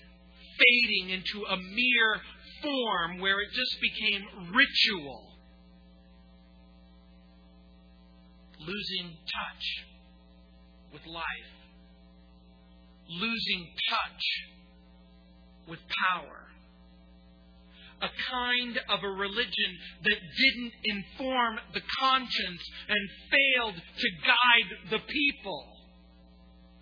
fading 0.58 1.10
into 1.10 1.44
a 1.46 1.56
mere 1.56 2.20
form 2.62 3.20
where 3.20 3.40
it 3.40 3.48
just 3.52 3.76
became 3.80 4.22
ritual. 4.54 5.22
Losing 8.60 9.16
touch 9.26 9.84
with 10.92 11.06
life. 11.06 11.24
Losing 13.08 13.68
touch 13.90 14.22
with 15.68 15.80
power 16.12 16.53
a 18.04 18.10
kind 18.30 18.78
of 18.90 19.02
a 19.02 19.08
religion 19.08 19.78
that 20.02 20.18
didn't 20.36 20.72
inform 20.84 21.58
the 21.72 21.80
conscience 21.98 22.62
and 22.88 23.08
failed 23.32 23.74
to 23.74 24.08
guide 24.20 24.90
the 24.90 24.98
people. 24.98 25.64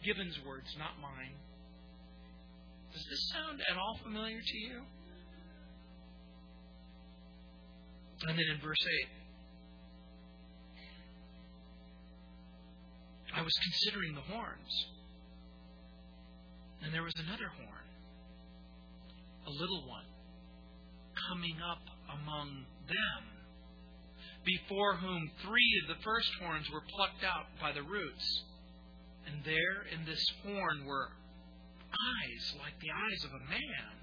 Gibbon's 0.04 0.38
words, 0.44 0.66
not 0.78 0.98
mine. 1.00 1.36
Does 2.92 3.06
this 3.08 3.28
sound 3.32 3.62
at 3.70 3.76
all 3.76 3.98
familiar 4.02 4.40
to 4.40 4.58
you? 4.58 4.82
And 8.26 8.38
then 8.38 8.46
in 8.54 8.60
verse 8.60 8.84
8, 13.34 13.38
I 13.38 13.42
was 13.42 13.52
considering 13.62 14.14
the 14.14 14.20
horns. 14.20 14.86
And 16.82 16.92
there 16.92 17.02
was 17.04 17.14
another 17.16 17.48
horn, 17.56 17.86
a 19.46 19.50
little 19.50 19.88
one 19.88 20.11
coming 21.28 21.56
up 21.60 21.82
among 22.10 22.66
them, 22.88 23.22
before 24.44 24.96
whom 24.96 25.30
three 25.42 25.72
of 25.82 25.96
the 25.96 26.02
first 26.02 26.30
horns 26.40 26.68
were 26.70 26.82
plucked 26.96 27.24
out 27.24 27.46
by 27.60 27.72
the 27.72 27.82
roots. 27.82 28.44
And 29.26 29.44
there 29.44 29.86
in 29.94 30.04
this 30.04 30.24
horn 30.44 30.84
were 30.84 31.08
eyes 31.92 32.54
like 32.58 32.74
the 32.80 32.90
eyes 32.90 33.24
of 33.24 33.30
a 33.30 33.44
man, 33.46 33.94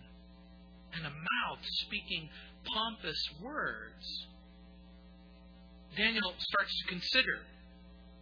and 0.94 1.06
a 1.06 1.10
mouth 1.10 1.64
speaking 1.86 2.30
pompous 2.66 3.22
words. 3.42 4.28
Daniel 5.98 6.34
starts 6.38 6.74
to 6.80 6.88
consider. 6.88 7.40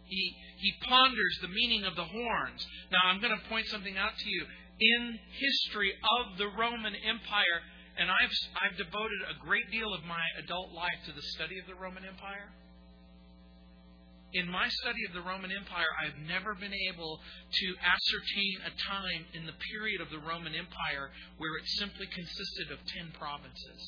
He, 0.06 0.34
he 0.56 0.72
ponders 0.88 1.38
the 1.42 1.48
meaning 1.48 1.84
of 1.84 1.94
the 1.94 2.04
horns. 2.04 2.66
Now, 2.90 3.10
I'm 3.10 3.20
going 3.20 3.36
to 3.36 3.48
point 3.48 3.66
something 3.68 3.96
out 3.96 4.16
to 4.16 4.28
you. 4.30 4.46
In 4.80 5.18
history 5.38 5.92
of 6.18 6.38
the 6.38 6.48
Roman 6.48 6.94
Empire, 6.94 7.60
and 7.98 8.10
I've, 8.10 8.34
I've 8.62 8.76
devoted 8.78 9.20
a 9.26 9.34
great 9.44 9.70
deal 9.70 9.92
of 9.92 10.06
my 10.06 10.22
adult 10.38 10.72
life 10.72 11.02
to 11.06 11.12
the 11.12 11.26
study 11.34 11.58
of 11.58 11.66
the 11.66 11.74
Roman 11.74 12.04
Empire. 12.06 12.46
In 14.34 14.46
my 14.46 14.68
study 14.68 15.02
of 15.08 15.14
the 15.14 15.26
Roman 15.26 15.50
Empire, 15.50 15.88
I've 15.98 16.20
never 16.28 16.54
been 16.54 16.74
able 16.92 17.18
to 17.18 17.66
ascertain 17.82 18.54
a 18.70 18.72
time 18.86 19.24
in 19.34 19.46
the 19.46 19.56
period 19.72 20.00
of 20.00 20.10
the 20.10 20.20
Roman 20.20 20.54
Empire 20.54 21.10
where 21.38 21.56
it 21.56 21.66
simply 21.80 22.06
consisted 22.06 22.70
of 22.70 22.78
ten 22.86 23.10
provinces. 23.18 23.82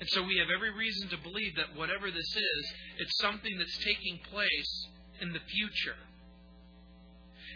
And 0.00 0.08
so 0.08 0.22
we 0.22 0.38
have 0.38 0.48
every 0.48 0.72
reason 0.72 1.10
to 1.10 1.18
believe 1.18 1.56
that 1.56 1.76
whatever 1.76 2.10
this 2.10 2.32
is, 2.36 2.62
it's 2.98 3.18
something 3.20 3.52
that's 3.58 3.84
taking 3.84 4.16
place 4.32 4.72
in 5.20 5.34
the 5.34 5.44
future. 5.44 5.98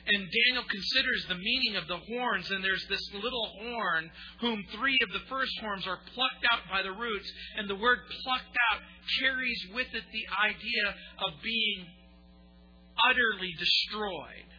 And 0.07 0.29
Daniel 0.31 0.65
considers 0.69 1.25
the 1.29 1.35
meaning 1.37 1.77
of 1.77 1.89
the 1.89 1.97
horns, 1.97 2.51
and 2.51 2.63
there's 2.63 2.85
this 2.89 3.01
little 3.15 3.47
horn 3.59 4.11
whom 4.41 4.65
three 4.77 4.99
of 5.03 5.13
the 5.13 5.27
first 5.31 5.53
horns 5.61 5.87
are 5.87 5.99
plucked 6.15 6.45
out 6.53 6.61
by 6.71 6.83
the 6.83 6.93
roots, 6.93 7.31
and 7.57 7.69
the 7.69 7.77
word 7.77 7.99
plucked 8.23 8.57
out 8.73 8.83
carries 9.19 9.67
with 9.73 9.87
it 9.95 10.05
the 10.13 10.27
idea 10.45 10.95
of 11.27 11.43
being 11.43 11.87
utterly 13.09 13.53
destroyed. 13.59 14.51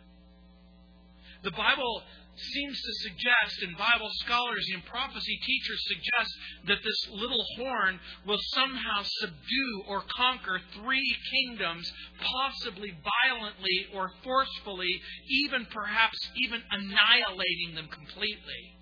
The 1.43 1.51
Bible 1.51 2.01
seems 2.37 2.81
to 2.81 2.93
suggest, 3.09 3.63
and 3.63 3.77
Bible 3.77 4.09
scholars 4.25 4.65
and 4.73 4.85
prophecy 4.85 5.39
teachers 5.45 5.81
suggest, 5.87 6.31
that 6.67 6.83
this 6.83 7.07
little 7.11 7.45
horn 7.57 7.99
will 8.25 8.39
somehow 8.53 9.01
subdue 9.03 9.83
or 9.87 10.03
conquer 10.15 10.59
three 10.73 11.15
kingdoms, 11.31 11.91
possibly 12.19 12.93
violently 13.25 13.87
or 13.93 14.11
forcefully, 14.23 15.01
even 15.29 15.65
perhaps 15.71 16.17
even 16.43 16.61
annihilating 16.71 17.75
them 17.75 17.87
completely. 17.87 18.75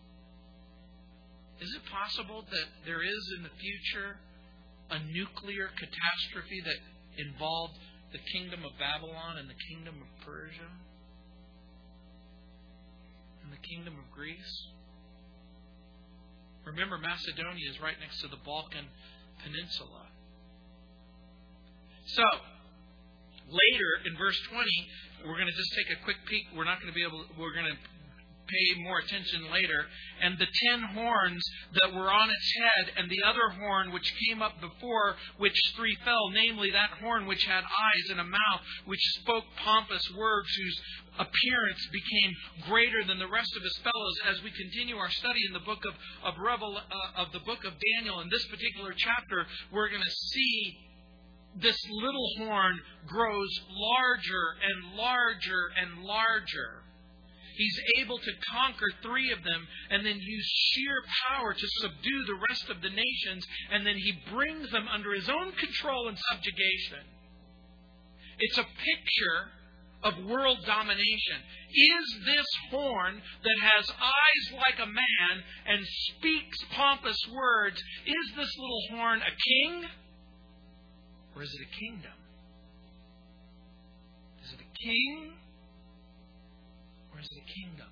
Is 1.62 1.74
it 1.76 1.86
possible 1.92 2.44
that 2.50 2.68
there 2.86 3.04
is 3.04 3.34
in 3.38 3.44
the 3.44 3.56
future 3.60 4.18
a 4.90 5.00
nuclear 5.14 5.70
catastrophe 5.78 6.62
that 6.66 7.24
involved 7.24 7.78
the 8.12 8.20
kingdom 8.34 8.66
of 8.66 8.72
Babylon 8.78 9.38
and 9.38 9.50
the 9.50 9.60
kingdom 9.70 9.96
of 10.02 10.26
Persia? 10.26 10.70
The 13.54 13.62
kingdom 13.62 13.94
of 14.02 14.10
Greece. 14.10 14.68
Remember, 16.66 16.98
Macedonia 16.98 17.70
is 17.70 17.78
right 17.80 17.96
next 18.02 18.22
to 18.22 18.28
the 18.28 18.42
Balkan 18.42 18.90
Peninsula. 19.46 20.10
So, 22.18 22.24
later 23.46 23.90
in 24.10 24.18
verse 24.18 24.40
20, 24.50 24.66
we're 25.28 25.38
going 25.38 25.52
to 25.52 25.56
just 25.56 25.72
take 25.78 25.94
a 25.94 26.00
quick 26.04 26.18
peek. 26.26 26.50
We're 26.56 26.66
not 26.66 26.82
going 26.82 26.90
to 26.90 26.98
be 26.98 27.06
able, 27.06 27.26
we're 27.38 27.54
going 27.54 27.70
to 27.70 27.78
pay 28.48 28.82
more 28.82 29.00
attention 29.00 29.52
later. 29.52 29.88
And 30.22 30.38
the 30.38 30.48
ten 30.68 30.82
horns 30.96 31.44
that 31.74 31.94
were 31.94 32.12
on 32.12 32.30
its 32.30 32.54
head, 32.58 32.94
and 32.98 33.10
the 33.10 33.24
other 33.24 33.50
horn 33.60 33.92
which 33.92 34.14
came 34.28 34.42
up 34.42 34.60
before 34.62 35.16
which 35.38 35.60
three 35.76 35.96
fell, 36.04 36.30
namely 36.30 36.72
that 36.72 37.02
horn 37.02 37.26
which 37.26 37.46
had 37.46 37.64
eyes 37.64 38.10
and 38.10 38.20
a 38.20 38.24
mouth, 38.24 38.62
which 38.86 39.02
spoke 39.22 39.46
pompous 39.58 40.10
words, 40.18 40.50
whose 40.56 40.82
appearance 41.20 41.88
became 41.92 42.32
greater 42.68 43.04
than 43.06 43.20
the 43.20 43.28
rest 43.28 43.56
of 43.56 43.64
his 43.64 43.78
fellows. 43.84 44.20
As 44.28 44.42
we 44.44 44.52
continue 44.52 44.98
our 44.98 45.12
study 45.12 45.40
in 45.48 45.54
the 45.54 45.60
book 45.60 45.84
of 45.86 45.94
of, 46.24 46.40
Revel, 46.40 46.78
uh, 46.78 47.22
of 47.22 47.32
the 47.32 47.40
book 47.40 47.64
of 47.66 47.74
Daniel, 47.96 48.20
in 48.22 48.30
this 48.30 48.46
particular 48.48 48.94
chapter, 48.96 49.46
we're 49.72 49.90
going 49.90 50.04
to 50.04 50.16
see 50.34 50.78
this 51.62 51.78
little 51.90 52.30
horn 52.40 52.80
grows 53.08 53.50
larger 53.70 54.56
and 54.64 54.98
larger 54.98 55.70
and 55.80 56.04
larger 56.04 56.83
He's 57.56 57.80
able 58.00 58.18
to 58.18 58.32
conquer 58.52 58.90
three 59.02 59.32
of 59.32 59.44
them 59.44 59.68
and 59.90 60.06
then 60.06 60.20
use 60.20 60.52
sheer 60.72 61.04
power 61.28 61.54
to 61.54 61.68
subdue 61.82 62.26
the 62.26 62.42
rest 62.50 62.70
of 62.70 62.82
the 62.82 62.90
nations, 62.90 63.46
and 63.72 63.86
then 63.86 63.98
he 63.98 64.20
brings 64.32 64.72
them 64.72 64.88
under 64.88 65.14
his 65.14 65.30
own 65.30 65.52
control 65.54 66.08
and 66.08 66.18
subjugation. 66.32 67.06
It's 68.40 68.58
a 68.58 68.64
picture 68.64 69.52
of 70.04 70.26
world 70.26 70.60
domination. 70.66 71.40
Is 71.70 72.26
this 72.26 72.46
horn 72.72 73.22
that 73.44 73.60
has 73.62 73.90
eyes 73.90 74.62
like 74.66 74.80
a 74.80 74.92
man 74.92 75.44
and 75.66 75.86
speaks 75.86 76.58
pompous 76.72 77.18
words, 77.32 77.82
is 78.06 78.36
this 78.36 78.58
little 78.58 78.84
horn 78.92 79.22
a 79.22 79.32
king? 79.32 79.86
Or 81.36 81.44
is 81.44 81.54
it 81.54 81.68
a 81.68 81.80
kingdom? 81.80 82.12
Is 84.44 84.54
it 84.54 84.60
a 84.60 84.84
king 84.84 85.34
kingdom. 87.44 87.92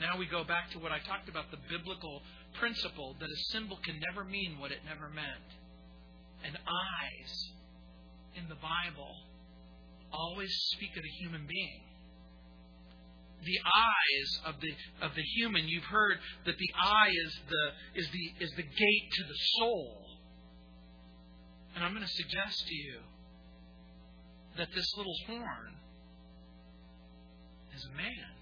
Now 0.00 0.18
we 0.18 0.26
go 0.26 0.44
back 0.44 0.70
to 0.72 0.78
what 0.78 0.92
I 0.92 0.98
talked 0.98 1.28
about 1.28 1.50
the 1.50 1.56
biblical 1.70 2.22
principle 2.58 3.16
that 3.20 3.26
a 3.26 3.40
symbol 3.52 3.78
can 3.84 4.00
never 4.00 4.24
mean 4.24 4.58
what 4.58 4.72
it 4.72 4.80
never 4.84 5.08
meant. 5.08 5.48
And 6.44 6.56
eyes 6.56 7.32
in 8.36 8.48
the 8.48 8.60
Bible 8.60 9.16
always 10.12 10.52
speak 10.76 10.90
of 10.96 11.02
a 11.02 11.12
human 11.22 11.46
being. 11.48 11.80
The 13.42 13.58
eyes 13.64 14.54
of 14.54 14.60
the 14.60 14.72
of 15.04 15.14
the 15.14 15.22
human, 15.36 15.68
you've 15.68 15.84
heard 15.84 16.18
that 16.46 16.56
the 16.58 16.70
eye 16.80 17.12
is 17.26 17.40
the 17.48 18.00
is 18.00 18.08
the 18.10 18.44
is 18.44 18.50
the 18.56 18.62
gate 18.62 19.08
to 19.12 19.22
the 19.24 19.38
soul. 19.58 20.06
And 21.74 21.84
I'm 21.84 21.92
going 21.92 22.06
to 22.06 22.12
suggest 22.12 22.66
to 22.66 22.74
you 22.74 22.98
that 24.56 24.68
this 24.74 24.86
little 24.96 25.14
horn 25.26 25.74
is 27.74 27.84
a 27.92 27.96
man. 27.96 28.35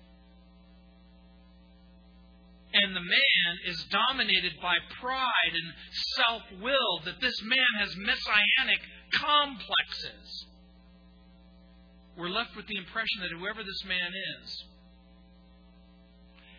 And 2.74 2.94
the 2.94 3.00
man 3.00 3.52
is 3.66 3.86
dominated 3.88 4.54
by 4.60 4.74
pride 5.00 5.52
and 5.54 5.72
self 6.16 6.42
will, 6.60 7.00
that 7.04 7.20
this 7.20 7.40
man 7.42 7.72
has 7.78 7.94
messianic 7.96 8.80
complexes. 9.12 10.46
We're 12.16 12.30
left 12.30 12.56
with 12.56 12.66
the 12.66 12.76
impression 12.76 13.20
that 13.22 13.38
whoever 13.38 13.62
this 13.62 13.84
man 13.86 14.10
is, 14.42 14.64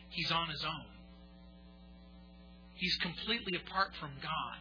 he's 0.09 0.31
on 0.31 0.49
his 0.49 0.63
own. 0.63 0.85
He's 2.75 2.95
completely 2.97 3.57
apart 3.57 3.91
from 3.99 4.11
God. 4.21 4.59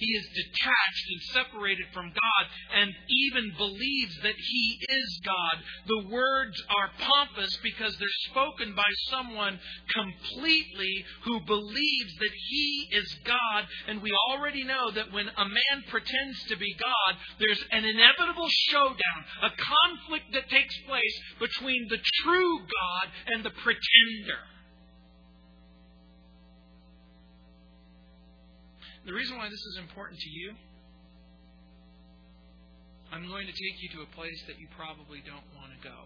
He 0.00 0.12
is 0.16 0.26
detached 0.34 1.06
and 1.12 1.22
separated 1.44 1.86
from 1.92 2.08
God 2.08 2.44
and 2.74 2.90
even 3.28 3.52
believes 3.56 4.16
that 4.22 4.34
He 4.36 4.78
is 4.88 5.20
God. 5.24 5.56
The 5.86 6.08
words 6.08 6.56
are 6.70 6.90
pompous 6.98 7.56
because 7.62 7.94
they're 7.98 8.08
spoken 8.30 8.74
by 8.74 8.88
someone 9.10 9.60
completely 9.92 11.04
who 11.24 11.40
believes 11.44 12.14
that 12.18 12.34
He 12.48 12.88
is 12.92 13.14
God. 13.24 13.68
And 13.88 14.00
we 14.00 14.10
already 14.30 14.64
know 14.64 14.90
that 14.90 15.12
when 15.12 15.28
a 15.28 15.44
man 15.44 15.84
pretends 15.88 16.42
to 16.48 16.56
be 16.56 16.74
God, 16.80 17.16
there's 17.38 17.62
an 17.70 17.84
inevitable 17.84 18.48
showdown, 18.48 19.20
a 19.42 19.50
conflict 19.50 20.32
that 20.32 20.48
takes 20.48 20.76
place 20.88 21.20
between 21.38 21.86
the 21.88 22.00
true 22.22 22.58
God 22.58 23.08
and 23.34 23.44
the 23.44 23.50
pretender. 23.50 24.40
The 29.06 29.12
reason 29.12 29.38
why 29.38 29.48
this 29.48 29.64
is 29.74 29.78
important 29.80 30.20
to 30.20 30.30
you, 30.30 30.52
I'm 33.12 33.26
going 33.26 33.46
to 33.46 33.52
take 33.52 33.76
you 33.82 33.88
to 33.96 34.02
a 34.02 34.14
place 34.14 34.42
that 34.46 34.60
you 34.60 34.68
probably 34.76 35.22
don't 35.24 35.46
want 35.56 35.72
to 35.74 35.80
go. 35.82 35.98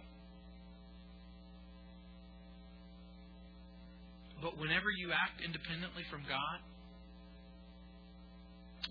But 4.40 4.59
whenever 4.59 4.90
you 4.90 5.11
act 5.12 5.42
independently 5.45 6.05
from 6.11 6.22
God, 6.28 6.61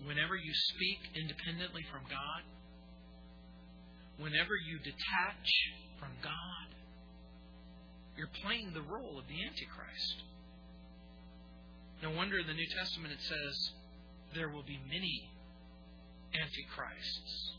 whenever 0.06 0.36
you 0.36 0.52
speak 0.52 1.00
independently 1.14 1.82
from 1.90 2.02
God, 2.10 2.42
whenever 4.18 4.54
you 4.54 4.78
detach 4.78 5.48
from 5.98 6.10
God, 6.22 6.68
you're 8.16 8.30
playing 8.42 8.74
the 8.74 8.82
role 8.82 9.18
of 9.18 9.26
the 9.26 9.38
Antichrist. 9.42 10.22
No 12.02 12.10
wonder 12.10 12.38
in 12.38 12.46
the 12.46 12.54
New 12.54 12.70
Testament 12.78 13.14
it 13.14 13.22
says, 13.22 13.56
there 14.34 14.48
will 14.48 14.62
be 14.62 14.78
many 14.88 15.30
antichrists. 16.34 17.52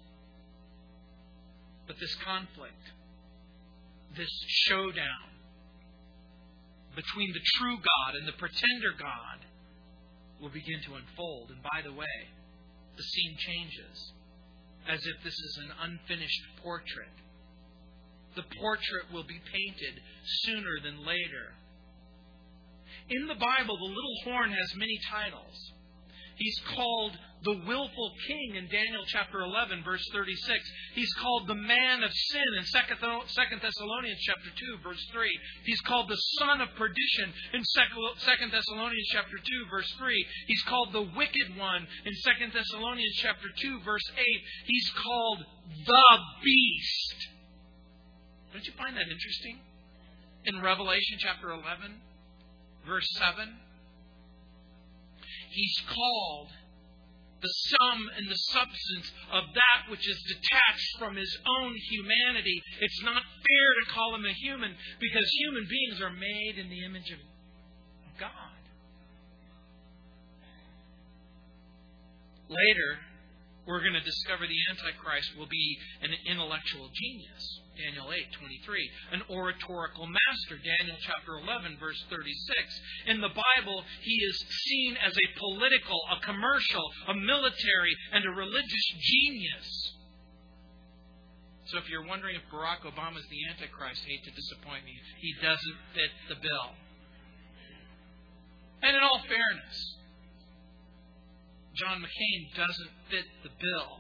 But 1.88 1.98
this 2.00 2.16
conflict, 2.26 2.84
this 4.18 4.30
showdown 4.68 5.30
between 6.96 7.32
the 7.34 7.44
true 7.56 7.78
God 7.78 8.16
and 8.20 8.28
the 8.28 8.38
pretender 8.40 8.94
God 8.98 9.46
will 10.42 10.50
begin 10.50 10.82
to 10.88 10.96
unfold. 10.96 11.52
And 11.52 11.62
by 11.62 11.82
the 11.84 11.94
way, 11.94 12.18
the 12.98 13.04
scene 13.04 13.36
changes 13.38 14.14
as 14.88 15.00
if 15.06 15.24
this 15.24 15.34
is 15.34 15.60
an 15.66 15.72
unfinished 15.82 16.44
portrait. 16.64 17.16
The 18.36 18.44
portrait 18.60 19.12
will 19.14 19.24
be 19.24 19.40
painted 19.52 20.02
sooner 20.44 20.80
than 20.84 21.06
later 21.06 21.56
In 23.10 23.28
the 23.28 23.36
Bible, 23.36 23.78
the 23.78 23.94
little 23.94 24.18
horn 24.24 24.50
has 24.50 24.76
many 24.76 24.98
titles. 25.12 25.74
He's 26.38 26.60
called 26.76 27.18
the 27.44 27.62
willful 27.68 28.12
king 28.28 28.56
in 28.56 28.68
Daniel 28.68 29.04
chapter 29.08 29.42
11, 29.42 29.84
verse 29.84 30.04
36. 30.12 30.60
He's 30.96 31.14
called 31.22 31.48
the 31.48 31.56
man 31.56 32.04
of 32.04 32.12
sin 32.12 32.50
in 32.58 32.64
2 32.66 33.60
Thessalonians 33.62 34.20
chapter 34.20 34.50
2, 34.50 34.78
verse 34.84 35.06
3. 35.14 35.40
He's 35.66 35.82
called 35.82 36.10
the 36.10 36.20
son 36.40 36.60
of 36.62 36.70
perdition 36.76 37.32
in 37.54 37.62
2 37.62 38.50
Thessalonians 38.52 39.08
chapter 39.14 39.38
2, 39.38 39.70
verse 39.70 39.94
3. 39.98 40.26
He's 40.48 40.64
called 40.64 40.92
the 40.92 41.08
wicked 41.16 41.56
one 41.58 41.88
in 42.06 42.14
2 42.14 42.52
Thessalonians 42.52 43.16
chapter 43.22 43.48
2, 43.62 43.80
verse 43.86 44.12
8. 44.18 44.24
He's 44.66 44.90
called 45.04 45.40
the 45.86 46.18
beast. 46.44 47.30
Don't 48.52 48.66
you 48.66 48.74
find 48.78 48.98
that 48.98 49.08
interesting? 49.08 49.60
In 50.46 50.62
Revelation 50.62 51.18
chapter 51.20 51.52
11, 51.52 52.02
verse 52.88 53.08
7. 53.20 53.54
He's 55.56 55.82
called 55.88 56.50
the 57.42 57.48
sum 57.48 58.10
and 58.18 58.28
the 58.30 58.42
substance 58.52 59.12
of 59.32 59.44
that 59.54 59.90
which 59.90 60.08
is 60.08 60.20
detached 60.28 61.00
from 61.00 61.16
his 61.16 61.32
own 61.48 61.76
humanity. 61.90 62.62
It's 62.82 63.02
not 63.04 63.24
fair 63.24 63.70
to 63.80 63.92
call 63.94 64.16
him 64.16 64.26
a 64.26 64.34
human 64.34 64.76
because 65.00 65.26
human 65.40 65.66
beings 65.70 66.02
are 66.02 66.12
made 66.12 66.58
in 66.58 66.70
the 66.70 66.84
image 66.84 67.12
of 67.12 67.20
God. 68.20 68.32
Later, 72.50 73.00
we're 73.68 73.82
going 73.82 73.98
to 73.98 74.02
discover 74.02 74.46
the 74.46 74.62
Antichrist 74.70 75.36
will 75.38 75.50
be 75.50 75.78
an 76.02 76.12
intellectual 76.30 76.90
genius. 76.94 77.44
Daniel 77.76 78.08
8:23. 78.08 78.90
An 79.12 79.22
oratorical 79.30 80.08
master, 80.08 80.58
Daniel 80.64 80.98
chapter 81.02 81.38
11 81.40 81.78
verse 81.80 82.02
36. 82.10 82.82
In 83.08 83.22
the 83.22 83.34
Bible, 83.34 83.84
he 84.02 84.16
is 84.16 84.38
seen 84.66 84.98
as 84.98 85.14
a 85.18 85.40
political, 85.40 86.00
a 86.12 86.24
commercial, 86.24 86.86
a 87.08 87.14
military, 87.14 87.96
and 88.14 88.24
a 88.26 88.32
religious 88.32 88.88
genius. 89.02 89.92
So 91.66 91.80
if 91.80 91.90
you're 91.90 92.06
wondering 92.06 92.36
if 92.36 92.46
Barack 92.54 92.86
Obama 92.86 93.18
is 93.18 93.26
the 93.30 93.42
Antichrist, 93.50 94.06
hate 94.06 94.24
to 94.24 94.32
disappoint 94.32 94.86
you, 94.86 95.02
he 95.18 95.34
doesn't 95.42 95.78
fit 95.98 96.12
the 96.30 96.36
bill. 96.36 96.70
And 98.84 98.96
in 98.96 99.02
all 99.02 99.20
fairness, 99.26 99.96
John 101.76 102.02
McCain 102.02 102.56
doesn't 102.56 102.92
fit 103.10 103.26
the 103.44 103.50
bill. 103.50 104.00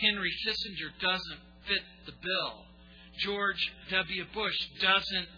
Henry 0.00 0.32
Kissinger 0.44 0.90
doesn't 1.00 1.40
fit 1.66 1.82
the 2.06 2.12
bill. 2.12 2.64
George 3.18 3.72
W. 3.90 4.24
Bush 4.34 4.58
doesn't 4.80 5.28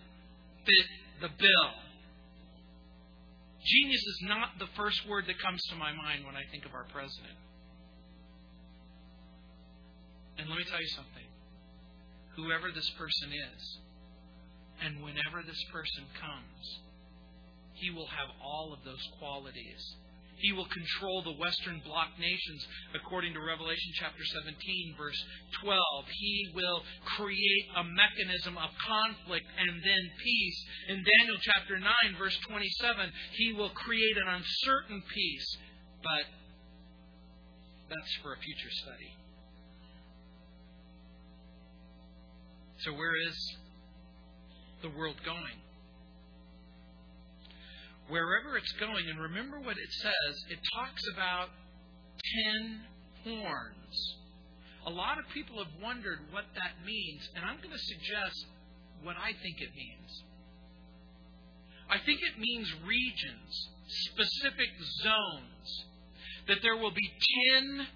fit 0.64 0.86
the 1.20 1.28
bill. 1.38 1.70
Genius 3.64 4.00
is 4.00 4.20
not 4.22 4.58
the 4.58 4.68
first 4.76 5.06
word 5.08 5.24
that 5.26 5.38
comes 5.40 5.62
to 5.70 5.76
my 5.76 5.92
mind 5.92 6.24
when 6.24 6.34
I 6.34 6.42
think 6.50 6.64
of 6.64 6.74
our 6.74 6.84
president. 6.84 7.36
And 10.38 10.48
let 10.48 10.58
me 10.58 10.64
tell 10.64 10.80
you 10.80 10.88
something. 10.94 11.28
Whoever 12.36 12.70
this 12.72 12.88
person 12.96 13.28
is, 13.28 13.78
and 14.80 15.02
whenever 15.02 15.42
this 15.44 15.62
person 15.72 16.06
comes, 16.20 16.80
he 17.80 17.90
will 17.90 18.06
have 18.06 18.28
all 18.42 18.72
of 18.72 18.84
those 18.84 19.02
qualities 19.18 19.96
he 20.38 20.52
will 20.52 20.66
control 20.66 21.22
the 21.22 21.34
Western 21.34 21.82
Bloc 21.84 22.14
nations, 22.18 22.62
according 22.94 23.34
to 23.34 23.40
Revelation 23.42 23.90
chapter 23.98 24.22
17, 24.46 24.94
verse 24.96 25.18
12. 25.62 25.78
He 26.14 26.52
will 26.54 26.82
create 27.16 27.66
a 27.76 27.82
mechanism 27.82 28.56
of 28.56 28.70
conflict 28.86 29.46
and 29.58 29.82
then 29.82 30.02
peace. 30.22 30.58
In 30.88 31.02
Daniel 31.02 31.38
chapter 31.42 31.78
9, 31.78 31.90
verse 32.18 32.38
27, 32.46 33.10
he 33.34 33.52
will 33.52 33.70
create 33.70 34.16
an 34.16 34.28
uncertain 34.38 35.02
peace. 35.12 35.48
But 36.02 36.24
that's 37.90 38.14
for 38.22 38.32
a 38.32 38.38
future 38.38 38.70
study. 38.70 39.10
So, 42.86 42.92
where 42.92 43.16
is 43.26 43.56
the 44.82 44.90
world 44.90 45.16
going? 45.24 45.58
Wherever 48.08 48.56
it's 48.56 48.72
going, 48.80 49.08
and 49.08 49.20
remember 49.20 49.60
what 49.60 49.76
it 49.76 49.92
says, 50.02 50.34
it 50.50 50.58
talks 50.74 51.02
about 51.14 51.48
ten 52.44 52.80
horns. 53.24 54.16
A 54.86 54.90
lot 54.90 55.18
of 55.18 55.24
people 55.34 55.58
have 55.58 55.82
wondered 55.82 56.18
what 56.30 56.44
that 56.54 56.84
means, 56.84 57.28
and 57.36 57.44
I'm 57.44 57.58
going 57.58 57.74
to 57.74 57.78
suggest 57.78 58.46
what 59.02 59.16
I 59.16 59.32
think 59.42 59.60
it 59.60 59.74
means. 59.76 60.22
I 61.90 61.98
think 62.04 62.20
it 62.20 62.38
means 62.38 62.72
regions, 62.84 63.68
specific 64.12 64.70
zones. 65.02 65.84
That 66.48 66.58
there 66.62 66.76
will 66.76 66.92
be 66.92 67.12
ten 67.52 67.86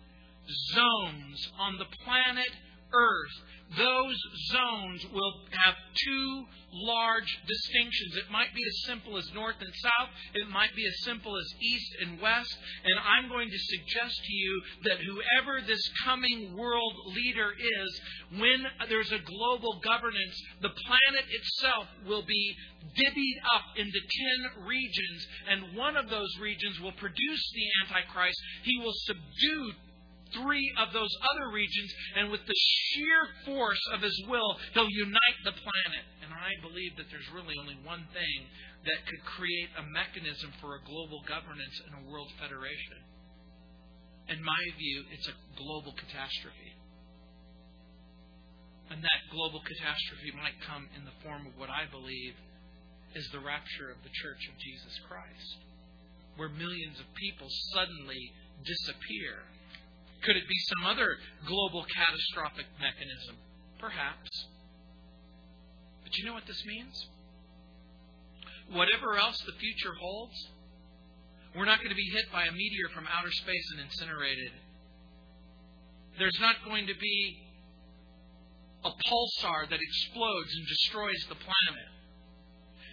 zones 0.75 1.49
on 1.59 1.79
the 1.79 1.87
planet 2.05 2.51
Earth 2.93 3.43
those 3.77 4.17
zones 4.53 5.07
will 5.13 5.35
have 5.65 5.75
two 5.95 6.45
large 6.75 7.39
distinctions. 7.47 8.17
It 8.17 8.31
might 8.31 8.53
be 8.55 8.63
as 8.67 8.87
simple 8.87 9.17
as 9.17 9.33
north 9.35 9.57
and 9.61 9.73
south, 9.75 10.11
it 10.35 10.49
might 10.49 10.75
be 10.77 10.87
as 10.87 11.05
simple 11.05 11.37
as 11.37 11.55
east 11.61 11.93
and 12.01 12.21
west. 12.21 12.57
And 12.85 12.99
I'm 13.01 13.29
going 13.29 13.49
to 13.49 13.59
suggest 13.59 14.25
to 14.25 14.33
you 14.33 14.63
that 14.85 14.99
whoever 15.01 15.61
this 15.67 15.83
coming 16.05 16.57
world 16.57 16.95
leader 17.07 17.53
is, 17.53 18.01
when 18.41 18.65
there's 18.89 19.13
a 19.13 19.19
global 19.19 19.81
governance, 19.85 20.37
the 20.61 20.71
planet 20.71 21.27
itself 21.31 21.87
will 22.07 22.25
be 22.25 22.57
divvied 22.97 23.39
up 23.55 23.65
into 23.77 24.01
ten 24.01 24.67
regions, 24.67 25.27
and 25.49 25.77
one 25.77 25.97
of 25.97 26.11
those 26.11 26.31
regions 26.41 26.81
will 26.81 26.93
produce 26.93 27.53
the 27.55 27.67
Antichrist. 27.85 28.39
He 28.65 28.79
will 28.79 28.95
subdue 29.05 29.73
three 30.35 30.67
of 30.81 30.93
those 30.93 31.13
other 31.21 31.53
regions, 31.53 31.91
and 32.17 32.31
with 32.31 32.45
the 32.47 32.57
sheer 32.57 33.21
force 33.45 33.81
of 33.95 34.03
his 34.03 34.17
will, 34.29 34.57
he'll 34.75 34.91
unite 34.91 35.41
the 35.45 35.53
planet. 35.53 36.05
And 36.25 36.33
I 36.33 36.53
believe 36.61 36.97
that 36.97 37.09
there's 37.11 37.29
really 37.35 37.55
only 37.61 37.77
one 37.85 38.05
thing 38.13 38.39
that 38.85 39.07
could 39.07 39.23
create 39.37 39.71
a 39.79 39.85
mechanism 39.87 40.51
for 40.61 40.75
a 40.75 40.85
global 40.89 41.23
governance 41.29 41.77
and 41.87 41.95
a 41.95 42.07
world 42.11 42.29
federation. 42.41 43.01
In 44.29 44.43
my 44.43 44.63
view, 44.79 45.05
it's 45.13 45.29
a 45.29 45.37
global 45.59 45.93
catastrophe. 45.95 46.75
And 48.91 49.03
that 49.03 49.31
global 49.33 49.63
catastrophe 49.65 50.33
might 50.37 50.59
come 50.67 50.89
in 50.97 51.05
the 51.05 51.17
form 51.25 51.47
of 51.47 51.57
what 51.57 51.71
I 51.71 51.89
believe 51.89 52.35
is 53.15 53.29
the 53.33 53.41
rapture 53.41 53.91
of 53.93 54.01
the 54.03 54.13
Church 54.13 54.43
of 54.49 54.57
Jesus 54.59 54.95
Christ, 55.09 55.59
where 56.37 56.49
millions 56.49 57.01
of 57.01 57.07
people 57.15 57.49
suddenly 57.73 58.33
disappear 58.65 59.45
could 60.23 60.37
it 60.37 60.49
be 60.49 60.59
some 60.75 60.87
other 60.87 61.17
global 61.47 61.85
catastrophic 61.85 62.67
mechanism? 62.81 63.37
Perhaps. 63.79 64.47
But 66.03 66.17
you 66.17 66.27
know 66.27 66.33
what 66.33 66.47
this 66.47 66.65
means? 66.67 67.07
Whatever 68.71 69.19
else 69.19 69.37
the 69.45 69.59
future 69.59 69.95
holds, 70.01 70.49
we're 71.57 71.67
not 71.67 71.79
going 71.79 71.91
to 71.91 71.97
be 71.97 72.11
hit 72.15 72.33
by 72.33 72.45
a 72.45 72.53
meteor 72.53 72.89
from 72.95 73.07
outer 73.07 73.31
space 73.31 73.67
and 73.73 73.81
incinerated. 73.85 74.53
There's 76.19 76.39
not 76.41 76.57
going 76.65 76.87
to 76.87 76.95
be 76.99 77.43
a 78.85 78.91
pulsar 78.91 79.69
that 79.69 79.79
explodes 79.81 80.51
and 80.55 80.67
destroys 80.67 81.27
the 81.29 81.35
planet. 81.35 81.89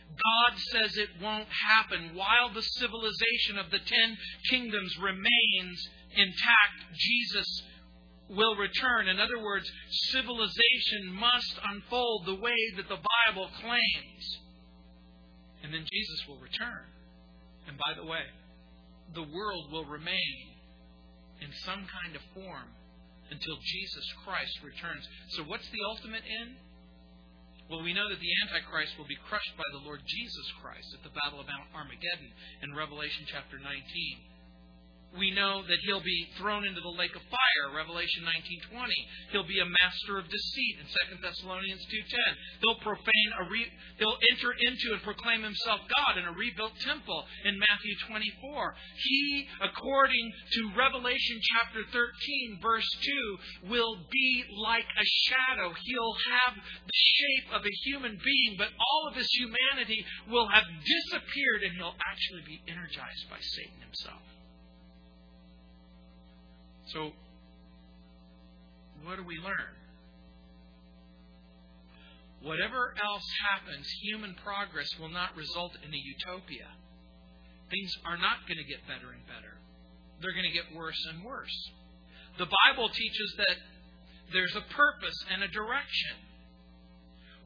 God 0.10 0.58
says 0.72 0.98
it 0.98 1.10
won't 1.22 1.48
happen 1.48 2.16
while 2.16 2.52
the 2.54 2.62
civilization 2.62 3.58
of 3.58 3.70
the 3.72 3.80
ten 3.80 4.18
kingdoms 4.50 4.98
remains 4.98 5.88
intact, 6.16 6.78
Jesus 6.96 7.64
will 8.30 8.56
return. 8.56 9.08
In 9.08 9.20
other 9.20 9.42
words, 9.42 9.70
civilization 10.12 11.14
must 11.14 11.56
unfold 11.72 12.26
the 12.26 12.36
way 12.36 12.58
that 12.78 12.88
the 12.88 13.02
Bible 13.02 13.50
claims. 13.62 14.24
And 15.64 15.74
then 15.74 15.86
Jesus 15.92 16.28
will 16.28 16.40
return. 16.40 16.86
And 17.68 17.78
by 17.78 17.94
the 17.98 18.06
way, 18.06 18.24
the 19.14 19.26
world 19.26 19.72
will 19.72 19.86
remain 19.86 20.38
in 21.42 21.50
some 21.66 21.86
kind 21.90 22.16
of 22.16 22.22
form 22.34 22.70
until 23.32 23.58
Jesus 23.62 24.06
Christ 24.26 24.54
returns. 24.66 25.06
So, 25.38 25.44
what's 25.44 25.68
the 25.70 25.84
ultimate 25.86 26.24
end? 26.26 26.58
Well, 27.70 27.86
we 27.86 27.94
know 27.94 28.10
that 28.10 28.18
the 28.18 28.34
Antichrist 28.46 28.98
will 28.98 29.06
be 29.06 29.18
crushed 29.30 29.54
by 29.54 29.68
the 29.72 29.86
Lord 29.86 30.02
Jesus 30.02 30.48
Christ 30.58 30.90
at 30.98 31.06
the 31.06 31.14
Battle 31.14 31.38
of 31.38 31.46
Armageddon 31.78 32.34
in 32.66 32.74
Revelation 32.74 33.30
chapter 33.30 33.62
19. 33.62 33.78
We 35.18 35.32
know 35.32 35.64
that 35.66 35.80
he'll 35.82 36.04
be 36.04 36.30
thrown 36.38 36.66
into 36.66 36.82
the 36.82 36.94
lake 36.94 37.16
of 37.16 37.22
fire, 37.24 37.76
Revelation 37.76 38.24
19:20. 38.24 38.94
He'll 39.32 39.48
be 39.48 39.60
a 39.60 39.66
master 39.66 40.20
of 40.20 40.30
deceit 40.30 40.78
in 40.80 40.86
2 40.86 41.22
Thessalonians 41.22 41.86
2:10. 41.88 42.38
He'll 42.62 42.80
profane 42.80 43.32
a 43.40 43.44
re, 43.50 43.72
he'll 43.98 44.20
enter 44.30 44.52
into 44.52 44.94
and 44.94 45.02
proclaim 45.02 45.42
himself 45.42 45.82
God 45.88 46.18
in 46.18 46.26
a 46.26 46.32
rebuilt 46.32 46.80
temple 46.82 47.28
in 47.44 47.58
Matthew 47.58 47.96
24. 48.08 48.76
He, 48.98 49.50
according 49.62 50.32
to 50.54 50.72
Revelation 50.78 51.40
chapter 51.42 51.84
13 51.86 52.60
verse 52.62 52.90
2, 53.02 53.40
will 53.64 53.98
be 54.12 54.46
like 54.52 54.86
a 54.86 55.06
shadow. 55.06 55.74
He'll 55.74 56.18
have 56.30 56.56
the 56.56 56.94
shape 56.94 57.52
of 57.54 57.66
a 57.66 57.78
human 57.84 58.20
being, 58.24 58.58
but 58.58 58.70
all 58.80 59.08
of 59.08 59.16
his 59.16 59.30
humanity 59.34 60.06
will 60.28 60.48
have 60.50 60.66
disappeared 60.86 61.64
and 61.64 61.76
he'll 61.76 61.98
actually 62.00 62.44
be 62.46 62.62
energized 62.68 63.30
by 63.30 63.40
Satan 63.40 63.82
himself. 63.82 64.22
So, 66.94 67.12
what 69.04 69.18
do 69.18 69.24
we 69.24 69.38
learn? 69.38 69.78
Whatever 72.42 72.96
else 73.04 73.28
happens, 73.52 73.86
human 74.02 74.34
progress 74.44 74.88
will 75.00 75.10
not 75.10 75.36
result 75.36 75.76
in 75.86 75.94
a 75.94 75.98
utopia. 75.98 76.68
Things 77.70 77.92
are 78.06 78.18
not 78.18 78.48
going 78.48 78.58
to 78.58 78.64
get 78.64 78.88
better 78.88 79.12
and 79.12 79.22
better. 79.28 79.60
They're 80.22 80.34
going 80.34 80.50
to 80.50 80.56
get 80.56 80.74
worse 80.76 81.00
and 81.12 81.24
worse. 81.24 81.54
The 82.38 82.48
Bible 82.48 82.90
teaches 82.90 83.34
that 83.38 83.58
there's 84.34 84.56
a 84.56 84.66
purpose 84.74 85.16
and 85.32 85.44
a 85.44 85.48
direction. 85.48 86.16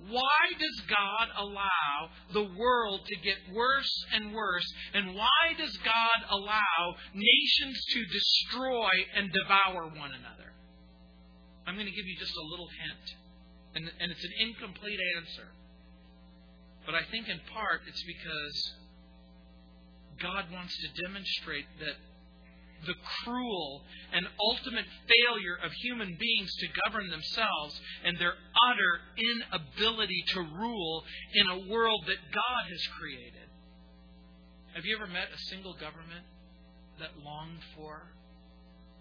Why 0.09 0.43
does 0.59 0.81
God 0.89 1.27
allow 1.37 2.09
the 2.33 2.49
world 2.57 3.01
to 3.05 3.15
get 3.23 3.37
worse 3.53 4.05
and 4.13 4.33
worse? 4.33 4.65
And 4.93 5.15
why 5.15 5.55
does 5.57 5.75
God 5.77 6.19
allow 6.29 6.95
nations 7.13 7.85
to 7.93 8.05
destroy 8.05 8.89
and 9.15 9.31
devour 9.31 9.87
one 9.87 10.11
another? 10.11 10.51
I'm 11.65 11.75
going 11.75 11.87
to 11.87 11.95
give 11.95 12.05
you 12.05 12.17
just 12.19 12.35
a 12.35 12.47
little 12.51 12.67
hint. 12.67 13.15
And, 13.75 13.91
and 13.99 14.11
it's 14.11 14.23
an 14.23 14.33
incomplete 14.39 14.99
answer. 15.17 15.47
But 16.85 16.95
I 16.95 17.03
think 17.09 17.29
in 17.29 17.39
part 17.53 17.81
it's 17.87 18.03
because 18.03 18.73
God 20.21 20.45
wants 20.51 20.75
to 20.77 21.01
demonstrate 21.03 21.65
that 21.79 21.95
the 22.85 22.95
cruel 23.23 23.83
and 24.13 24.25
ultimate 24.39 24.85
failure 25.07 25.57
of 25.63 25.71
human 25.71 26.17
beings 26.19 26.51
to 26.59 26.67
govern 26.85 27.09
themselves 27.09 27.79
and 28.03 28.17
their 28.17 28.33
utter 28.33 28.93
inability 29.17 30.23
to 30.33 30.41
rule 30.41 31.03
in 31.33 31.49
a 31.49 31.71
world 31.71 32.03
that 32.07 32.17
God 32.33 32.63
has 32.69 32.87
created. 32.99 33.49
Have 34.75 34.85
you 34.85 34.95
ever 34.95 35.07
met 35.07 35.29
a 35.33 35.37
single 35.49 35.73
government 35.73 36.25
that 36.99 37.11
longed 37.23 37.61
for 37.75 38.09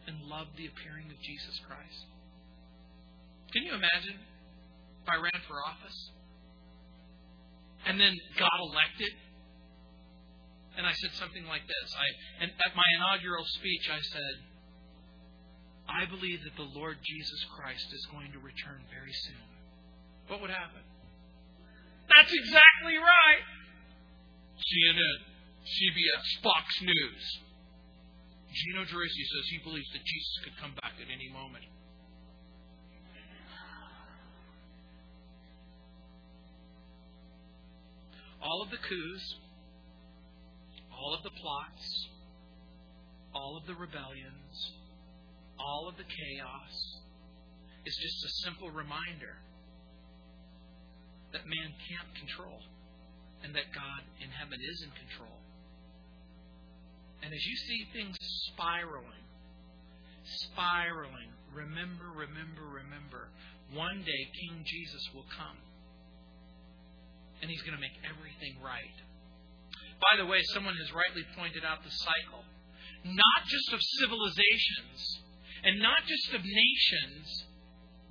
and 0.06 0.16
loved 0.28 0.56
the 0.56 0.66
appearing 0.66 1.10
of 1.10 1.18
Jesus 1.22 1.60
Christ? 1.66 2.06
Can 3.52 3.62
you 3.64 3.74
imagine 3.74 4.16
if 5.02 5.08
I 5.08 5.16
ran 5.16 5.42
for 5.48 5.56
office 5.64 6.10
and 7.86 8.00
then 8.00 8.14
got 8.38 8.52
elected 8.60 9.12
and 10.76 10.86
I 10.86 10.92
said 10.92 11.12
something 11.20 11.44
like 11.46 11.66
this. 11.68 11.88
I, 11.96 12.06
and 12.44 12.50
at 12.50 12.72
my 12.72 12.88
inaugural 12.96 13.44
speech, 13.60 13.88
I 13.92 14.00
said, 14.00 14.34
I 15.88 16.06
believe 16.06 16.40
that 16.44 16.56
the 16.56 16.70
Lord 16.72 16.96
Jesus 17.04 17.40
Christ 17.56 17.86
is 17.92 18.06
going 18.08 18.32
to 18.32 18.40
return 18.40 18.80
very 18.88 19.12
soon. 19.12 19.44
What 20.28 20.40
would 20.40 20.50
happen? 20.50 20.80
That's 22.16 22.32
exactly 22.32 22.96
right. 22.96 23.44
CNN, 24.56 25.18
CBS, 25.66 26.26
Fox 26.42 26.66
News. 26.82 27.24
Gino 28.52 28.84
Geraci 28.84 29.24
says 29.32 29.44
he 29.48 29.60
believes 29.64 29.88
that 29.92 30.04
Jesus 30.04 30.34
could 30.44 30.56
come 30.60 30.74
back 30.82 30.92
at 31.00 31.08
any 31.08 31.28
moment. 31.32 31.64
All 38.42 38.60
of 38.62 38.70
the 38.70 38.76
coups, 38.76 39.24
all 41.02 41.14
of 41.14 41.22
the 41.22 41.34
plots, 41.42 41.84
all 43.34 43.58
of 43.58 43.66
the 43.66 43.74
rebellions, 43.74 44.54
all 45.58 45.88
of 45.90 45.96
the 45.96 46.06
chaos 46.06 46.74
is 47.84 47.94
just 47.98 48.18
a 48.22 48.30
simple 48.46 48.70
reminder 48.70 49.34
that 51.32 51.42
man 51.42 51.70
can't 51.90 52.10
control 52.14 52.62
and 53.42 53.50
that 53.54 53.66
God 53.74 54.02
in 54.22 54.30
heaven 54.30 54.58
is 54.62 54.78
in 54.86 54.92
control. 54.94 55.38
And 57.22 57.34
as 57.34 57.42
you 57.42 57.56
see 57.66 57.80
things 57.90 58.14
spiraling, 58.54 59.26
spiraling, 60.46 61.34
remember, 61.50 62.14
remember, 62.14 62.62
remember, 62.78 63.26
one 63.74 64.06
day 64.06 64.22
King 64.38 64.62
Jesus 64.62 65.02
will 65.14 65.26
come 65.34 65.58
and 67.42 67.50
he's 67.50 67.62
going 67.62 67.74
to 67.74 67.82
make 67.82 67.98
everything 68.06 68.62
right. 68.62 68.98
By 70.02 70.18
the 70.18 70.26
way, 70.26 70.42
someone 70.52 70.74
has 70.76 70.90
rightly 70.92 71.22
pointed 71.38 71.64
out 71.64 71.84
the 71.84 71.90
cycle, 71.90 72.44
not 73.04 73.40
just 73.46 73.72
of 73.72 73.80
civilizations 74.02 75.22
and 75.62 75.78
not 75.78 76.02
just 76.06 76.34
of 76.34 76.42
nations, 76.42 77.46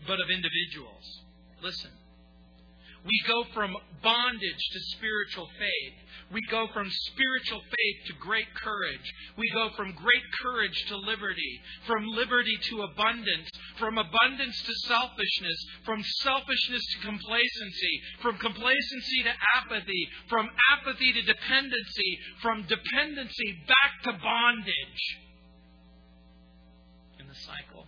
but 0.07 0.19
of 0.19 0.31
individuals. 0.31 1.05
Listen. 1.61 1.91
We 3.03 3.23
go 3.27 3.43
from 3.55 3.75
bondage 4.03 4.63
to 4.73 4.79
spiritual 4.97 5.49
faith. 5.57 5.95
We 6.31 6.41
go 6.51 6.67
from 6.71 6.87
spiritual 6.89 7.59
faith 7.59 7.97
to 8.07 8.13
great 8.21 8.45
courage. 8.63 9.13
We 9.37 9.49
go 9.53 9.69
from 9.75 9.91
great 9.93 10.25
courage 10.41 10.77
to 10.89 10.97
liberty, 10.97 11.61
from 11.87 12.05
liberty 12.07 12.57
to 12.69 12.83
abundance, 12.83 13.49
from 13.79 13.97
abundance 13.97 14.61
to 14.63 14.73
selfishness, 14.87 15.65
from 15.83 16.03
selfishness 16.21 16.85
to 16.93 17.07
complacency, 17.07 18.01
from 18.21 18.37
complacency 18.37 19.23
to 19.23 19.33
apathy, 19.57 20.07
from 20.29 20.47
apathy 20.71 21.11
to 21.13 21.21
dependency, 21.23 22.19
from 22.41 22.65
dependency 22.69 23.57
back 23.67 24.03
to 24.03 24.13
bondage. 24.13 25.03
And 27.19 27.27
the 27.27 27.35
cycle 27.35 27.87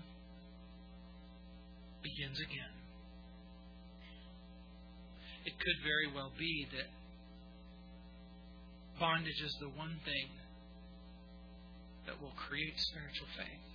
begins 2.02 2.40
again. 2.40 2.73
Could 5.64 5.80
very 5.84 6.12
well 6.14 6.32
be 6.38 6.68
that 6.76 6.92
bondage 9.00 9.40
is 9.40 9.56
the 9.62 9.70
one 9.70 9.96
thing 10.04 10.28
that 12.06 12.20
will 12.22 12.36
create 12.36 12.76
spiritual 12.76 13.28
faith. 13.38 13.68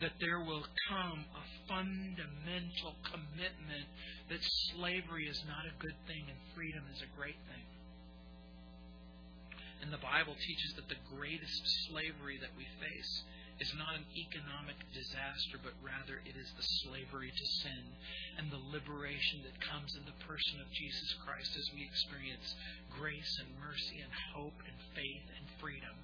That 0.00 0.18
there 0.18 0.42
will 0.42 0.66
come 0.90 1.22
a 1.22 1.44
fundamental 1.70 2.98
commitment 3.06 3.86
that 4.28 4.42
slavery 4.74 5.30
is 5.30 5.38
not 5.46 5.70
a 5.70 5.78
good 5.78 5.94
thing 6.10 6.26
and 6.26 6.38
freedom 6.58 6.82
is 6.90 6.98
a 7.06 7.10
great 7.14 7.38
thing. 7.46 7.66
And 9.82 9.92
the 9.92 10.02
Bible 10.02 10.34
teaches 10.34 10.74
that 10.74 10.90
the 10.90 10.98
greatest 11.14 11.62
slavery 11.86 12.38
that 12.42 12.50
we 12.58 12.66
face 12.82 13.22
is 13.62 13.70
not 13.78 13.94
an 13.94 14.02
economic 14.18 14.74
disaster, 14.90 15.54
but 15.62 15.78
rather 15.78 16.18
it 16.26 16.34
is 16.34 16.50
the 16.58 16.66
slavery 16.82 17.30
to 17.30 17.46
sin 17.62 17.94
and 18.34 18.50
the 18.50 18.58
liberation 18.74 19.38
that 19.46 19.54
comes 19.62 19.94
in 19.94 20.02
the 20.02 20.18
person 20.26 20.58
of 20.58 20.66
Jesus 20.74 21.14
Christ 21.22 21.54
as 21.54 21.70
we 21.70 21.86
experience 21.86 22.58
grace 22.98 23.38
and 23.38 23.54
mercy 23.62 24.02
and 24.02 24.10
hope 24.34 24.58
and 24.66 24.74
faith 24.98 25.26
and 25.38 25.46
freedom. 25.62 25.94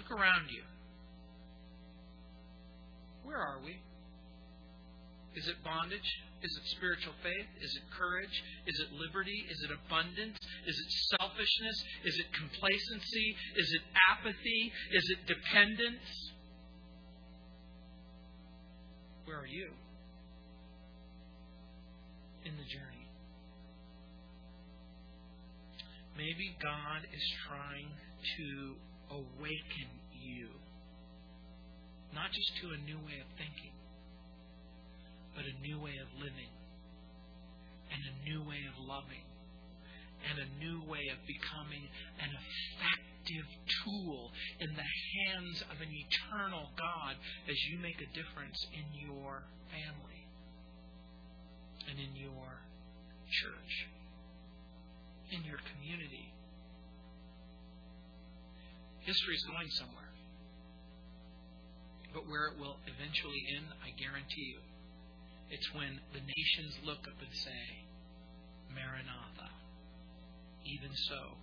Look 0.00 0.08
around 0.08 0.48
you. 0.48 0.64
Where 3.28 3.36
are 3.36 3.60
we? 3.60 3.76
Is 5.36 5.48
it 5.48 5.62
bondage? 5.62 6.10
Is 6.42 6.50
it 6.56 6.64
spiritual 6.76 7.12
faith? 7.22 7.48
Is 7.60 7.76
it 7.76 7.84
courage? 7.92 8.32
Is 8.66 8.80
it 8.80 8.88
liberty? 8.96 9.44
Is 9.50 9.60
it 9.68 9.70
abundance? 9.70 10.38
Is 10.66 10.76
it 10.80 10.90
selfishness? 11.20 11.76
Is 12.04 12.16
it 12.16 12.28
complacency? 12.32 13.36
Is 13.56 13.68
it 13.76 13.82
apathy? 14.08 14.72
Is 14.92 15.04
it 15.12 15.20
dependence? 15.28 16.08
Where 19.26 19.40
are 19.40 19.46
you 19.46 19.68
in 22.44 22.56
the 22.56 22.64
journey? 22.64 23.04
Maybe 26.16 26.56
God 26.62 27.04
is 27.12 27.24
trying 27.46 27.92
to 28.38 28.74
awaken 29.10 29.88
you, 30.16 30.48
not 32.14 32.32
just 32.32 32.50
to 32.62 32.72
a 32.72 32.78
new 32.88 32.96
way 33.04 33.20
of 33.20 33.28
thinking 33.36 33.75
but 35.36 35.44
a 35.44 35.54
new 35.60 35.78
way 35.78 35.94
of 36.00 36.08
living 36.16 36.50
and 37.92 38.00
a 38.00 38.14
new 38.24 38.40
way 38.48 38.64
of 38.66 38.74
loving 38.80 39.22
and 40.24 40.40
a 40.40 40.48
new 40.58 40.82
way 40.88 41.06
of 41.12 41.20
becoming 41.28 41.84
an 42.18 42.32
effective 42.32 43.46
tool 43.84 44.32
in 44.58 44.72
the 44.74 44.90
hands 45.12 45.62
of 45.70 45.76
an 45.78 45.92
eternal 45.92 46.72
God 46.74 47.14
as 47.46 47.56
you 47.70 47.78
make 47.78 48.00
a 48.00 48.10
difference 48.16 48.58
in 48.72 49.06
your 49.06 49.44
family 49.70 50.20
and 51.90 52.00
in 52.00 52.16
your 52.16 52.64
church, 53.30 53.72
in 55.30 55.44
your 55.44 55.60
community. 55.74 56.32
History 59.04 59.34
is 59.34 59.44
going 59.46 59.70
somewhere. 59.78 60.10
But 62.12 62.26
where 62.26 62.48
it 62.50 62.58
will 62.58 62.78
eventually 62.88 63.38
end, 63.54 63.66
I 63.84 63.94
guarantee 63.94 64.56
you, 64.56 64.60
it's 65.50 65.68
when 65.74 66.00
the 66.12 66.20
nations 66.20 66.74
look 66.84 67.06
up 67.06 67.18
and 67.20 67.34
say, 67.34 67.86
Maranatha. 68.74 69.50
Even 70.66 70.90
so, 71.06 71.38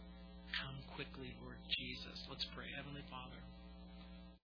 come 0.60 0.76
quickly, 0.96 1.32
Lord 1.42 1.58
Jesus. 1.72 2.20
Let's 2.30 2.46
pray. 2.54 2.68
Heavenly 2.76 3.04
Father. 3.10 3.40